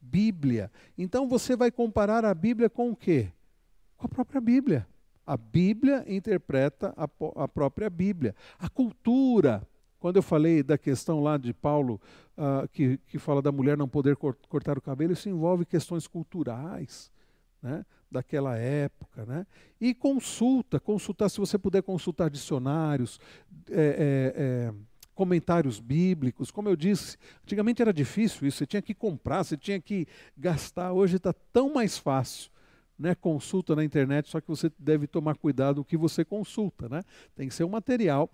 Bíblia. 0.00 0.70
Então 0.96 1.28
você 1.28 1.54
vai 1.54 1.70
comparar 1.70 2.24
a 2.24 2.34
Bíblia 2.34 2.70
com 2.70 2.90
o 2.90 2.96
quê? 2.96 3.30
Com 3.96 4.06
a 4.06 4.08
própria 4.08 4.40
Bíblia. 4.40 4.86
A 5.26 5.36
Bíblia 5.36 6.04
interpreta 6.08 6.94
a, 6.96 7.08
a 7.44 7.48
própria 7.48 7.90
Bíblia. 7.90 8.34
A 8.58 8.68
cultura. 8.68 9.66
Quando 9.98 10.16
eu 10.16 10.22
falei 10.22 10.62
da 10.62 10.78
questão 10.78 11.22
lá 11.22 11.36
de 11.36 11.52
Paulo, 11.52 12.00
uh, 12.38 12.66
que, 12.68 12.98
que 13.06 13.18
fala 13.18 13.42
da 13.42 13.52
mulher 13.52 13.76
não 13.76 13.86
poder 13.86 14.16
cortar 14.16 14.78
o 14.78 14.80
cabelo, 14.80 15.12
isso 15.12 15.28
envolve 15.28 15.66
questões 15.66 16.06
culturais. 16.06 17.12
Né? 17.62 17.84
daquela 18.10 18.56
época, 18.56 19.24
né? 19.24 19.46
E 19.80 19.94
consulta, 19.94 20.80
consultar, 20.80 21.28
se 21.28 21.38
você 21.38 21.56
puder 21.56 21.82
consultar 21.82 22.28
dicionários, 22.28 23.20
é, 23.70 23.74
é, 23.74 24.34
é, 24.36 24.74
comentários 25.14 25.78
bíblicos. 25.78 26.50
Como 26.50 26.68
eu 26.68 26.74
disse, 26.74 27.16
antigamente 27.44 27.80
era 27.80 27.92
difícil 27.92 28.48
isso, 28.48 28.58
você 28.58 28.66
tinha 28.66 28.82
que 28.82 28.94
comprar, 28.94 29.44
você 29.44 29.56
tinha 29.56 29.80
que 29.80 30.06
gastar. 30.36 30.92
Hoje 30.92 31.16
está 31.16 31.32
tão 31.52 31.72
mais 31.72 31.96
fácil. 31.96 32.50
Né, 32.98 33.14
consulta 33.14 33.74
na 33.74 33.82
internet, 33.82 34.28
só 34.28 34.42
que 34.42 34.48
você 34.48 34.70
deve 34.78 35.06
tomar 35.06 35.34
cuidado 35.34 35.80
o 35.80 35.84
que 35.86 35.96
você 35.96 36.22
consulta, 36.22 36.86
né? 36.86 37.02
Tem 37.34 37.48
que 37.48 37.54
ser 37.54 37.64
um 37.64 37.70
material 37.70 38.30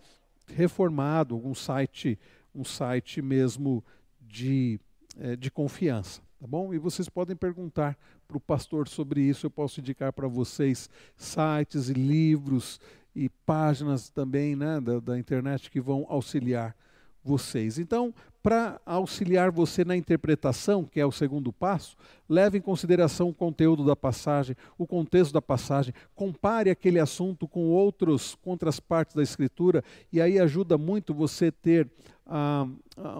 reformado, 0.48 1.36
um 1.36 1.54
site, 1.54 2.18
um 2.52 2.64
site 2.64 3.22
mesmo 3.22 3.84
de, 4.20 4.80
é, 5.16 5.36
de 5.36 5.52
confiança, 5.52 6.20
tá 6.39 6.47
bom? 6.47 6.72
E 6.72 6.78
vocês 6.78 7.09
podem 7.09 7.34
perguntar 7.34 7.97
para 8.26 8.37
o 8.37 8.41
pastor 8.41 8.89
sobre 8.89 9.20
isso, 9.20 9.47
eu 9.47 9.51
posso 9.51 9.80
indicar 9.80 10.12
para 10.12 10.28
vocês 10.28 10.91
sites 11.16 11.89
e 11.89 11.95
livros 11.95 12.80
e 13.14 13.28
páginas 13.47 14.11
também 14.11 14.55
né, 14.55 14.80
da, 14.80 15.01
da 15.01 15.18
internet 15.18 15.70
que 15.70 15.80
vão 15.80 16.07
auxiliar 16.09 16.76
vocês. 17.24 17.78
Então, 17.78 18.14
para 18.43 18.80
auxiliar 18.87 19.51
você 19.51 19.84
na 19.84 19.97
interpretação, 19.97 20.84
que 20.84 21.01
é 21.01 21.05
o 21.05 21.11
segundo 21.11 21.53
passo, 21.53 21.97
leve 22.28 22.59
em 22.59 22.61
consideração 22.61 23.28
o 23.28 23.34
conteúdo 23.34 23.84
da 23.84 23.97
passagem, 23.97 24.55
o 24.78 24.87
contexto 24.87 25.32
da 25.32 25.43
passagem, 25.43 25.93
compare 26.14 26.70
aquele 26.70 27.01
assunto 27.01 27.49
com 27.49 27.70
outros, 27.70 28.37
com 28.37 28.51
outras 28.51 28.78
partes 28.78 29.16
da 29.16 29.22
Escritura, 29.22 29.82
e 30.12 30.20
aí 30.20 30.39
ajuda 30.39 30.78
muito 30.78 31.12
você 31.12 31.51
ter 31.51 31.91
ah, 32.26 32.66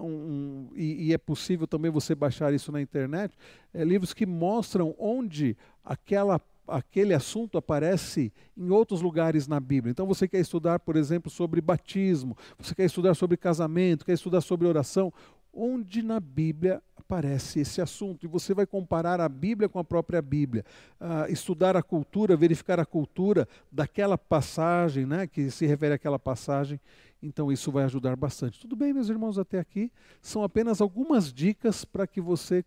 um, 0.01 0.67
e, 0.75 1.07
e, 1.07 1.13
é 1.13 1.17
possível 1.17 1.65
também 1.65 1.89
você 1.89 2.13
baixar 2.13 2.53
isso 2.53 2.71
na 2.73 2.81
internet, 2.81 3.37
é, 3.73 3.83
livros 3.83 4.13
que 4.13 4.25
mostram 4.25 4.93
onde 4.99 5.55
aquela, 5.83 6.41
aquele 6.67 7.13
assunto 7.13 7.57
aparece 7.57 8.33
em 8.57 8.69
outros 8.69 9.01
lugares 9.01 9.47
na 9.47 9.61
Bíblia. 9.61 9.91
Então 9.91 10.05
você 10.05 10.27
quer 10.27 10.39
estudar, 10.39 10.79
por 10.79 10.97
exemplo, 10.97 11.31
sobre 11.31 11.61
batismo, 11.61 12.35
você 12.59 12.75
quer 12.75 12.83
estudar 12.83 13.13
sobre 13.13 13.37
casamento, 13.37 14.05
quer 14.05 14.13
estudar 14.13 14.41
sobre 14.41 14.67
oração, 14.67 15.13
onde 15.53 16.03
na 16.03 16.19
Bíblia 16.19 16.81
aparece 16.95 17.61
esse 17.61 17.81
assunto. 17.81 18.25
E 18.25 18.27
você 18.27 18.53
vai 18.53 18.65
comparar 18.65 19.21
a 19.21 19.29
Bíblia 19.29 19.69
com 19.69 19.79
a 19.79 19.83
própria 19.83 20.21
Bíblia, 20.21 20.65
uh, 20.99 21.31
estudar 21.31 21.77
a 21.77 21.81
cultura, 21.81 22.35
verificar 22.35 22.79
a 22.79 22.85
cultura 22.85 23.47
daquela 23.71 24.17
passagem, 24.17 25.05
né, 25.05 25.25
que 25.25 25.49
se 25.49 25.65
refere 25.65 25.95
àquela 25.95 26.19
passagem, 26.19 26.79
então 27.21 27.51
isso 27.51 27.71
vai 27.71 27.83
ajudar 27.85 28.15
bastante. 28.15 28.59
Tudo 28.59 28.75
bem, 28.75 28.93
meus 28.93 29.09
irmãos, 29.09 29.37
até 29.37 29.59
aqui? 29.59 29.91
São 30.21 30.43
apenas 30.43 30.81
algumas 30.81 31.33
dicas 31.33 31.83
para 31.83 32.05
que 32.05 32.21
você 32.21 32.63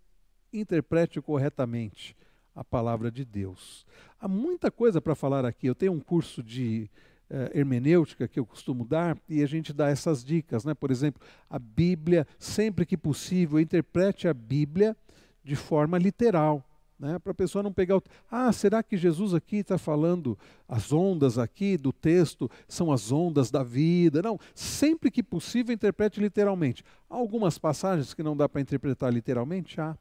interprete 0.53 1.21
corretamente 1.21 2.17
a 2.55 2.65
palavra 2.65 3.11
de 3.11 3.25
Deus. 3.25 3.87
Há 4.19 4.27
muita 4.27 4.71
coisa 4.71 5.01
para 5.01 5.15
falar 5.15 5.45
aqui. 5.45 5.67
Eu 5.67 5.75
tenho 5.75 5.93
um 5.93 6.01
curso 6.01 6.43
de 6.43 6.91
uh, 7.31 7.57
hermenêutica 7.57 8.27
que 8.27 8.41
eu 8.41 8.45
costumo 8.45 8.85
dar 8.85 9.17
e 9.29 9.43
a 9.43 9.47
gente 9.47 9.73
dá 9.73 9.89
essas 9.89 10.25
dicas, 10.25 10.65
né? 10.65 10.75
Por 10.75 10.91
exemplo, 10.91 11.23
a 11.49 11.59
Bíblia, 11.59 12.27
sempre 12.39 12.85
que 12.85 12.97
possível, 12.97 13.61
interprete 13.61 14.27
a 14.27 14.35
Bíblia 14.35 14.97
de 15.43 15.57
forma 15.57 15.97
literal 15.97 16.65
né, 17.01 17.19
para 17.19 17.33
a 17.33 17.35
pessoa 17.35 17.63
não 17.63 17.73
pegar 17.73 17.97
o. 17.97 18.03
Ah, 18.31 18.53
será 18.53 18.83
que 18.83 18.97
Jesus 18.97 19.33
aqui 19.33 19.57
está 19.57 19.79
falando 19.79 20.39
as 20.69 20.93
ondas 20.93 21.39
aqui 21.39 21.79
do 21.79 21.93
texto 21.93 22.49
são 22.69 22.93
as 22.93 23.11
ondas 23.11 23.51
da 23.51 23.63
vida? 23.63 24.21
Não, 24.21 24.39
sempre 24.55 25.11
que 25.11 25.23
possível 25.23 25.75
interprete 25.75 26.21
literalmente. 26.21 26.85
Há 27.09 27.17
algumas 27.17 27.59
passagens 27.59 28.13
que 28.13 28.23
não 28.23 28.37
dá 28.37 28.49
para 28.49 28.61
interpretar 28.61 29.13
literalmente, 29.13 29.81
há. 29.81 29.97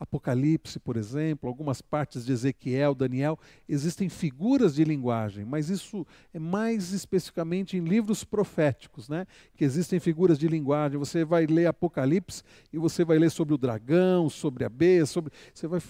Apocalipse, 0.00 0.78
por 0.78 0.96
exemplo, 0.96 1.48
algumas 1.48 1.82
partes 1.82 2.24
de 2.24 2.32
Ezequiel, 2.32 2.94
Daniel, 2.94 3.36
existem 3.68 4.08
figuras 4.08 4.76
de 4.76 4.84
linguagem, 4.84 5.44
mas 5.44 5.68
isso 5.68 6.06
é 6.32 6.38
mais 6.38 6.92
especificamente 6.92 7.76
em 7.76 7.80
livros 7.80 8.22
proféticos, 8.22 9.08
né? 9.08 9.26
Que 9.56 9.64
existem 9.64 9.98
figuras 9.98 10.38
de 10.38 10.46
linguagem. 10.46 10.98
Você 10.98 11.24
vai 11.24 11.46
ler 11.46 11.66
Apocalipse 11.66 12.44
e 12.72 12.78
você 12.78 13.04
vai 13.04 13.18
ler 13.18 13.30
sobre 13.30 13.54
o 13.54 13.58
dragão, 13.58 14.30
sobre 14.30 14.64
a 14.64 14.68
besta, 14.68 15.14
sobre 15.14 15.32
você 15.52 15.66
vai 15.66 15.80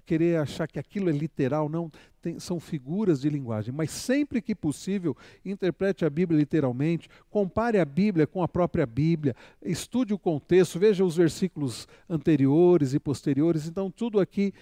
querer 0.00 0.38
achar 0.38 0.66
que 0.66 0.78
aquilo 0.78 1.08
é 1.08 1.12
literal, 1.12 1.68
não, 1.68 1.90
tem, 2.20 2.38
são 2.38 2.58
figuras 2.58 3.20
de 3.20 3.30
linguagem. 3.30 3.72
Mas 3.72 3.90
sempre 3.90 4.42
que 4.42 4.54
possível, 4.54 5.16
interprete 5.44 6.04
a 6.04 6.10
Bíblia 6.10 6.38
literalmente, 6.38 7.08
compare 7.30 7.78
a 7.78 7.84
Bíblia 7.84 8.26
com 8.26 8.42
a 8.42 8.48
própria 8.48 8.86
Bíblia, 8.86 9.34
estude 9.62 10.12
o 10.12 10.18
contexto, 10.18 10.78
veja 10.78 11.04
os 11.04 11.16
versículos 11.16 11.86
anteriores 12.08 12.94
e 12.94 12.98
posteriores. 12.98 13.66
Então, 13.66 13.90
tudo 13.90 14.18
aqui 14.20 14.52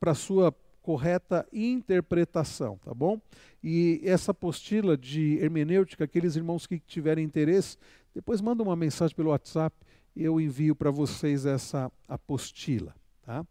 para 0.00 0.10
a 0.10 0.14
sua 0.14 0.54
correta 0.82 1.46
interpretação, 1.50 2.78
tá 2.84 2.92
bom? 2.92 3.18
E 3.62 4.02
essa 4.04 4.32
apostila 4.32 4.98
de 4.98 5.38
hermenêutica, 5.38 6.04
aqueles 6.04 6.36
irmãos 6.36 6.66
que 6.66 6.78
tiverem 6.78 7.24
interesse, 7.24 7.78
depois 8.14 8.40
manda 8.42 8.62
uma 8.62 8.76
mensagem 8.76 9.16
pelo 9.16 9.30
WhatsApp, 9.30 9.74
eu 10.14 10.40
envio 10.40 10.76
para 10.76 10.90
vocês 10.90 11.46
essa 11.46 11.90
apostila, 12.06 12.94
tá? 13.22 13.44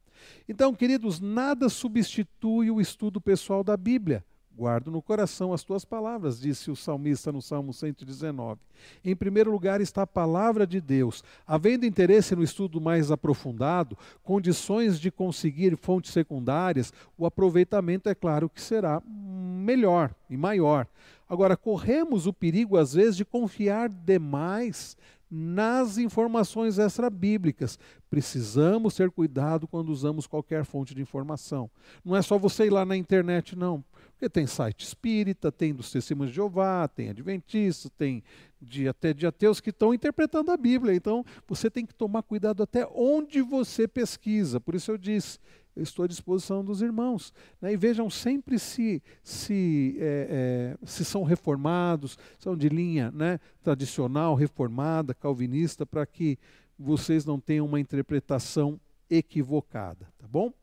Então, 0.47 0.73
queridos, 0.73 1.19
nada 1.19 1.69
substitui 1.69 2.69
o 2.69 2.81
estudo 2.81 3.19
pessoal 3.21 3.63
da 3.63 3.77
Bíblia. 3.77 4.23
Guardo 4.55 4.91
no 4.91 5.01
coração 5.01 5.51
as 5.51 5.63
tuas 5.63 5.83
palavras, 5.83 6.39
disse 6.39 6.69
o 6.69 6.75
salmista 6.75 7.31
no 7.31 7.41
Salmo 7.41 7.73
119. 7.73 8.61
Em 9.03 9.15
primeiro 9.15 9.51
lugar 9.51 9.81
está 9.81 10.03
a 10.03 10.07
palavra 10.07 10.67
de 10.67 10.79
Deus. 10.79 11.23
Havendo 11.47 11.87
interesse 11.87 12.35
no 12.35 12.43
estudo 12.43 12.79
mais 12.79 13.09
aprofundado, 13.09 13.97
condições 14.21 14.99
de 14.99 15.09
conseguir 15.09 15.75
fontes 15.75 16.13
secundárias, 16.13 16.93
o 17.17 17.25
aproveitamento 17.25 18.09
é 18.09 18.13
claro 18.13 18.47
que 18.47 18.61
será 18.61 19.01
melhor 19.07 20.13
e 20.29 20.37
maior. 20.37 20.87
Agora, 21.27 21.57
corremos 21.57 22.27
o 22.27 22.33
perigo, 22.33 22.77
às 22.77 22.93
vezes, 22.93 23.17
de 23.17 23.25
confiar 23.25 23.89
demais 23.89 24.95
nas 25.35 25.97
informações 25.97 26.77
extra-bíblicas. 26.77 27.79
Precisamos 28.07 28.93
ter 28.93 29.09
cuidado 29.09 29.67
quando 29.67 29.89
usamos 29.89 30.27
qualquer 30.27 30.63
fonte 30.63 30.93
de 30.93 31.01
informação. 31.01 31.67
Não 32.05 32.15
é 32.15 32.21
só 32.21 32.37
você 32.37 32.67
ir 32.67 32.69
lá 32.69 32.85
na 32.85 32.95
internet, 32.95 33.55
não. 33.55 33.83
Porque 34.11 34.29
tem 34.29 34.45
site 34.45 34.85
espírita, 34.85 35.51
tem 35.51 35.73
dos 35.73 35.91
testemunhos 35.91 36.29
de 36.29 36.35
Jeová, 36.35 36.87
tem 36.87 37.09
adventistas, 37.09 37.91
tem 37.97 38.23
de, 38.61 38.87
até 38.87 39.11
de 39.11 39.25
ateus 39.25 39.59
que 39.59 39.71
estão 39.71 39.91
interpretando 39.91 40.51
a 40.51 40.55
Bíblia. 40.55 40.93
Então, 40.93 41.25
você 41.47 41.67
tem 41.67 41.83
que 41.83 41.95
tomar 41.95 42.21
cuidado 42.21 42.61
até 42.61 42.87
onde 42.93 43.41
você 43.41 43.87
pesquisa. 43.87 44.59
Por 44.59 44.75
isso 44.75 44.91
eu 44.91 44.99
disse, 44.99 45.39
eu 45.75 45.83
estou 45.83 46.05
à 46.05 46.07
disposição 46.07 46.63
dos 46.63 46.81
irmãos. 46.81 47.33
Né? 47.61 47.73
E 47.73 47.77
vejam 47.77 48.09
sempre 48.09 48.59
se, 48.59 49.01
se, 49.23 49.97
é, 49.99 50.75
é, 50.81 50.85
se 50.85 51.03
são 51.03 51.23
reformados, 51.23 52.17
são 52.37 52.55
de 52.55 52.69
linha 52.69 53.11
né, 53.11 53.39
tradicional, 53.61 54.35
reformada, 54.35 55.13
calvinista, 55.13 55.85
para 55.85 56.05
que 56.05 56.37
vocês 56.77 57.25
não 57.25 57.39
tenham 57.39 57.65
uma 57.65 57.79
interpretação 57.79 58.79
equivocada. 59.09 60.07
Tá 60.17 60.27
bom? 60.27 60.53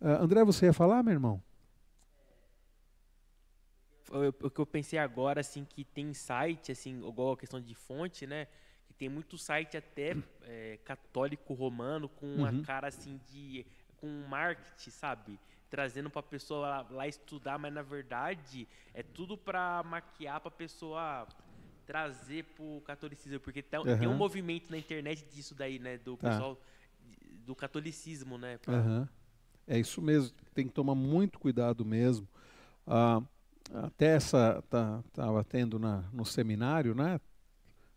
Uh, 0.00 0.08
André, 0.20 0.44
você 0.44 0.66
ia 0.66 0.72
falar, 0.72 1.02
meu 1.02 1.12
irmão? 1.12 1.42
O 4.40 4.50
que 4.50 4.60
eu 4.60 4.66
pensei 4.66 4.98
agora, 4.98 5.40
assim, 5.40 5.64
que 5.64 5.84
tem 5.84 6.14
site, 6.14 6.70
assim, 6.70 6.98
igual 7.06 7.32
a 7.32 7.36
questão 7.36 7.60
de 7.60 7.74
fonte, 7.74 8.26
né? 8.26 8.46
Que 8.86 8.94
tem 8.94 9.08
muito 9.08 9.36
site 9.36 9.76
até 9.76 10.16
é, 10.42 10.78
católico 10.84 11.52
romano 11.54 12.08
com 12.08 12.26
uma 12.26 12.52
uhum. 12.52 12.62
cara 12.62 12.86
assim 12.86 13.20
de 13.28 13.66
com 14.00 14.06
marketing, 14.28 14.90
sabe? 14.90 15.38
Trazendo 15.68 16.08
para 16.08 16.20
a 16.20 16.22
pessoa 16.22 16.68
lá, 16.68 16.86
lá, 16.90 17.08
estudar, 17.08 17.58
mas 17.58 17.72
na 17.72 17.82
verdade 17.82 18.68
é 18.94 19.02
tudo 19.02 19.36
para 19.36 19.82
maquiar 19.82 20.40
para 20.40 20.48
a 20.48 20.52
pessoa 20.52 21.26
trazer 21.86 22.44
para 22.44 22.64
o 22.64 22.80
catolicismo, 22.80 23.40
porque 23.40 23.62
tem, 23.62 23.78
uhum. 23.78 23.98
tem, 23.98 24.08
um 24.08 24.16
movimento 24.16 24.70
na 24.70 24.78
internet 24.78 25.24
disso 25.32 25.54
daí, 25.54 25.78
né, 25.78 25.98
do 25.98 26.16
tá. 26.16 26.30
pessoal 26.30 26.60
do 27.44 27.54
catolicismo, 27.54 28.36
né? 28.36 28.58
Pra... 28.58 28.74
Uhum. 28.74 29.08
É 29.66 29.78
isso 29.78 30.02
mesmo, 30.02 30.34
tem 30.54 30.66
que 30.66 30.72
tomar 30.72 30.94
muito 30.94 31.38
cuidado 31.38 31.84
mesmo. 31.84 32.28
Ah, 32.86 33.22
até 33.72 34.14
essa 34.14 34.62
estava 34.64 35.02
tá, 35.12 35.44
tendo 35.48 35.78
na, 35.78 36.04
no 36.12 36.24
seminário, 36.24 36.94
né? 36.94 37.20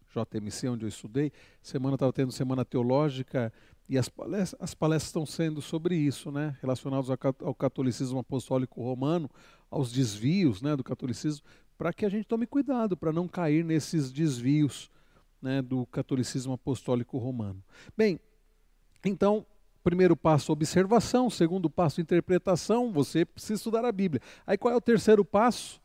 JMC, 0.09 0.69
onde 0.69 0.85
eu 0.85 0.89
estudei, 0.89 1.31
semana 1.61 1.95
estava 1.95 2.11
tendo 2.11 2.31
semana 2.31 2.65
teológica 2.65 3.53
e 3.89 3.97
as 3.97 4.07
palestras, 4.07 4.61
as 4.61 4.75
palestras 4.75 5.09
estão 5.09 5.25
sendo 5.25 5.63
sobre 5.63 5.95
isso, 5.95 6.31
né, 6.31 6.55
relacionados 6.61 7.09
ao 7.09 7.55
catolicismo 7.55 8.19
apostólico 8.19 8.83
romano, 8.83 9.27
aos 9.69 9.91
desvios 9.91 10.61
né, 10.61 10.75
do 10.75 10.83
catolicismo, 10.83 11.43
para 11.75 11.91
que 11.91 12.05
a 12.05 12.09
gente 12.09 12.27
tome 12.27 12.45
cuidado 12.45 12.95
para 12.95 13.11
não 13.11 13.27
cair 13.27 13.65
nesses 13.65 14.11
desvios 14.11 14.91
né, 15.41 15.59
do 15.59 15.87
catolicismo 15.87 16.53
apostólico 16.53 17.17
romano. 17.17 17.63
Bem, 17.97 18.19
então, 19.03 19.43
primeiro 19.83 20.15
passo, 20.15 20.51
observação, 20.51 21.27
segundo 21.27 21.67
passo, 21.67 21.99
interpretação, 21.99 22.91
você 22.91 23.25
precisa 23.25 23.55
estudar 23.55 23.85
a 23.85 23.91
Bíblia. 23.91 24.21
Aí 24.45 24.55
qual 24.55 24.71
é 24.71 24.77
o 24.77 24.81
terceiro 24.81 25.25
passo? 25.25 25.81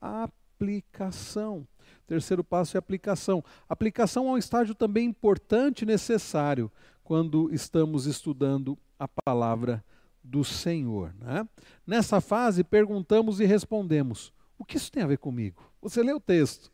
Aplicação. 0.00 1.66
Terceiro 2.06 2.44
passo 2.44 2.76
é 2.76 2.78
aplicação. 2.78 3.42
Aplicação 3.68 4.28
é 4.28 4.30
um 4.30 4.38
estágio 4.38 4.74
também 4.74 5.06
importante 5.06 5.82
e 5.82 5.86
necessário 5.86 6.70
quando 7.08 7.48
estamos 7.54 8.04
estudando 8.04 8.76
a 8.98 9.08
palavra 9.08 9.82
do 10.22 10.44
Senhor. 10.44 11.14
Né? 11.18 11.48
Nessa 11.86 12.20
fase, 12.20 12.62
perguntamos 12.62 13.40
e 13.40 13.46
respondemos: 13.46 14.30
o 14.58 14.64
que 14.64 14.76
isso 14.76 14.92
tem 14.92 15.02
a 15.02 15.06
ver 15.06 15.16
comigo? 15.16 15.72
Você 15.80 16.02
lê 16.02 16.12
o 16.12 16.20
texto. 16.20 16.70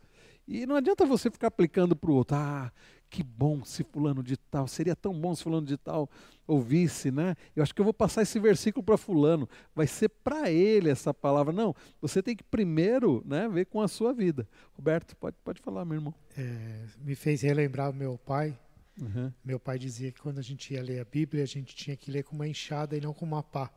E 0.48 0.66
não 0.66 0.74
adianta 0.74 1.06
você 1.06 1.30
ficar 1.30 1.46
aplicando 1.46 1.94
para 1.94 2.10
o 2.10 2.14
outro. 2.14 2.36
Ah, 2.36 2.72
que 3.08 3.22
bom 3.22 3.64
se 3.64 3.84
fulano 3.84 4.24
de 4.24 4.36
tal, 4.36 4.66
seria 4.66 4.96
tão 4.96 5.14
bom 5.14 5.32
se 5.36 5.44
fulano 5.44 5.68
de 5.68 5.76
tal 5.76 6.10
ouvisse, 6.48 7.12
né? 7.12 7.36
Eu 7.54 7.62
acho 7.62 7.72
que 7.72 7.80
eu 7.80 7.84
vou 7.84 7.94
passar 7.94 8.22
esse 8.22 8.40
versículo 8.40 8.82
para 8.82 8.96
fulano, 8.96 9.48
vai 9.72 9.86
ser 9.86 10.08
para 10.08 10.50
ele 10.50 10.90
essa 10.90 11.14
palavra. 11.14 11.52
Não, 11.52 11.76
você 12.00 12.20
tem 12.20 12.34
que 12.34 12.42
primeiro 12.42 13.22
né, 13.24 13.48
ver 13.48 13.66
com 13.66 13.80
a 13.80 13.86
sua 13.86 14.12
vida. 14.12 14.48
Roberto, 14.72 15.16
pode, 15.16 15.36
pode 15.44 15.62
falar, 15.62 15.84
meu 15.84 15.94
irmão. 15.94 16.14
É, 16.36 16.86
me 17.00 17.14
fez 17.14 17.40
relembrar 17.40 17.90
o 17.90 17.94
meu 17.94 18.18
pai, 18.18 18.58
Uhum. 19.00 19.32
Meu 19.44 19.58
pai 19.58 19.78
dizia 19.78 20.12
que 20.12 20.20
quando 20.20 20.38
a 20.38 20.42
gente 20.42 20.72
ia 20.72 20.82
ler 20.82 21.00
a 21.00 21.04
Bíblia, 21.04 21.42
a 21.42 21.46
gente 21.46 21.74
tinha 21.74 21.96
que 21.96 22.10
ler 22.10 22.22
com 22.22 22.34
uma 22.34 22.46
enxada 22.46 22.96
e 22.96 23.00
não 23.00 23.12
com 23.12 23.24
uma 23.24 23.42
pá. 23.42 23.70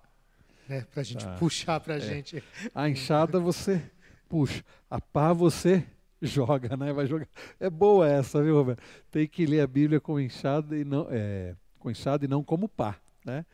Né? 0.67 0.85
Para 0.91 1.01
a 1.01 1.03
gente 1.03 1.25
tá. 1.25 1.35
puxar 1.35 1.79
para 1.79 1.95
a 1.95 1.97
é. 1.97 2.01
gente. 2.01 2.43
A 2.73 2.89
enxada 2.89 3.39
você 3.39 3.81
puxa, 4.27 4.63
a 4.89 4.99
pá 4.99 5.33
você 5.33 5.85
joga, 6.21 6.75
né? 6.75 6.93
Vai 6.93 7.07
jogar. 7.07 7.27
É 7.59 7.69
boa 7.69 8.07
essa, 8.07 8.43
viu, 8.43 8.55
Roberto? 8.55 8.83
Tem 9.09 9.27
que 9.27 9.45
ler 9.45 9.61
a 9.61 9.67
Bíblia 9.67 9.99
com 9.99 10.19
enxada 10.19 10.77
e 10.77 10.83
não, 10.83 11.07
é, 11.09 11.55
com 11.79 11.89
enxada 11.89 12.25
e 12.25 12.27
não 12.27 12.43
como 12.43 12.67
pá, 12.67 12.99
né? 13.25 13.45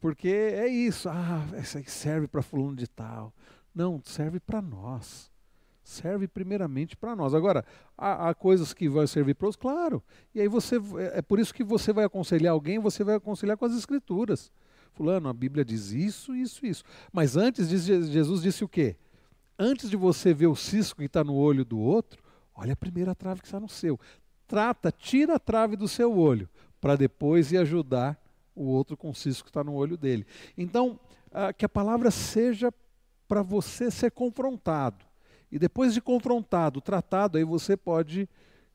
Porque 0.00 0.28
é 0.28 0.66
isso. 0.66 1.08
Ah, 1.08 1.46
essa 1.54 1.78
aí 1.78 1.84
serve 1.86 2.26
para 2.26 2.42
fulano 2.42 2.76
de 2.76 2.86
tal. 2.86 3.32
Não, 3.74 4.00
serve 4.04 4.40
para 4.40 4.60
nós 4.60 5.30
serve 5.86 6.26
primeiramente 6.26 6.96
para 6.96 7.14
nós. 7.14 7.32
Agora, 7.32 7.64
há, 7.96 8.28
há, 8.28 8.34
coisas 8.34 8.74
que 8.74 8.88
vão 8.88 9.06
servir 9.06 9.34
para 9.34 9.46
outros, 9.46 9.60
claro. 9.60 10.02
E 10.34 10.40
aí 10.40 10.48
você 10.48 10.76
é, 10.76 11.18
é 11.18 11.22
por 11.22 11.38
isso 11.38 11.54
que 11.54 11.62
você 11.62 11.92
vai 11.92 12.04
aconselhar 12.04 12.52
alguém, 12.52 12.78
você 12.78 13.04
vai 13.04 13.14
aconselhar 13.14 13.56
com 13.56 13.64
as 13.64 13.72
escrituras. 13.72 14.50
Fulano, 14.92 15.28
a 15.28 15.32
Bíblia 15.32 15.64
diz 15.64 15.92
isso, 15.92 16.34
isso, 16.34 16.66
isso. 16.66 16.82
Mas 17.12 17.36
antes 17.36 17.68
Jesus 17.68 18.42
disse 18.42 18.64
o 18.64 18.68
quê? 18.68 18.96
Antes 19.56 19.88
de 19.88 19.96
você 19.96 20.34
ver 20.34 20.48
o 20.48 20.56
cisco 20.56 20.98
que 20.98 21.06
está 21.06 21.22
no 21.22 21.34
olho 21.34 21.64
do 21.64 21.78
outro, 21.78 22.22
olha 22.54 22.72
a 22.72 22.76
primeira 22.76 23.14
trave 23.14 23.40
que 23.40 23.46
está 23.46 23.60
no 23.60 23.68
seu. 23.68 23.98
Trata, 24.48 24.90
tira 24.90 25.36
a 25.36 25.38
trave 25.38 25.76
do 25.76 25.86
seu 25.86 26.16
olho, 26.16 26.48
para 26.80 26.96
depois 26.96 27.52
ir 27.52 27.58
ajudar 27.58 28.20
o 28.54 28.64
outro 28.64 28.96
com 28.96 29.10
o 29.10 29.14
cisco 29.14 29.44
que 29.44 29.50
está 29.50 29.62
no 29.62 29.74
olho 29.74 29.96
dele. 29.96 30.26
Então, 30.58 30.98
ah, 31.30 31.52
que 31.52 31.64
a 31.64 31.68
palavra 31.68 32.10
seja 32.10 32.72
para 33.28 33.42
você 33.42 33.90
ser 33.90 34.10
confrontado 34.10 35.05
e 35.56 35.58
depois 35.58 35.94
de 35.94 36.02
confrontado, 36.02 36.82
tratado, 36.82 37.38
aí 37.38 37.44
você 37.44 37.78
pode 37.78 38.28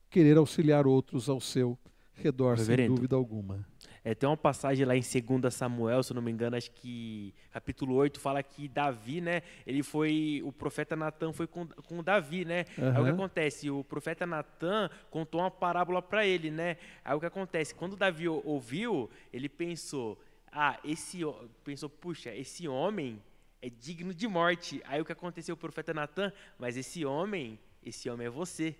querer 0.10 0.36
auxiliar 0.36 0.88
outros 0.88 1.30
ao 1.30 1.40
seu 1.40 1.78
redor, 2.12 2.58
Reverendo. 2.58 2.88
sem 2.88 2.96
dúvida 2.96 3.16
alguma. 3.16 3.64
É, 4.04 4.16
tem 4.16 4.28
uma 4.28 4.36
passagem 4.36 4.84
lá 4.84 4.96
em 4.96 5.02
2 5.02 5.54
Samuel, 5.54 6.02
se 6.02 6.12
eu 6.12 6.16
não 6.16 6.24
me 6.24 6.32
engano, 6.32 6.56
acho 6.56 6.72
que 6.72 7.36
capítulo 7.52 7.94
8, 7.94 8.20
fala 8.20 8.42
que 8.42 8.68
Davi, 8.68 9.22
né? 9.22 9.44
Ele 9.68 9.84
foi. 9.84 10.42
O 10.44 10.52
profeta 10.52 10.96
Natan 10.96 11.32
foi 11.34 11.46
com, 11.46 11.68
com 11.68 12.02
Davi, 12.02 12.46
né? 12.46 12.66
Uhum. 12.76 12.96
Aí 12.96 13.00
o 13.00 13.04
que 13.04 13.12
acontece? 13.12 13.70
O 13.70 13.84
profeta 13.84 14.26
Natan 14.26 14.90
contou 15.12 15.42
uma 15.42 15.52
parábola 15.52 16.02
para 16.02 16.26
ele, 16.26 16.50
né? 16.50 16.78
Aí 17.06 17.16
o 17.16 17.20
que 17.20 17.28
acontece? 17.28 17.76
Quando 17.76 17.96
Davi 17.96 18.28
ouviu, 18.28 19.08
ele 19.32 19.48
pensou: 19.48 20.20
ah, 20.52 20.80
esse. 20.84 21.20
Pensou, 21.64 21.88
puxa, 21.88 22.34
esse 22.34 22.68
homem 22.68 23.22
é 23.62 23.70
digno 23.70 24.14
de 24.14 24.28
morte. 24.28 24.82
Aí 24.86 25.00
o 25.00 25.06
que 25.06 25.12
aconteceu 25.12 25.54
o 25.54 25.58
profeta 25.58 25.94
Natan? 25.94 26.32
Mas 26.58 26.78
esse 26.78 27.06
homem, 27.06 27.60
esse 27.84 28.10
homem 28.10 28.28
é 28.28 28.30
você. 28.30 28.76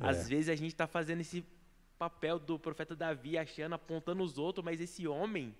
É. 0.00 0.08
Às 0.08 0.28
vezes 0.28 0.48
a 0.48 0.54
gente 0.54 0.72
está 0.72 0.86
fazendo 0.86 1.20
esse 1.20 1.44
papel 1.98 2.38
do 2.38 2.58
profeta 2.58 2.96
Davi, 2.96 3.38
achando, 3.38 3.74
apontando 3.74 4.22
os 4.22 4.38
outros, 4.38 4.64
mas 4.64 4.80
esse 4.80 5.06
homem, 5.06 5.54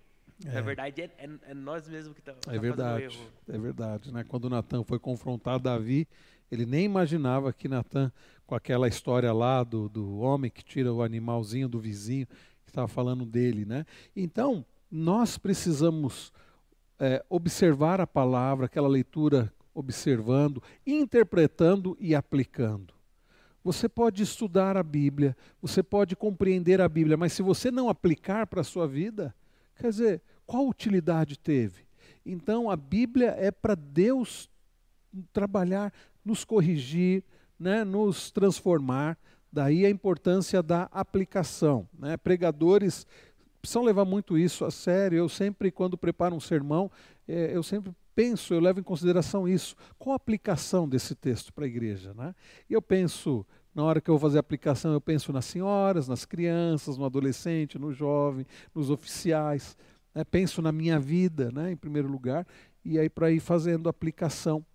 É. 0.45 0.51
Na 0.51 0.61
verdade, 0.61 1.01
é, 1.01 1.05
é, 1.17 1.29
é, 1.51 1.53
nós 1.53 1.87
mesmos 1.87 2.13
que 2.15 2.19
estamos 2.19 2.41
tá, 2.41 2.53
é 2.53 2.57
verdade, 2.57 3.17
É 3.47 3.57
verdade. 3.57 4.11
Né? 4.11 4.23
Quando 4.23 4.49
Natan 4.49 4.83
foi 4.83 4.97
confrontar 4.97 5.59
Davi, 5.59 6.07
ele 6.51 6.65
nem 6.65 6.85
imaginava 6.85 7.53
que 7.53 7.67
Natan, 7.67 8.11
com 8.45 8.55
aquela 8.55 8.87
história 8.87 9.31
lá 9.31 9.63
do, 9.63 9.87
do 9.87 10.19
homem 10.19 10.49
que 10.51 10.63
tira 10.63 10.91
o 10.91 11.01
animalzinho 11.01 11.69
do 11.69 11.79
vizinho, 11.79 12.27
que 12.65 12.71
estava 12.71 12.87
falando 12.87 13.25
dele. 13.25 13.63
Né? 13.63 13.85
Então, 14.15 14.65
nós 14.91 15.37
precisamos 15.37 16.33
é, 17.03 17.21
observar 17.29 17.99
a 17.99 18.07
palavra, 18.07 18.67
aquela 18.67 18.87
leitura 18.87 19.53
observando, 19.73 20.63
interpretando 20.87 21.97
e 21.99 22.15
aplicando. 22.15 22.93
Você 23.61 23.89
pode 23.89 24.23
estudar 24.23 24.77
a 24.77 24.83
Bíblia, 24.83 25.35
você 25.61 25.83
pode 25.83 26.15
compreender 26.15 26.79
a 26.79 26.87
Bíblia, 26.87 27.17
mas 27.17 27.33
se 27.33 27.41
você 27.41 27.69
não 27.69 27.89
aplicar 27.89 28.47
para 28.47 28.61
a 28.61 28.63
sua 28.63 28.87
vida, 28.87 29.35
quer 29.75 29.89
dizer, 29.89 30.21
qual 30.45 30.65
utilidade 30.65 31.37
teve? 31.37 31.85
Então 32.25 32.71
a 32.71 32.77
Bíblia 32.77 33.35
é 33.37 33.51
para 33.51 33.75
Deus 33.75 34.49
trabalhar, 35.33 35.91
nos 36.23 36.45
corrigir, 36.45 37.21
né, 37.59 37.83
nos 37.83 38.31
transformar. 38.31 39.17
Daí 39.51 39.85
a 39.85 39.89
importância 39.89 40.63
da 40.63 40.83
aplicação. 40.83 41.87
Né? 41.99 42.15
Pregadores 42.15 43.05
precisam 43.63 43.81
levar 43.81 44.03
muito 44.03 44.37
isso 44.37 44.65
a 44.65 44.71
sério. 44.71 45.17
Eu 45.17 45.29
sempre, 45.29 45.71
quando 45.71 45.97
preparo 45.97 46.35
um 46.35 46.39
sermão, 46.39 46.91
é, 47.25 47.55
eu 47.55 47.63
sempre 47.63 47.93
penso, 48.13 48.53
eu 48.53 48.59
levo 48.59 48.81
em 48.81 48.83
consideração 48.83 49.47
isso. 49.47 49.73
Qual 49.97 50.11
a 50.11 50.17
aplicação 50.17 50.87
desse 50.87 51.15
texto 51.15 51.53
para 51.53 51.63
a 51.63 51.67
igreja? 51.67 52.13
Né? 52.13 52.35
E 52.69 52.73
eu 52.73 52.81
penso, 52.81 53.45
na 53.73 53.81
hora 53.85 54.01
que 54.01 54.09
eu 54.09 54.15
vou 54.15 54.19
fazer 54.19 54.37
a 54.37 54.41
aplicação, 54.41 54.91
eu 54.91 54.99
penso 54.99 55.31
nas 55.31 55.45
senhoras, 55.45 56.09
nas 56.09 56.25
crianças, 56.25 56.97
no 56.97 57.05
adolescente, 57.05 57.79
no 57.79 57.93
jovem, 57.93 58.45
nos 58.75 58.89
oficiais. 58.89 59.77
Né? 60.13 60.25
Penso 60.25 60.61
na 60.61 60.73
minha 60.73 60.99
vida, 60.99 61.49
né, 61.49 61.71
em 61.71 61.77
primeiro 61.77 62.09
lugar, 62.09 62.45
e 62.83 62.99
aí 62.99 63.09
para 63.09 63.31
ir 63.31 63.39
fazendo 63.39 63.87
aplicação. 63.87 64.65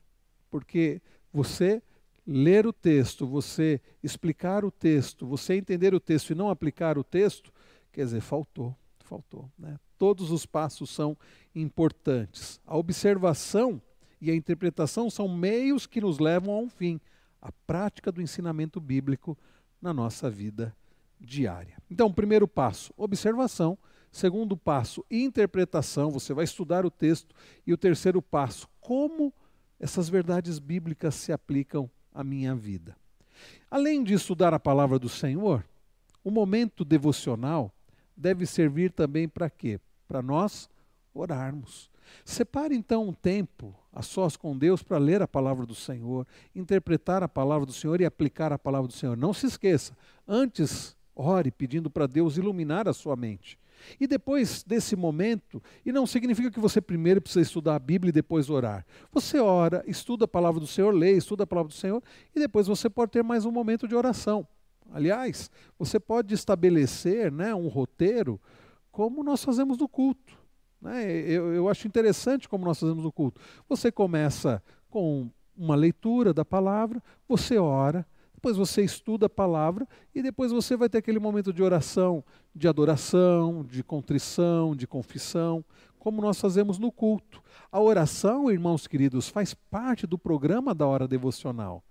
Porque 0.51 1.03
você 1.31 1.83
ler 2.27 2.67
o 2.67 2.73
texto, 2.73 3.27
você 3.27 3.83
explicar 4.03 4.65
o 4.65 4.71
texto, 4.71 5.27
você 5.27 5.57
entender 5.57 5.93
o 5.93 6.01
texto 6.01 6.31
e 6.31 6.35
não 6.35 6.49
aplicar 6.49 6.97
o 6.97 7.05
texto, 7.05 7.53
quer 7.99 8.05
dizer, 8.05 8.21
faltou, 8.21 8.77
faltou. 9.01 9.51
Né? 9.59 9.77
Todos 9.99 10.31
os 10.31 10.47
passos 10.47 10.89
são 10.89 11.19
importantes. 11.53 12.61
A 12.65 12.77
observação 12.77 13.83
e 14.21 14.31
a 14.31 14.37
interpretação 14.37 15.11
são 15.11 15.27
meios 15.27 15.85
que 15.85 16.01
nos 16.01 16.21
levam 16.21 16.55
a 16.55 16.59
um 16.59 16.69
fim, 16.69 17.01
a 17.43 17.51
prática 17.67 18.13
do 18.13 18.23
ensinamento 18.23 18.81
bíblico 18.81 19.37
na 19.83 19.93
nossa 19.93 20.31
vida 20.31 20.73
diária. 21.19 21.77
Então, 21.91 22.13
primeiro 22.13 22.47
passo, 22.47 22.95
observação. 22.97 23.77
Segundo 24.13 24.57
passo, 24.57 25.05
interpretação. 25.11 26.13
Você 26.13 26.33
vai 26.33 26.45
estudar 26.45 26.87
o 26.87 26.91
texto. 26.93 27.35
E 27.67 27.73
o 27.73 27.77
terceiro 27.77 28.23
passo, 28.23 28.69
como 28.81 29.35
essas 29.81 30.09
verdades 30.09 30.61
bíblicas 30.61 31.17
se 31.17 31.33
aplicam 31.33 31.91
à 32.15 32.23
minha 32.23 32.55
vida. 32.55 32.97
Além 33.69 34.05
de 34.05 34.15
estudar 34.15 34.55
a 34.55 34.61
palavra 34.61 35.01
do 35.01 35.09
Senhor, 35.09 35.65
o 36.23 36.31
momento 36.31 36.85
devocional 36.85 37.75
deve 38.19 38.45
servir 38.45 38.93
também 38.93 39.29
para 39.29 39.49
quê? 39.49 39.81
Para 40.07 40.21
nós 40.21 40.69
orarmos. 41.15 41.91
Separe 42.25 42.75
então 42.75 43.09
um 43.09 43.13
tempo 43.13 43.75
a 43.93 44.03
sós 44.03 44.37
com 44.37 44.57
Deus 44.57 44.83
para 44.83 44.99
ler 44.99 45.23
a 45.23 45.29
palavra 45.29 45.67
do 45.67 45.75
Senhor, 45.75 46.27
interpretar 46.55 47.23
a 47.23 47.29
palavra 47.29 47.67
do 47.67 47.73
Senhor 47.73 48.01
e 48.01 48.05
aplicar 48.05 48.53
a 48.53 48.59
palavra 48.59 48.89
do 48.89 48.95
Senhor. 48.95 49.17
Não 49.17 49.33
se 49.33 49.47
esqueça, 49.47 49.97
antes 50.27 50.97
ore 51.15 51.51
pedindo 51.51 51.91
para 51.91 52.07
Deus 52.07 52.37
iluminar 52.37 52.89
a 52.89 52.93
sua 52.93 53.17
mente. 53.17 53.59
E 54.01 54.07
depois 54.07 54.65
desse 54.65 54.97
momento, 54.97 55.63
e 55.87 55.93
não 55.93 56.07
significa 56.07 56.51
que 56.51 56.59
você 56.59 56.81
primeiro 56.81 57.21
precisa 57.21 57.43
estudar 57.43 57.77
a 57.77 57.79
Bíblia 57.79 58.11
e 58.11 58.13
depois 58.13 58.51
orar. 58.51 58.85
Você 59.13 59.39
ora, 59.39 59.85
estuda 59.87 60.25
a 60.25 60.29
palavra 60.29 60.61
do 60.61 60.67
Senhor, 60.67 60.93
lê, 60.93 61.13
estuda 61.13 61.45
a 61.45 61.47
palavra 61.47 61.69
do 61.69 61.75
Senhor, 61.75 62.03
e 62.35 62.41
depois 62.41 62.67
você 62.67 62.91
pode 62.91 63.13
ter 63.13 63.23
mais 63.23 63.45
um 63.45 63.53
momento 63.53 63.87
de 63.87 63.95
oração. 63.95 64.47
Aliás, 64.93 65.51
você 65.79 66.01
pode 66.01 66.35
estabelecer 66.35 67.31
né, 67.31 67.55
um 67.55 67.69
roteiro 67.69 68.41
como 68.91 69.23
nós 69.23 69.45
fazemos 69.45 69.79
no 69.79 69.89
culto. 69.89 70.37
Né? 70.81 71.11
Eu, 71.11 71.53
eu 71.53 71.69
acho 71.69 71.87
interessante 71.87 72.49
como 72.49 72.65
nós 72.65 72.81
fazemos 72.81 73.05
no 73.05 73.13
culto. 73.13 73.41
Você 73.69 73.93
começa 73.93 74.63
com 74.89 75.31
uma 75.57 75.75
leitura 75.75 76.33
da 76.33 76.45
palavra, 76.45 77.03
você 77.29 77.59
ora, 77.59 78.07
depois 78.35 78.57
você 78.57 78.83
estuda 78.83 79.27
a 79.27 79.31
palavra 79.31 79.87
e 80.15 80.23
depois 80.23 80.53
você 80.53 80.77
vai 80.77 80.89
ter 80.89 80.99
aquele 80.99 81.19
momento 81.19 81.53
de 81.53 81.61
oração, 81.63 82.25
de 82.55 82.69
adoração, 82.69 83.65
de 83.65 83.83
contrição, 83.83 84.77
de 84.77 84.87
confissão, 84.87 85.65
como 85.99 86.23
nós 86.23 86.41
fazemos 86.41 86.79
no 86.79 86.93
culto. 86.93 87.43
A 87.71 87.81
oração, 87.81 88.51
irmãos 88.51 88.87
queridos, 88.87 89.29
faz 89.29 89.55
parte 89.55 90.07
do 90.07 90.17
programa 90.17 90.73
da 90.73 90.87
hora 90.87 91.09
devocional. 91.09 91.83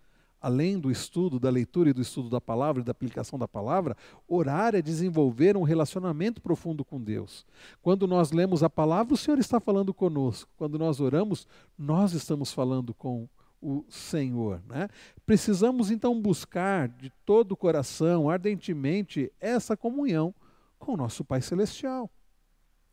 Além 0.47 0.79
do 0.79 0.89
estudo, 0.89 1.41
da 1.41 1.49
leitura 1.49 1.89
e 1.89 1.93
do 1.93 2.01
estudo 2.01 2.29
da 2.29 2.39
palavra 2.39 2.81
e 2.81 2.85
da 2.85 2.91
aplicação 2.91 3.37
da 3.37 3.49
palavra, 3.49 3.97
orar 4.29 4.75
é 4.75 4.81
desenvolver 4.81 5.57
um 5.57 5.63
relacionamento 5.63 6.41
profundo 6.41 6.85
com 6.85 7.03
Deus. 7.03 7.45
Quando 7.81 8.07
nós 8.07 8.31
lemos 8.31 8.63
a 8.63 8.69
palavra, 8.69 9.13
o 9.13 9.17
Senhor 9.17 9.39
está 9.39 9.59
falando 9.59 9.93
conosco. 9.93 10.49
Quando 10.55 10.79
nós 10.79 11.01
oramos, 11.01 11.45
nós 11.77 12.13
estamos 12.13 12.53
falando 12.53 12.93
com 12.93 13.27
o 13.61 13.83
Senhor. 13.89 14.61
Né? 14.69 14.87
Precisamos 15.25 15.91
então 15.91 16.21
buscar 16.21 16.87
de 16.87 17.11
todo 17.25 17.51
o 17.51 17.57
coração, 17.57 18.29
ardentemente, 18.29 19.29
essa 19.41 19.75
comunhão 19.75 20.33
com 20.79 20.93
o 20.93 20.97
nosso 20.97 21.25
Pai 21.25 21.41
Celestial. 21.41 22.09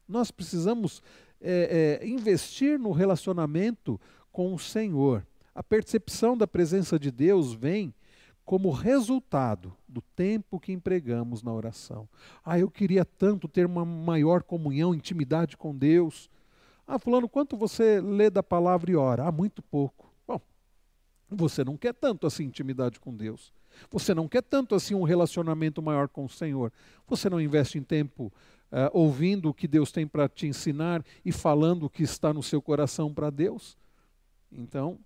Nós 0.08 0.32
precisamos 0.32 1.00
é, 1.40 2.00
é, 2.02 2.08
investir 2.08 2.80
no 2.80 2.90
relacionamento 2.90 4.00
com 4.32 4.52
o 4.52 4.58
Senhor. 4.58 5.24
A 5.54 5.62
percepção 5.62 6.36
da 6.36 6.46
presença 6.46 6.98
de 6.98 7.10
Deus 7.10 7.52
vem 7.52 7.94
como 8.44 8.70
resultado 8.70 9.74
do 9.88 10.02
tempo 10.02 10.60
que 10.60 10.72
empregamos 10.72 11.42
na 11.42 11.52
oração. 11.52 12.08
Ah, 12.44 12.58
eu 12.58 12.70
queria 12.70 13.04
tanto 13.04 13.48
ter 13.48 13.64
uma 13.64 13.84
maior 13.84 14.42
comunhão, 14.42 14.94
intimidade 14.94 15.56
com 15.56 15.74
Deus. 15.74 16.28
Ah, 16.86 16.98
fulano, 16.98 17.28
quanto 17.28 17.56
você 17.56 18.00
lê 18.00 18.28
da 18.28 18.42
palavra 18.42 18.90
e 18.90 18.96
ora? 18.96 19.26
Ah, 19.26 19.32
muito 19.32 19.62
pouco. 19.62 20.14
Você 21.30 21.64
não 21.64 21.76
quer 21.76 21.94
tanto 21.94 22.26
assim 22.26 22.44
intimidade 22.44 23.00
com 23.00 23.14
Deus. 23.14 23.52
Você 23.90 24.14
não 24.14 24.28
quer 24.28 24.42
tanto 24.42 24.74
assim 24.74 24.94
um 24.94 25.02
relacionamento 25.02 25.82
maior 25.82 26.08
com 26.08 26.24
o 26.24 26.28
Senhor. 26.28 26.72
Você 27.08 27.28
não 27.28 27.40
investe 27.40 27.78
em 27.78 27.82
tempo 27.82 28.32
uh, 28.70 28.90
ouvindo 28.92 29.48
o 29.48 29.54
que 29.54 29.66
Deus 29.66 29.90
tem 29.90 30.06
para 30.06 30.28
te 30.28 30.46
ensinar 30.46 31.04
e 31.24 31.32
falando 31.32 31.84
o 31.84 31.90
que 31.90 32.02
está 32.02 32.32
no 32.32 32.42
seu 32.42 32.62
coração 32.62 33.12
para 33.12 33.30
Deus. 33.30 33.76
Então, 34.52 34.98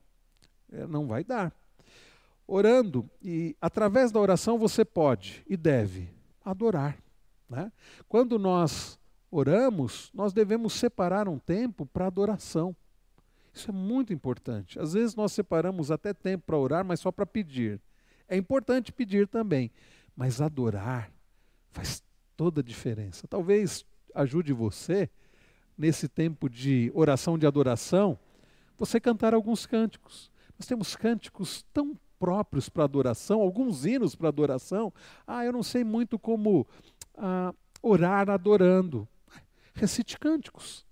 não 0.88 1.06
vai 1.06 1.24
dar. 1.24 1.52
Orando, 2.46 3.08
e 3.22 3.56
através 3.60 4.10
da 4.10 4.20
oração 4.20 4.58
você 4.58 4.84
pode 4.84 5.44
e 5.48 5.56
deve 5.56 6.08
adorar. 6.44 6.98
Né? 7.48 7.70
Quando 8.08 8.38
nós 8.38 8.98
oramos, 9.30 10.10
nós 10.14 10.32
devemos 10.32 10.72
separar 10.72 11.28
um 11.28 11.38
tempo 11.38 11.84
para 11.86 12.06
adoração. 12.06 12.74
Isso 13.52 13.70
é 13.70 13.74
muito 13.74 14.12
importante. 14.12 14.78
Às 14.78 14.92
vezes 14.92 15.14
nós 15.14 15.32
separamos 15.32 15.90
até 15.90 16.14
tempo 16.14 16.44
para 16.46 16.56
orar, 16.56 16.84
mas 16.84 17.00
só 17.00 17.10
para 17.10 17.26
pedir. 17.26 17.80
É 18.28 18.36
importante 18.36 18.92
pedir 18.92 19.26
também, 19.26 19.70
mas 20.14 20.40
adorar 20.40 21.10
faz 21.70 22.02
toda 22.36 22.60
a 22.60 22.64
diferença. 22.64 23.26
Talvez 23.26 23.84
ajude 24.14 24.52
você, 24.52 25.10
nesse 25.76 26.08
tempo 26.08 26.48
de 26.48 26.90
oração 26.94 27.38
de 27.38 27.46
adoração, 27.46 28.18
você 28.76 29.00
cantar 29.00 29.34
alguns 29.34 29.66
cânticos. 29.66 30.30
Nós 30.58 30.66
temos 30.66 30.96
cânticos 30.96 31.64
tão 31.72 31.96
próprios 32.18 32.68
para 32.68 32.84
adoração, 32.84 33.40
alguns 33.40 33.86
hinos 33.86 34.14
para 34.14 34.28
adoração. 34.28 34.92
Ah, 35.26 35.44
eu 35.44 35.52
não 35.52 35.62
sei 35.62 35.84
muito 35.84 36.18
como 36.18 36.66
ah, 37.16 37.54
orar 37.80 38.28
adorando. 38.28 39.06
Recite 39.72 40.18
cânticos. 40.18 40.84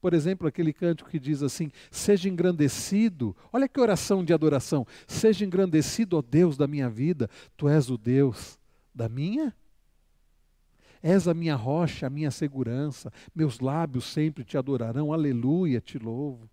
Por 0.00 0.12
exemplo, 0.12 0.46
aquele 0.46 0.72
cântico 0.72 1.10
que 1.10 1.18
diz 1.18 1.42
assim: 1.42 1.70
Seja 1.90 2.28
engrandecido. 2.28 3.34
Olha 3.52 3.68
que 3.68 3.80
oração 3.80 4.24
de 4.24 4.32
adoração. 4.32 4.86
Seja 5.06 5.44
engrandecido, 5.44 6.18
ó 6.18 6.22
Deus 6.22 6.56
da 6.56 6.66
minha 6.66 6.88
vida. 6.88 7.28
Tu 7.56 7.68
és 7.68 7.90
o 7.90 7.96
Deus 7.96 8.58
da 8.94 9.08
minha. 9.08 9.54
És 11.02 11.26
a 11.26 11.34
minha 11.34 11.56
rocha, 11.56 12.06
a 12.06 12.10
minha 12.10 12.30
segurança. 12.30 13.12
Meus 13.34 13.60
lábios 13.60 14.04
sempre 14.04 14.44
te 14.44 14.58
adorarão. 14.58 15.12
Aleluia, 15.12 15.80
te 15.80 15.98
louvo. 15.98 16.48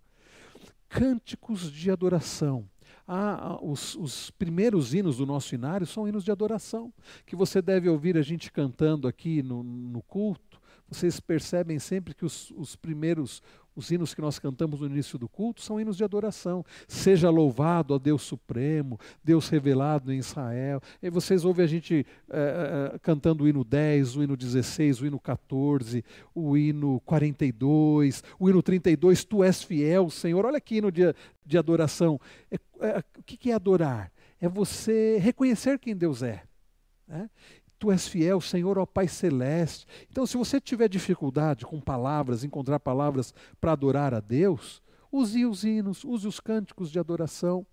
Cânticos 0.93 1.71
de 1.71 1.89
adoração. 1.89 2.69
Ah, 3.07 3.57
os, 3.61 3.95
os, 3.95 4.31
primeiros 4.31 4.93
hinos 4.93 5.17
do 5.17 5.25
nosso 5.25 5.53
inário 5.53 5.85
são 5.85 6.07
hinos 6.07 6.23
de 6.23 6.31
adoração, 6.31 6.93
que 7.25 7.35
você 7.35 7.61
deve 7.61 7.89
ouvir 7.89 8.15
a 8.15 8.21
gente 8.21 8.51
cantando 8.51 9.07
aqui 9.07 9.43
no, 9.43 9.61
no 9.63 10.01
culto 10.03 10.61
Vocês 10.93 11.19
percebem 11.19 11.79
sempre 11.79 12.13
que 12.13 12.23
os, 12.23 12.51
os 12.51 12.75
primeiros, 12.75 13.41
os 13.75 13.89
hinos 13.89 14.13
que 14.13 14.21
nós 14.21 14.37
cantamos 14.37 14.81
no 14.81 14.85
início 14.85 15.17
do 15.17 15.27
culto 15.27 15.59
são 15.59 15.81
hinos 15.81 15.97
de 15.97 16.03
adoração. 16.03 16.63
Seja 16.87 17.31
louvado, 17.31 17.95
ó 17.95 17.97
Deus 17.97 18.21
Supremo, 18.21 18.99
Deus 19.23 19.49
revelado 19.49 20.13
em 20.13 20.19
Israel. 20.19 20.79
E 21.01 21.09
vocês 21.09 21.45
ouvem 21.45 21.65
a 21.65 21.67
gente 21.67 22.05
é, 22.29 22.93
é, 22.93 22.99
cantando 22.99 23.43
o 23.43 23.47
hino 23.47 23.63
10, 23.63 24.17
o 24.17 24.23
hino 24.23 24.37
16, 24.37 25.01
o 25.01 25.07
hino 25.07 25.19
14, 25.19 26.05
o 26.35 26.55
hino 26.55 27.01
42, 27.01 28.23
o 28.37 28.47
hino 28.47 28.61
32, 28.61 29.25
Tu 29.25 29.43
és 29.43 29.63
fiel, 29.63 30.11
Senhor. 30.11 30.45
Olha 30.45 30.61
que 30.61 30.77
hino 30.77 30.91
de, 30.91 31.13
de 31.43 31.57
adoração. 31.57 32.21
É, 32.51 32.55
é, 32.81 33.03
o 33.17 33.23
que 33.23 33.49
é 33.49 33.55
adorar? 33.55 34.11
É 34.39 34.47
você 34.47 35.17
reconhecer 35.17 35.79
quem 35.79 35.95
Deus 35.95 36.21
é. 36.21 36.43
Né? 37.07 37.29
Tu 37.83 37.91
és 37.91 38.07
fiel, 38.07 38.39
Senhor, 38.39 38.77
ó 38.79 38.85
Pai 38.85 39.09
Celeste. 39.09 39.85
Então, 40.09 40.25
se 40.25 40.37
você 40.37 40.61
tiver 40.61 40.87
dificuldade 40.87 41.65
com 41.65 41.81
palavras, 41.81 42.41
encontrar 42.41 42.79
palavras 42.79 43.33
para 43.59 43.73
adorar 43.73 44.13
a 44.13 44.21
Deus, 44.21 44.81
use 45.11 45.45
os 45.45 45.65
hinos, 45.65 46.05
use 46.05 46.25
os 46.25 46.39
cânticos 46.39 46.89
de 46.89 46.97
adoração. 46.97 47.67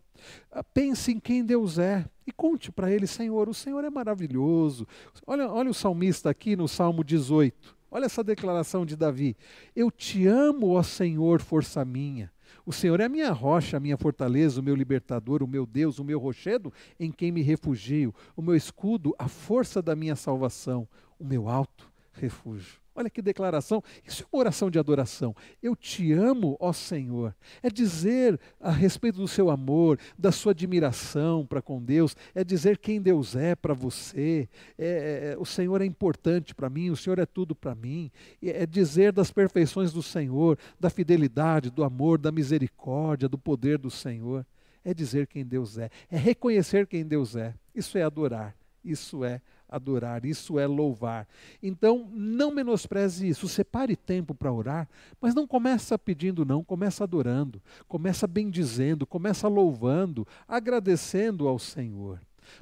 Ah, 0.51 0.65
pense 0.65 1.13
em 1.13 1.21
quem 1.21 1.45
Deus 1.45 1.79
é 1.79 2.05
e 2.27 2.33
conte 2.33 2.73
para 2.73 2.91
ele, 2.91 3.07
Senhor, 3.07 3.49
o 3.49 3.55
Senhor 3.55 3.85
é 3.85 3.89
maravilhoso. 3.89 4.85
Olha, 5.25 5.49
olha 5.49 5.71
o 5.71 5.75
salmista 5.75 6.29
aqui 6.29 6.57
no 6.57 6.67
Salmo 6.67 7.05
18. 7.05 7.77
Olha 7.89 8.07
essa 8.07 8.25
declaração 8.25 8.85
de 8.85 8.97
Davi: 8.97 9.37
Eu 9.77 9.93
te 9.93 10.27
amo, 10.27 10.71
ó 10.71 10.83
Senhor, 10.83 11.41
força 11.41 11.85
minha. 11.85 12.33
O 12.65 12.73
Senhor 12.73 13.01
é 13.01 13.05
a 13.05 13.09
minha 13.09 13.33
rocha, 13.33 13.77
a 13.77 13.81
minha 13.81 13.97
fortaleza, 13.97 14.61
o 14.61 14.63
meu 14.63 14.75
libertador, 14.75 15.43
o 15.43 15.47
meu 15.47 15.67
Deus, 15.67 15.99
o 15.99 16.05
meu 16.05 16.19
rochedo 16.19 16.73
em 16.99 17.11
quem 17.11 17.33
me 17.33 17.43
refugio, 17.43 18.15
o 18.37 18.43
meu 18.43 18.55
escudo, 18.55 19.15
a 19.19 19.29
força 19.29 19.81
da 19.83 19.97
minha 19.97 20.17
salvação, 20.17 20.89
o 21.19 21.25
meu 21.25 21.49
alto 21.49 21.91
refúgio. 22.13 22.81
Olha 23.01 23.09
que 23.09 23.23
declaração. 23.23 23.83
Isso 24.07 24.25
é 24.25 24.27
uma 24.31 24.41
oração 24.41 24.71
de 24.71 24.79
adoração. 24.79 25.35
Eu 25.63 25.75
te 25.75 26.13
amo, 26.13 26.55
ó 26.61 26.71
Senhor. 26.71 27.35
É 27.63 27.71
dizer 27.71 28.39
a 28.61 28.71
respeito 28.71 29.17
do 29.17 29.27
seu 29.27 29.49
amor, 29.49 29.99
da 30.19 30.31
sua 30.31 30.53
admiração 30.53 31.47
para 31.47 31.63
com 31.63 31.83
Deus, 31.83 32.15
é 32.35 32.45
dizer 32.45 32.77
quem 32.77 33.01
Deus 33.01 33.35
é 33.35 33.55
para 33.55 33.73
você. 33.73 34.47
É, 34.77 34.85
é, 34.85 35.33
é, 35.33 35.37
o 35.39 35.47
Senhor 35.47 35.81
é 35.81 35.87
importante 35.87 36.55
para 36.55 36.69
mim, 36.69 36.91
o 36.91 36.97
Senhor 36.97 37.19
é 37.19 37.25
tudo 37.25 37.55
para 37.55 37.75
mim. 37.75 38.11
É 38.43 38.67
dizer 38.67 39.13
das 39.13 39.31
perfeições 39.31 39.95
do 39.95 40.03
Senhor, 40.03 40.59
da 40.79 40.91
fidelidade, 40.91 41.71
do 41.71 41.83
amor, 41.83 42.19
da 42.19 42.31
misericórdia, 42.31 43.31
do 43.31 43.39
poder 43.39 43.79
do 43.79 43.91
Senhor. 43.91 44.45
É 44.85 44.93
dizer 44.93 45.27
quem 45.27 45.43
Deus 45.43 45.79
é. 45.79 45.89
É 46.11 46.19
reconhecer 46.19 46.87
quem 46.87 47.07
Deus 47.07 47.35
é. 47.35 47.55
Isso 47.75 47.97
é 47.97 48.03
adorar. 48.03 48.55
Isso 48.85 49.25
é 49.25 49.41
adorar, 49.71 50.25
isso 50.25 50.59
é 50.59 50.67
louvar. 50.67 51.27
Então, 51.63 52.09
não 52.13 52.51
menospreze 52.51 53.29
isso, 53.29 53.49
separe 53.49 53.97
tempo 53.97 54.35
para 54.35 54.53
orar, 54.53 54.89
mas 55.21 55.35
não 55.35 55.47
começa 55.47 55.99
pedindo 55.99 56.45
não, 56.45 56.65
começa 56.65 57.05
adorando, 57.05 57.63
começa 57.87 58.27
bendizendo, 58.27 59.07
começa 59.07 59.49
louvando, 59.49 60.27
agradecendo 60.47 61.47
ao 61.47 61.59
Senhor. 61.59 62.21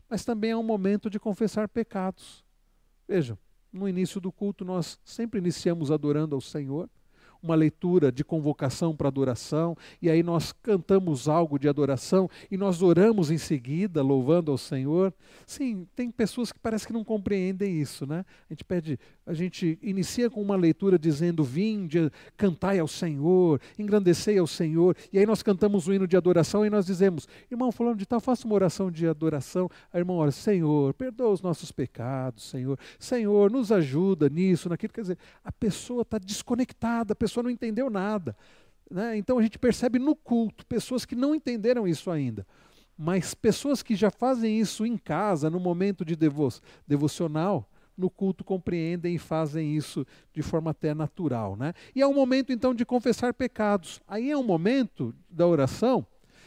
Mas 0.08 0.24
também 0.24 0.50
é 0.50 0.56
um 0.56 0.62
momento 0.62 1.08
de 1.08 1.18
confessar 1.18 1.68
pecados. 1.68 2.44
Vejam, 3.06 3.38
no 3.72 3.88
início 3.88 4.20
do 4.20 4.30
culto 4.30 4.64
nós 4.64 4.98
sempre 5.04 5.40
iniciamos 5.40 5.90
adorando 5.90 6.34
ao 6.34 6.40
Senhor, 6.40 6.88
uma 7.42 7.54
leitura 7.54 8.10
de 8.10 8.24
convocação 8.24 8.94
para 8.94 9.08
adoração, 9.08 9.76
e 10.00 10.10
aí 10.10 10.22
nós 10.22 10.52
cantamos 10.52 11.28
algo 11.28 11.58
de 11.58 11.68
adoração 11.68 12.28
e 12.50 12.56
nós 12.56 12.82
oramos 12.82 13.30
em 13.30 13.38
seguida, 13.38 14.02
louvando 14.02 14.50
ao 14.50 14.58
Senhor. 14.58 15.12
Sim, 15.46 15.86
tem 15.94 16.10
pessoas 16.10 16.52
que 16.52 16.58
parece 16.58 16.86
que 16.86 16.92
não 16.92 17.04
compreendem 17.04 17.80
isso, 17.80 18.06
né? 18.06 18.24
A 18.48 18.52
gente 18.52 18.64
pede, 18.64 18.98
a 19.28 19.34
gente 19.34 19.78
inicia 19.80 20.28
com 20.28 20.42
uma 20.42 20.56
leitura 20.56 20.98
dizendo: 20.98 21.44
Vinde, 21.44 22.10
cantai 22.36 22.78
ao 22.78 22.88
Senhor, 22.88 23.60
engrandecei 23.78 24.38
ao 24.38 24.46
Senhor, 24.46 24.96
e 25.12 25.18
aí 25.18 25.26
nós 25.26 25.42
cantamos 25.42 25.86
o 25.86 25.94
hino 25.94 26.06
de 26.06 26.16
adoração 26.16 26.66
e 26.66 26.70
nós 26.70 26.84
dizemos: 26.84 27.28
Irmão, 27.50 27.70
falando 27.70 27.98
de 27.98 28.06
tal, 28.06 28.20
faça 28.20 28.46
uma 28.46 28.54
oração 28.54 28.90
de 28.90 29.06
adoração. 29.06 29.70
A 29.92 29.98
irmã 29.98 30.14
ora: 30.14 30.32
Senhor, 30.32 30.92
perdoa 30.94 31.30
os 31.30 31.40
nossos 31.40 31.70
pecados, 31.70 32.50
Senhor. 32.50 32.78
Senhor, 32.98 33.50
nos 33.50 33.70
ajuda 33.70 34.28
nisso, 34.28 34.68
naquilo. 34.68 34.92
Quer 34.92 35.02
dizer, 35.02 35.18
a 35.44 35.52
pessoa 35.52 36.02
está 36.02 36.18
desconectada, 36.18 37.12
a 37.12 37.16
pessoa 37.16 37.38
pessoa 37.38 37.42
não 37.42 37.50
entendeu 37.50 37.90
nada. 37.90 38.36
Né? 38.90 39.18
Então 39.18 39.38
a 39.38 39.42
gente 39.42 39.58
percebe 39.58 39.98
no 39.98 40.16
culto 40.16 40.66
pessoas 40.66 41.04
que 41.04 41.14
não 41.14 41.34
entenderam 41.34 41.86
isso 41.86 42.10
ainda. 42.10 42.46
Mas 42.96 43.34
pessoas 43.34 43.82
que 43.82 43.94
já 43.94 44.10
fazem 44.10 44.58
isso 44.58 44.84
em 44.84 44.96
casa, 44.96 45.48
no 45.48 45.60
momento 45.60 46.04
de 46.04 46.16
devo 46.16 46.48
devocional, 46.86 47.70
no 47.98 48.08
culto 48.08 48.44
compreendem 48.44 49.16
e 49.16 49.18
fazem 49.18 49.76
isso 49.76 50.06
de 50.32 50.40
forma 50.40 50.70
até 50.70 50.94
natural. 50.94 51.56
Né? 51.56 51.74
E 51.94 52.00
é 52.00 52.06
um 52.06 52.14
momento 52.14 52.52
então 52.52 52.72
de 52.72 52.86
confessar 52.86 53.34
pecados. 53.34 54.00
Aí 54.06 54.30
é 54.30 54.36
um 54.36 54.44
momento 54.44 55.14
da 55.28 55.46
oração 55.46 56.06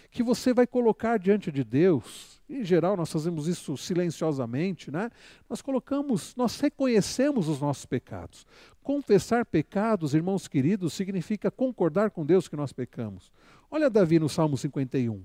que 0.10 0.24
você 0.24 0.54
vai 0.54 0.66
colocar 0.66 1.20
diante 1.20 1.52
de 1.52 1.64
Deus 1.64 2.42
em 2.52 2.66
geral, 2.66 2.98
nós 2.98 3.10
fazemos 3.10 3.48
isso 3.48 3.78
silenciosamente, 3.78 4.92
né? 4.92 5.10
Nós 5.50 5.62
colocamos, 5.62 6.36
nós 6.36 6.60
reconhecemos 6.60 7.48
os 7.48 7.62
nossos 7.62 7.86
pecados. 7.86 8.46
Confessar 8.84 9.46
pecados, 9.46 10.14
irmãos 10.14 10.50
queridos, 10.50 10.92
significa 10.92 11.50
concordar 11.50 12.12
com 12.12 12.26
Deus 12.26 12.50
que 12.50 12.58
nós 12.58 12.74
pecamos. 12.74 13.32
Olha 13.70 13.90
Davi 13.90 14.20
no 14.20 14.28
Salmo 14.28 14.58
51. 14.58 15.24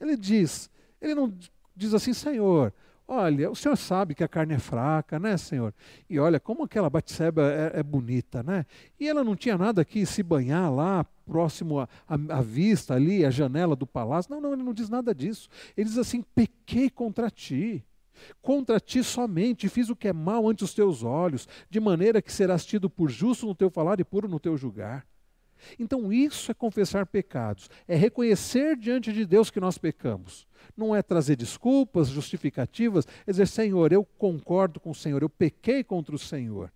Ele 0.00 0.16
diz, 0.16 0.68
ele 1.00 1.14
não 1.14 1.32
diz 1.76 1.94
assim, 1.94 2.12
Senhor, 2.12 2.74
Olha, 3.10 3.50
o 3.50 3.56
senhor 3.56 3.74
sabe 3.74 4.14
que 4.14 4.22
a 4.22 4.28
carne 4.28 4.52
é 4.52 4.58
fraca, 4.58 5.18
né, 5.18 5.34
senhor? 5.38 5.72
E 6.10 6.18
olha, 6.18 6.38
como 6.38 6.62
aquela 6.62 6.90
Batseba 6.90 7.50
é, 7.50 7.80
é 7.80 7.82
bonita, 7.82 8.42
né? 8.42 8.66
E 9.00 9.08
ela 9.08 9.24
não 9.24 9.34
tinha 9.34 9.56
nada 9.56 9.82
que 9.82 10.04
se 10.04 10.22
banhar 10.22 10.70
lá, 10.70 11.06
próximo 11.24 11.88
à 12.06 12.42
vista 12.42 12.94
ali, 12.94 13.24
à 13.24 13.30
janela 13.30 13.74
do 13.74 13.86
palácio. 13.86 14.30
Não, 14.30 14.42
não, 14.42 14.52
ele 14.52 14.62
não 14.62 14.74
diz 14.74 14.90
nada 14.90 15.14
disso. 15.14 15.48
Ele 15.74 15.88
diz 15.88 15.96
assim: 15.96 16.20
pequei 16.34 16.90
contra 16.90 17.30
ti. 17.30 17.82
Contra 18.42 18.78
ti 18.78 19.02
somente 19.02 19.70
fiz 19.70 19.88
o 19.88 19.96
que 19.96 20.08
é 20.08 20.12
mal 20.12 20.46
ante 20.46 20.62
os 20.62 20.74
teus 20.74 21.02
olhos, 21.02 21.48
de 21.70 21.80
maneira 21.80 22.20
que 22.20 22.32
serás 22.32 22.66
tido 22.66 22.90
por 22.90 23.08
justo 23.08 23.46
no 23.46 23.54
teu 23.54 23.70
falar 23.70 24.00
e 24.00 24.04
puro 24.04 24.28
no 24.28 24.38
teu 24.38 24.54
julgar. 24.54 25.06
Então, 25.78 26.12
isso 26.12 26.50
é 26.50 26.54
confessar 26.54 27.06
pecados, 27.06 27.68
é 27.86 27.96
reconhecer 27.96 28.76
diante 28.76 29.12
de 29.12 29.24
Deus 29.24 29.50
que 29.50 29.60
nós 29.60 29.78
pecamos. 29.78 30.46
Não 30.76 30.94
é 30.94 31.02
trazer 31.02 31.36
desculpas, 31.36 32.08
justificativas, 32.08 33.06
é 33.26 33.30
dizer, 33.30 33.46
Senhor, 33.46 33.92
eu 33.92 34.04
concordo 34.04 34.80
com 34.80 34.90
o 34.90 34.94
Senhor, 34.94 35.22
eu 35.22 35.28
pequei 35.28 35.82
contra 35.82 36.14
o 36.14 36.18
Senhor. 36.18 36.72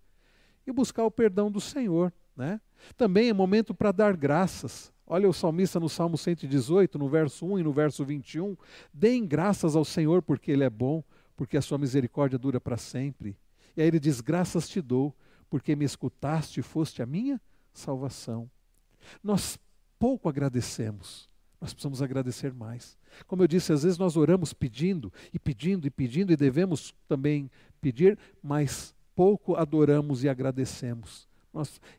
E 0.65 0.71
buscar 0.71 1.03
o 1.03 1.11
perdão 1.11 1.51
do 1.51 1.59
Senhor. 1.59 2.11
Né? 2.35 2.59
Também 2.97 3.29
é 3.29 3.33
momento 3.33 3.73
para 3.73 3.91
dar 3.91 4.15
graças. 4.15 4.91
Olha 5.05 5.27
o 5.27 5.33
salmista 5.33 5.79
no 5.79 5.89
Salmo 5.89 6.17
118, 6.17 6.97
no 6.97 7.09
verso 7.09 7.45
1 7.45 7.59
e 7.59 7.63
no 7.63 7.73
verso 7.73 8.05
21. 8.05 8.55
Deem 8.93 9.25
graças 9.25 9.75
ao 9.75 9.83
Senhor 9.83 10.21
porque 10.21 10.51
Ele 10.51 10.63
é 10.63 10.69
bom, 10.69 11.03
porque 11.35 11.57
a 11.57 11.61
sua 11.61 11.77
misericórdia 11.77 12.39
dura 12.39 12.59
para 12.59 12.77
sempre. 12.77 13.37
E 13.75 13.81
aí 13.81 13.87
ele 13.87 13.99
diz: 13.99 14.21
Graças 14.21 14.69
te 14.69 14.81
dou, 14.81 15.15
porque 15.49 15.75
me 15.75 15.85
escutaste 15.85 16.59
e 16.59 16.63
foste 16.63 17.01
a 17.01 17.05
minha 17.05 17.41
salvação. 17.73 18.49
Nós 19.23 19.59
pouco 19.99 20.27
agradecemos, 20.27 21.27
nós 21.59 21.73
precisamos 21.73 22.01
agradecer 22.01 22.53
mais. 22.53 22.97
Como 23.25 23.43
eu 23.43 23.47
disse, 23.47 23.71
às 23.71 23.83
vezes 23.83 23.97
nós 23.97 24.17
oramos 24.17 24.53
pedindo 24.53 25.11
e 25.33 25.39
pedindo 25.39 25.87
e 25.87 25.89
pedindo, 25.89 26.33
e 26.33 26.35
devemos 26.35 26.93
também 27.07 27.49
pedir, 27.79 28.17
mas 28.41 28.93
pouco 29.15 29.55
adoramos 29.55 30.23
e 30.23 30.29
agradecemos. 30.29 31.27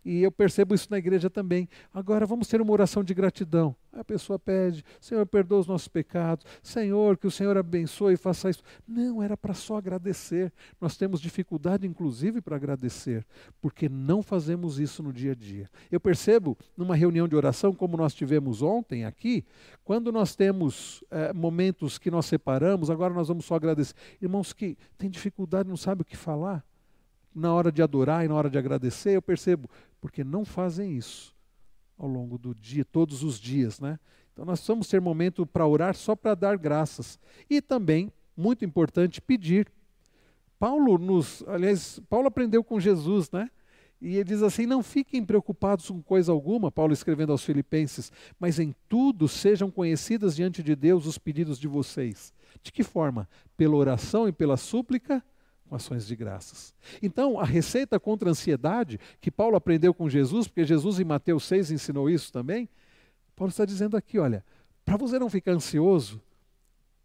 E 0.05 0.23
eu 0.23 0.33
percebo 0.33 0.75
isso 0.75 0.89
na 0.91 0.99
igreja 0.99 1.31
também. 1.31 1.69
Agora 1.93 2.27
vamos 2.27 2.49
ter 2.49 2.61
uma 2.61 2.73
oração 2.73 3.05
de 3.05 3.15
gratidão. 3.15 3.77
A 3.93 4.03
pessoa 4.03 4.39
pede, 4.39 4.85
Senhor, 5.01 5.25
perdoa 5.25 5.61
os 5.61 5.67
nossos 5.67 5.87
pecados. 5.87 6.45
Senhor, 6.63 7.17
que 7.17 7.27
o 7.27 7.31
Senhor 7.31 7.57
abençoe 7.57 8.15
e 8.15 8.17
faça 8.17 8.51
isso. 8.51 8.63
Não, 8.87 9.23
era 9.23 9.37
para 9.37 9.55
só 9.55 9.77
agradecer. 9.77 10.53
Nós 10.81 10.97
temos 10.97 11.21
dificuldade, 11.21 11.87
inclusive, 11.87 12.41
para 12.41 12.57
agradecer, 12.57 13.25
porque 13.61 13.89
não 13.89 14.23
fazemos 14.23 14.81
isso 14.81 15.03
no 15.03 15.13
dia 15.13 15.33
a 15.33 15.35
dia. 15.35 15.71
Eu 15.91 16.01
percebo 16.01 16.59
numa 16.77 16.97
reunião 16.97 17.29
de 17.29 17.37
oração, 17.37 17.73
como 17.73 17.97
nós 17.97 18.15
tivemos 18.15 18.63
ontem 18.63 19.05
aqui, 19.05 19.45
quando 19.85 20.11
nós 20.11 20.35
temos 20.35 21.05
é, 21.11 21.33
momentos 21.33 21.97
que 21.97 22.11
nós 22.11 22.27
separamos, 22.27 22.91
agora 22.91 23.15
nós 23.15 23.29
vamos 23.29 23.45
só 23.45 23.55
agradecer. 23.55 23.95
Irmãos 24.21 24.53
que 24.53 24.77
têm 24.99 25.09
dificuldade, 25.09 25.69
não 25.69 25.77
sabem 25.77 26.03
o 26.03 26.05
que 26.05 26.17
falar 26.17 26.65
na 27.35 27.53
hora 27.53 27.73
de 27.73 27.83
adorar 27.83 28.25
e 28.25 28.29
na 28.29 28.35
hora 28.35 28.49
de 28.49 28.57
agradecer, 28.57 29.17
eu 29.17 29.23
percebo, 29.23 29.69
porque 30.01 30.23
não 30.23 30.45
fazem 30.45 30.97
isso 30.97 31.35
ao 31.99 32.09
longo 32.09 32.39
do 32.39 32.55
dia, 32.55 32.85
todos 32.85 33.23
os 33.23 33.39
dias, 33.39 33.81
né? 33.81 33.99
Então 34.33 34.45
nós 34.45 34.67
vamos 34.67 34.89
ter 34.89 35.01
momento 35.01 35.47
para 35.47 35.67
orar 35.67 35.95
só 35.95 36.17
para 36.17 36.35
dar 36.35 36.59
graças. 36.59 37.19
E 37.49 37.63
também, 37.63 38.13
muito 38.37 38.65
importante, 38.65 39.21
pedir. 39.21 39.71
Paulo 40.59 40.99
nos, 40.99 41.45
aliás, 41.47 42.01
Paulo 42.09 42.27
aprendeu 42.27 42.63
com 42.65 42.81
Jesus, 42.81 43.31
né? 43.31 43.49
E 44.01 44.17
ele 44.17 44.25
diz 44.25 44.43
assim: 44.43 44.67
não 44.67 44.83
fiquem 44.83 45.25
preocupados 45.25 45.89
com 45.89 46.03
coisa 46.03 46.33
alguma, 46.33 46.71
Paulo 46.71 46.93
escrevendo 46.93 47.33
aos 47.33 47.45
Filipenses, 47.45 48.11
mas 48.39 48.59
em 48.59 48.75
tudo 48.89 49.29
sejam 49.29 49.71
conhecidas 49.71 50.35
diante 50.35 50.63
de 50.63 50.75
Deus 50.75 51.07
os 51.07 51.17
pedidos 51.17 51.59
de 51.59 51.69
vocês. 51.69 52.33
De 52.63 52.73
que 52.73 52.83
forma? 52.83 53.29
Pela 53.57 53.77
oração 53.77 54.29
e 54.29 54.33
pela 54.33 54.57
súplica 54.57 55.23
com 55.69 55.75
ações 55.75 56.07
de 56.07 56.15
graças. 56.15 56.75
Então, 57.03 57.39
a 57.39 57.45
receita 57.45 57.99
contra 57.99 58.29
a 58.29 58.33
ansiedade, 58.33 58.99
que 59.21 59.31
Paulo 59.31 59.57
aprendeu 59.57 59.95
com 59.95 60.09
Jesus, 60.09 60.47
porque 60.47 60.65
Jesus 60.65 60.99
em 60.99 61.05
Mateus 61.05 61.45
6 61.45 61.71
ensinou 61.71 62.09
isso 62.09 62.33
também, 62.33 62.69
Paulo 63.35 63.51
está 63.51 63.65
dizendo 63.65 63.97
aqui, 63.97 64.19
olha, 64.19 64.45
para 64.85 64.97
você 64.97 65.19
não 65.19 65.31
ficar 65.31 65.53
ansioso, 65.53 66.23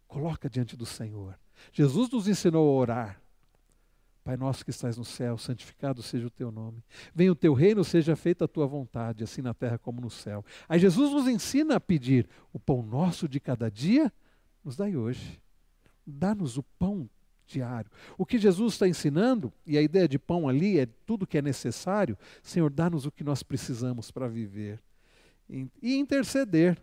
coloca 0.06 0.48
diante 0.48 0.76
do 0.76 0.86
Senhor. 0.86 1.38
Jesus 1.72 2.10
nos 2.10 2.28
ensinou 2.28 2.68
a 2.68 2.80
orar. 2.80 3.20
Pai 4.22 4.36
nosso 4.36 4.64
que 4.64 4.70
estás 4.70 4.98
no 4.98 5.04
céu, 5.04 5.38
santificado 5.38 6.02
seja 6.02 6.26
o 6.26 6.30
teu 6.30 6.52
nome. 6.52 6.84
Venha 7.14 7.32
o 7.32 7.34
teu 7.34 7.54
reino, 7.54 7.82
seja 7.82 8.14
feita 8.14 8.44
a 8.44 8.48
tua 8.48 8.66
vontade, 8.66 9.24
assim 9.24 9.40
na 9.40 9.54
terra 9.54 9.78
como 9.78 10.00
no 10.00 10.10
céu. 10.10 10.44
Aí 10.68 10.78
Jesus 10.78 11.10
nos 11.12 11.26
ensina 11.26 11.76
a 11.76 11.80
pedir 11.80 12.28
o 12.52 12.60
pão 12.60 12.82
nosso 12.82 13.26
de 13.26 13.40
cada 13.40 13.70
dia, 13.70 14.12
nos 14.62 14.76
dai 14.76 14.94
hoje. 14.94 15.40
Dá-nos 16.06 16.58
o 16.58 16.62
pão 16.78 17.08
diário. 17.50 17.90
O 18.16 18.24
que 18.24 18.38
Jesus 18.38 18.74
está 18.74 18.88
ensinando, 18.88 19.52
e 19.66 19.76
a 19.76 19.82
ideia 19.82 20.08
de 20.08 20.18
pão 20.18 20.48
ali 20.48 20.78
é 20.78 20.86
tudo 21.06 21.26
que 21.26 21.36
é 21.36 21.42
necessário, 21.42 22.16
Senhor, 22.42 22.70
dá-nos 22.70 23.06
o 23.06 23.10
que 23.10 23.24
nós 23.24 23.42
precisamos 23.42 24.10
para 24.10 24.28
viver. 24.28 24.80
E 25.48 25.96
interceder. 25.96 26.78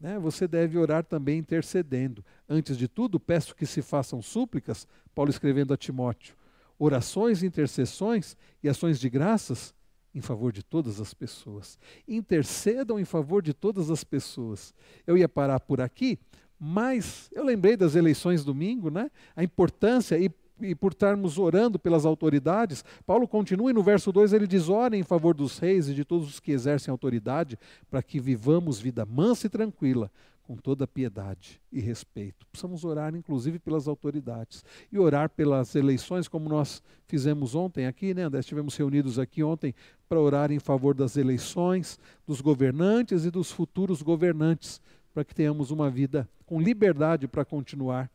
Né? 0.00 0.18
Você 0.18 0.46
deve 0.46 0.78
orar 0.78 1.02
também 1.04 1.38
intercedendo. 1.38 2.24
Antes 2.48 2.78
de 2.78 2.86
tudo, 2.86 3.18
peço 3.18 3.56
que 3.56 3.66
se 3.66 3.82
façam 3.82 4.22
súplicas, 4.22 4.86
Paulo 5.14 5.30
escrevendo 5.30 5.74
a 5.74 5.76
Timóteo, 5.76 6.36
orações, 6.78 7.42
intercessões 7.42 8.36
e 8.62 8.68
ações 8.68 9.00
de 9.00 9.10
graças 9.10 9.74
em 10.14 10.20
favor 10.20 10.52
de 10.52 10.62
todas 10.62 11.00
as 11.00 11.12
pessoas. 11.12 11.78
Intercedam 12.06 12.98
em 12.98 13.04
favor 13.04 13.42
de 13.42 13.52
todas 13.52 13.90
as 13.90 14.04
pessoas. 14.04 14.72
Eu 15.06 15.18
ia 15.18 15.28
parar 15.28 15.60
por 15.60 15.80
aqui, 15.80 16.18
mas 16.58 17.30
eu 17.32 17.44
lembrei 17.44 17.76
das 17.76 17.94
eleições 17.94 18.44
domingo, 18.44 18.90
né? 18.90 19.10
A 19.36 19.44
importância 19.44 20.18
e, 20.18 20.30
e 20.60 20.74
por 20.74 20.92
estarmos 20.92 21.38
orando 21.38 21.78
pelas 21.78 22.04
autoridades. 22.04 22.84
Paulo 23.06 23.28
continua 23.28 23.70
e 23.70 23.74
no 23.74 23.82
verso 23.82 24.10
2 24.10 24.32
ele 24.32 24.46
diz: 24.46 24.68
Orem 24.68 25.00
em 25.00 25.04
favor 25.04 25.34
dos 25.34 25.58
reis 25.58 25.88
e 25.88 25.94
de 25.94 26.04
todos 26.04 26.28
os 26.28 26.40
que 26.40 26.50
exercem 26.50 26.90
autoridade, 26.90 27.58
para 27.88 28.02
que 28.02 28.18
vivamos 28.18 28.80
vida 28.80 29.06
mansa 29.06 29.46
e 29.46 29.50
tranquila, 29.50 30.10
com 30.42 30.56
toda 30.56 30.86
piedade 30.86 31.60
e 31.70 31.78
respeito. 31.78 32.46
Precisamos 32.50 32.84
orar, 32.84 33.14
inclusive, 33.14 33.58
pelas 33.58 33.86
autoridades. 33.86 34.64
E 34.90 34.98
orar 34.98 35.28
pelas 35.28 35.76
eleições, 35.76 36.26
como 36.26 36.48
nós 36.48 36.82
fizemos 37.06 37.54
ontem 37.54 37.86
aqui, 37.86 38.14
né, 38.14 38.22
André? 38.22 38.40
Estivemos 38.40 38.74
reunidos 38.74 39.18
aqui 39.18 39.44
ontem 39.44 39.74
para 40.08 40.18
orar 40.18 40.50
em 40.50 40.58
favor 40.58 40.94
das 40.94 41.16
eleições, 41.16 42.00
dos 42.26 42.40
governantes 42.40 43.26
e 43.26 43.30
dos 43.30 43.52
futuros 43.52 44.02
governantes 44.02 44.80
para 45.12 45.24
que 45.24 45.34
tenhamos 45.34 45.70
uma 45.70 45.90
vida 45.90 46.28
com 46.46 46.60
liberdade 46.60 47.26
para 47.26 47.44
continuar 47.44 48.10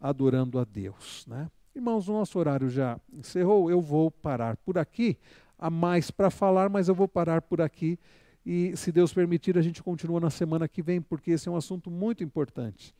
adorando 0.00 0.58
a 0.58 0.64
Deus. 0.64 1.26
Né? 1.26 1.50
Irmãos, 1.74 2.08
o 2.08 2.12
nosso 2.12 2.38
horário 2.38 2.68
já 2.70 2.98
encerrou, 3.12 3.70
eu 3.70 3.80
vou 3.80 4.10
parar 4.10 4.56
por 4.56 4.78
aqui. 4.78 5.18
Há 5.58 5.70
mais 5.70 6.10
para 6.10 6.30
falar, 6.30 6.68
mas 6.68 6.88
eu 6.88 6.94
vou 6.94 7.08
parar 7.08 7.42
por 7.42 7.60
aqui. 7.60 7.98
E, 8.46 8.76
se 8.76 8.90
Deus 8.90 9.12
permitir, 9.12 9.58
a 9.58 9.62
gente 9.62 9.82
continua 9.82 10.20
na 10.20 10.30
semana 10.30 10.68
que 10.68 10.80
vem, 10.80 11.00
porque 11.00 11.32
esse 11.32 11.48
é 11.48 11.52
um 11.52 11.56
assunto 11.56 11.90
muito 11.90 12.22
importante. 12.24 12.94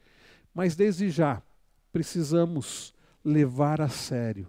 Mas, 0.53 0.77
desde 0.77 1.09
já, 1.09 1.41
precisamos 1.93 2.93
levar 3.25 3.81
a 3.81 3.89
sério 3.89 4.49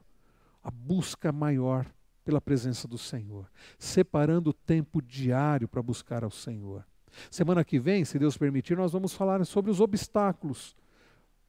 a 0.64 0.70
busca 0.70 1.32
maior 1.32 1.86
pela 2.26 2.42
presença 2.42 2.88
do 2.88 2.98
Senhor, 2.98 3.50
separando 3.78 4.50
o 4.50 4.54
tempo 4.54 5.02
diário 5.02 5.68
para 5.68 5.82
buscar 5.82 6.24
ao 6.24 6.32
Senhor. 6.32 6.86
Semana 7.30 7.64
que 7.64 7.80
vem, 7.80 8.06
se 8.06 8.18
Deus 8.20 8.38
permitir, 8.38 8.78
nós 8.78 8.92
vamos 8.92 9.14
falar 9.14 9.44
sobre 9.46 9.72
os 9.72 9.80
obstáculos. 9.80 10.76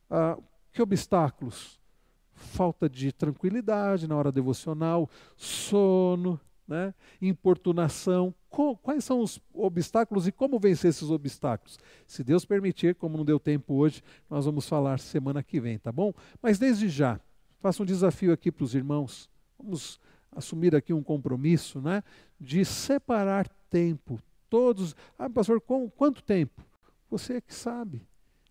Ah, 0.08 0.38
que 0.72 0.82
obstáculos? 0.82 1.80
Falta 2.32 2.88
de 2.88 3.12
tranquilidade 3.12 4.08
na 4.08 4.16
hora 4.16 4.32
devocional, 4.32 5.08
sono, 5.36 6.40
né? 6.70 6.94
importunação. 7.20 8.32
quais 8.82 9.04
são 9.04 9.20
os 9.20 9.40
obstáculos 9.52 10.26
e 10.26 10.32
como 10.32 10.58
vencer 10.58 10.90
esses 10.90 11.10
obstáculos? 11.10 11.78
Se 12.06 12.22
Deus 12.22 12.44
permitir, 12.44 12.94
como 12.94 13.18
não 13.18 13.24
deu 13.24 13.40
tempo 13.40 13.74
hoje, 13.74 14.02
nós 14.30 14.46
vamos 14.46 14.68
falar 14.68 15.00
semana 15.00 15.42
que 15.42 15.60
vem, 15.60 15.78
tá 15.78 15.90
bom? 15.90 16.14
Mas 16.40 16.58
desde 16.58 16.88
já, 16.88 17.20
faço 17.58 17.82
um 17.82 17.86
desafio 17.86 18.32
aqui 18.32 18.50
para 18.52 18.64
os 18.64 18.74
irmãos. 18.74 19.28
Vamos 19.58 20.00
assumir 20.32 20.74
aqui 20.74 20.92
um 20.92 21.02
compromisso, 21.02 21.80
né? 21.80 22.02
De 22.40 22.64
separar 22.64 23.48
tempo, 23.68 24.20
todos. 24.50 24.94
Ah, 25.18 25.30
pastor, 25.30 25.60
com 25.60 25.88
quanto 25.88 26.22
tempo? 26.22 26.62
Você 27.08 27.34
é 27.34 27.40
que 27.40 27.54
sabe. 27.54 28.06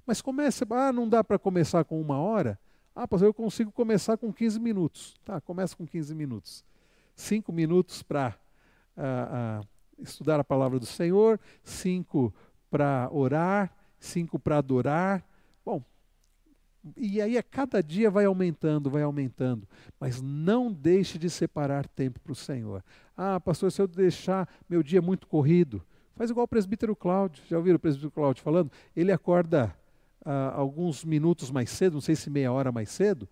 Mas 0.05 0.21
comece, 0.21 0.65
ah, 0.71 0.91
não 0.91 1.07
dá 1.07 1.23
para 1.23 1.37
começar 1.37 1.83
com 1.83 2.01
uma 2.01 2.17
hora? 2.17 2.57
Ah, 2.95 3.07
pastor, 3.07 3.27
eu 3.27 3.33
consigo 3.33 3.71
começar 3.71 4.17
com 4.17 4.33
15 4.33 4.59
minutos. 4.59 5.15
Tá, 5.23 5.39
começa 5.39 5.75
com 5.75 5.85
15 5.85 6.15
minutos. 6.15 6.65
Cinco 7.15 7.51
minutos 7.51 8.01
para 8.01 8.35
ah, 8.97 9.61
ah, 9.61 9.67
estudar 9.99 10.39
a 10.39 10.43
palavra 10.43 10.79
do 10.79 10.85
Senhor, 10.85 11.39
cinco 11.63 12.33
para 12.69 13.09
orar, 13.11 13.71
cinco 13.99 14.39
para 14.39 14.57
adorar. 14.57 15.23
Bom, 15.65 15.83
e 16.95 17.21
aí 17.21 17.37
a 17.37 17.43
cada 17.43 17.83
dia 17.83 18.09
vai 18.09 18.25
aumentando, 18.25 18.89
vai 18.89 19.03
aumentando. 19.03 19.67
Mas 19.99 20.21
não 20.21 20.71
deixe 20.71 21.17
de 21.17 21.29
separar 21.29 21.87
tempo 21.87 22.19
para 22.19 22.31
o 22.31 22.35
Senhor. 22.35 22.83
Ah, 23.15 23.39
pastor, 23.39 23.71
se 23.71 23.81
eu 23.81 23.87
deixar 23.87 24.47
meu 24.69 24.81
dia 24.81 25.01
muito 25.01 25.27
corrido, 25.27 25.85
faz 26.19 26.29
igual 26.29 26.43
o 26.43 26.47
presbítero 26.49 26.93
Cláudio. 26.97 27.41
Já 27.47 27.55
ouviram 27.55 27.77
o 27.77 27.79
presbítero 27.79 28.11
Cláudio 28.11 28.43
falando? 28.43 28.69
Ele 28.93 29.09
acorda 29.09 29.73
ah, 30.25 30.51
alguns 30.53 31.05
minutos 31.05 31.49
mais 31.49 31.69
cedo, 31.69 31.93
não 31.93 32.01
sei 32.01 32.13
se 32.13 32.29
meia 32.29 32.51
hora 32.51 32.73
mais 32.73 32.89
cedo, 32.89 33.25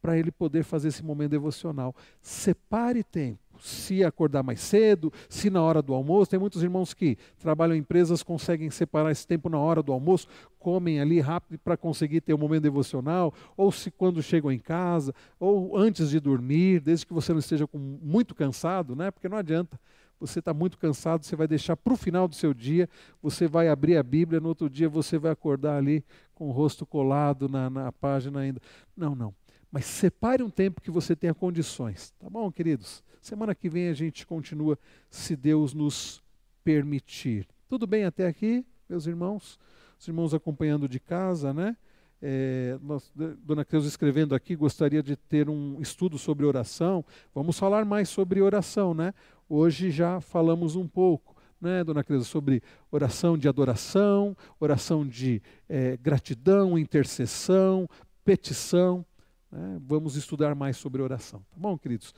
para 0.00 0.18
ele 0.18 0.32
poder 0.32 0.64
fazer 0.64 0.88
esse 0.88 1.04
momento 1.04 1.30
devocional. 1.30 1.94
Separe 2.20 3.04
tempo 3.04 3.38
se 3.60 4.02
acordar 4.02 4.42
mais 4.42 4.58
cedo, 4.60 5.12
se 5.28 5.50
na 5.50 5.62
hora 5.62 5.80
do 5.80 5.94
almoço. 5.94 6.32
Tem 6.32 6.40
muitos 6.40 6.64
irmãos 6.64 6.92
que 6.92 7.16
trabalham 7.38 7.76
em 7.76 7.78
empresas, 7.78 8.24
conseguem 8.24 8.70
separar 8.70 9.12
esse 9.12 9.24
tempo 9.24 9.48
na 9.48 9.58
hora 9.60 9.80
do 9.80 9.92
almoço, 9.92 10.26
comem 10.58 11.00
ali 11.00 11.20
rápido 11.20 11.60
para 11.60 11.76
conseguir 11.76 12.22
ter 12.22 12.34
um 12.34 12.38
momento 12.38 12.64
devocional, 12.64 13.32
ou 13.56 13.70
se 13.70 13.88
quando 13.88 14.20
chegam 14.20 14.50
em 14.50 14.58
casa, 14.58 15.14
ou 15.38 15.76
antes 15.76 16.10
de 16.10 16.18
dormir, 16.18 16.80
desde 16.80 17.06
que 17.06 17.12
você 17.12 17.30
não 17.32 17.38
esteja 17.38 17.68
com, 17.68 17.78
muito 17.78 18.34
cansado, 18.34 18.96
né? 18.96 19.12
porque 19.12 19.28
não 19.28 19.38
adianta. 19.38 19.78
Você 20.22 20.38
está 20.38 20.54
muito 20.54 20.78
cansado, 20.78 21.24
você 21.24 21.34
vai 21.34 21.48
deixar 21.48 21.76
para 21.76 21.92
o 21.92 21.96
final 21.96 22.28
do 22.28 22.34
seu 22.36 22.54
dia, 22.54 22.88
você 23.20 23.48
vai 23.48 23.68
abrir 23.68 23.96
a 23.96 24.02
Bíblia, 24.02 24.40
no 24.40 24.48
outro 24.48 24.70
dia 24.70 24.88
você 24.88 25.18
vai 25.18 25.32
acordar 25.32 25.76
ali 25.76 26.04
com 26.32 26.48
o 26.48 26.52
rosto 26.52 26.86
colado 26.86 27.48
na, 27.48 27.68
na 27.68 27.90
página 27.90 28.40
ainda. 28.40 28.60
Não, 28.96 29.16
não. 29.16 29.34
Mas 29.70 29.84
separe 29.84 30.42
um 30.42 30.50
tempo 30.50 30.80
que 30.80 30.90
você 30.90 31.16
tenha 31.16 31.34
condições. 31.34 32.14
Tá 32.20 32.30
bom, 32.30 32.52
queridos? 32.52 33.02
Semana 33.20 33.54
que 33.54 33.68
vem 33.68 33.88
a 33.88 33.94
gente 33.94 34.24
continua, 34.24 34.78
se 35.10 35.34
Deus 35.34 35.74
nos 35.74 36.22
permitir. 36.62 37.48
Tudo 37.68 37.86
bem 37.86 38.04
até 38.04 38.26
aqui, 38.26 38.64
meus 38.88 39.06
irmãos? 39.06 39.58
Os 39.98 40.06
irmãos 40.06 40.32
acompanhando 40.34 40.88
de 40.88 41.00
casa, 41.00 41.52
né? 41.52 41.76
É, 42.24 42.78
nós, 42.80 43.10
Dona 43.42 43.64
Creuza 43.64 43.88
escrevendo 43.88 44.32
aqui, 44.32 44.54
gostaria 44.54 45.02
de 45.02 45.16
ter 45.16 45.48
um 45.50 45.80
estudo 45.80 46.16
sobre 46.18 46.46
oração. 46.46 47.04
Vamos 47.34 47.58
falar 47.58 47.84
mais 47.84 48.08
sobre 48.08 48.40
oração, 48.40 48.94
né? 48.94 49.12
Hoje 49.54 49.90
já 49.90 50.18
falamos 50.18 50.76
um 50.76 50.88
pouco, 50.88 51.36
né, 51.60 51.84
Dona 51.84 52.02
Creuza, 52.02 52.24
sobre 52.24 52.62
oração 52.90 53.36
de 53.36 53.46
adoração, 53.46 54.34
oração 54.58 55.06
de 55.06 55.42
é, 55.68 55.94
gratidão, 55.98 56.78
intercessão, 56.78 57.86
petição. 58.24 59.04
Né? 59.50 59.78
Vamos 59.86 60.16
estudar 60.16 60.54
mais 60.54 60.78
sobre 60.78 61.02
oração. 61.02 61.40
Tá 61.50 61.58
bom, 61.58 61.76
queridos? 61.76 62.14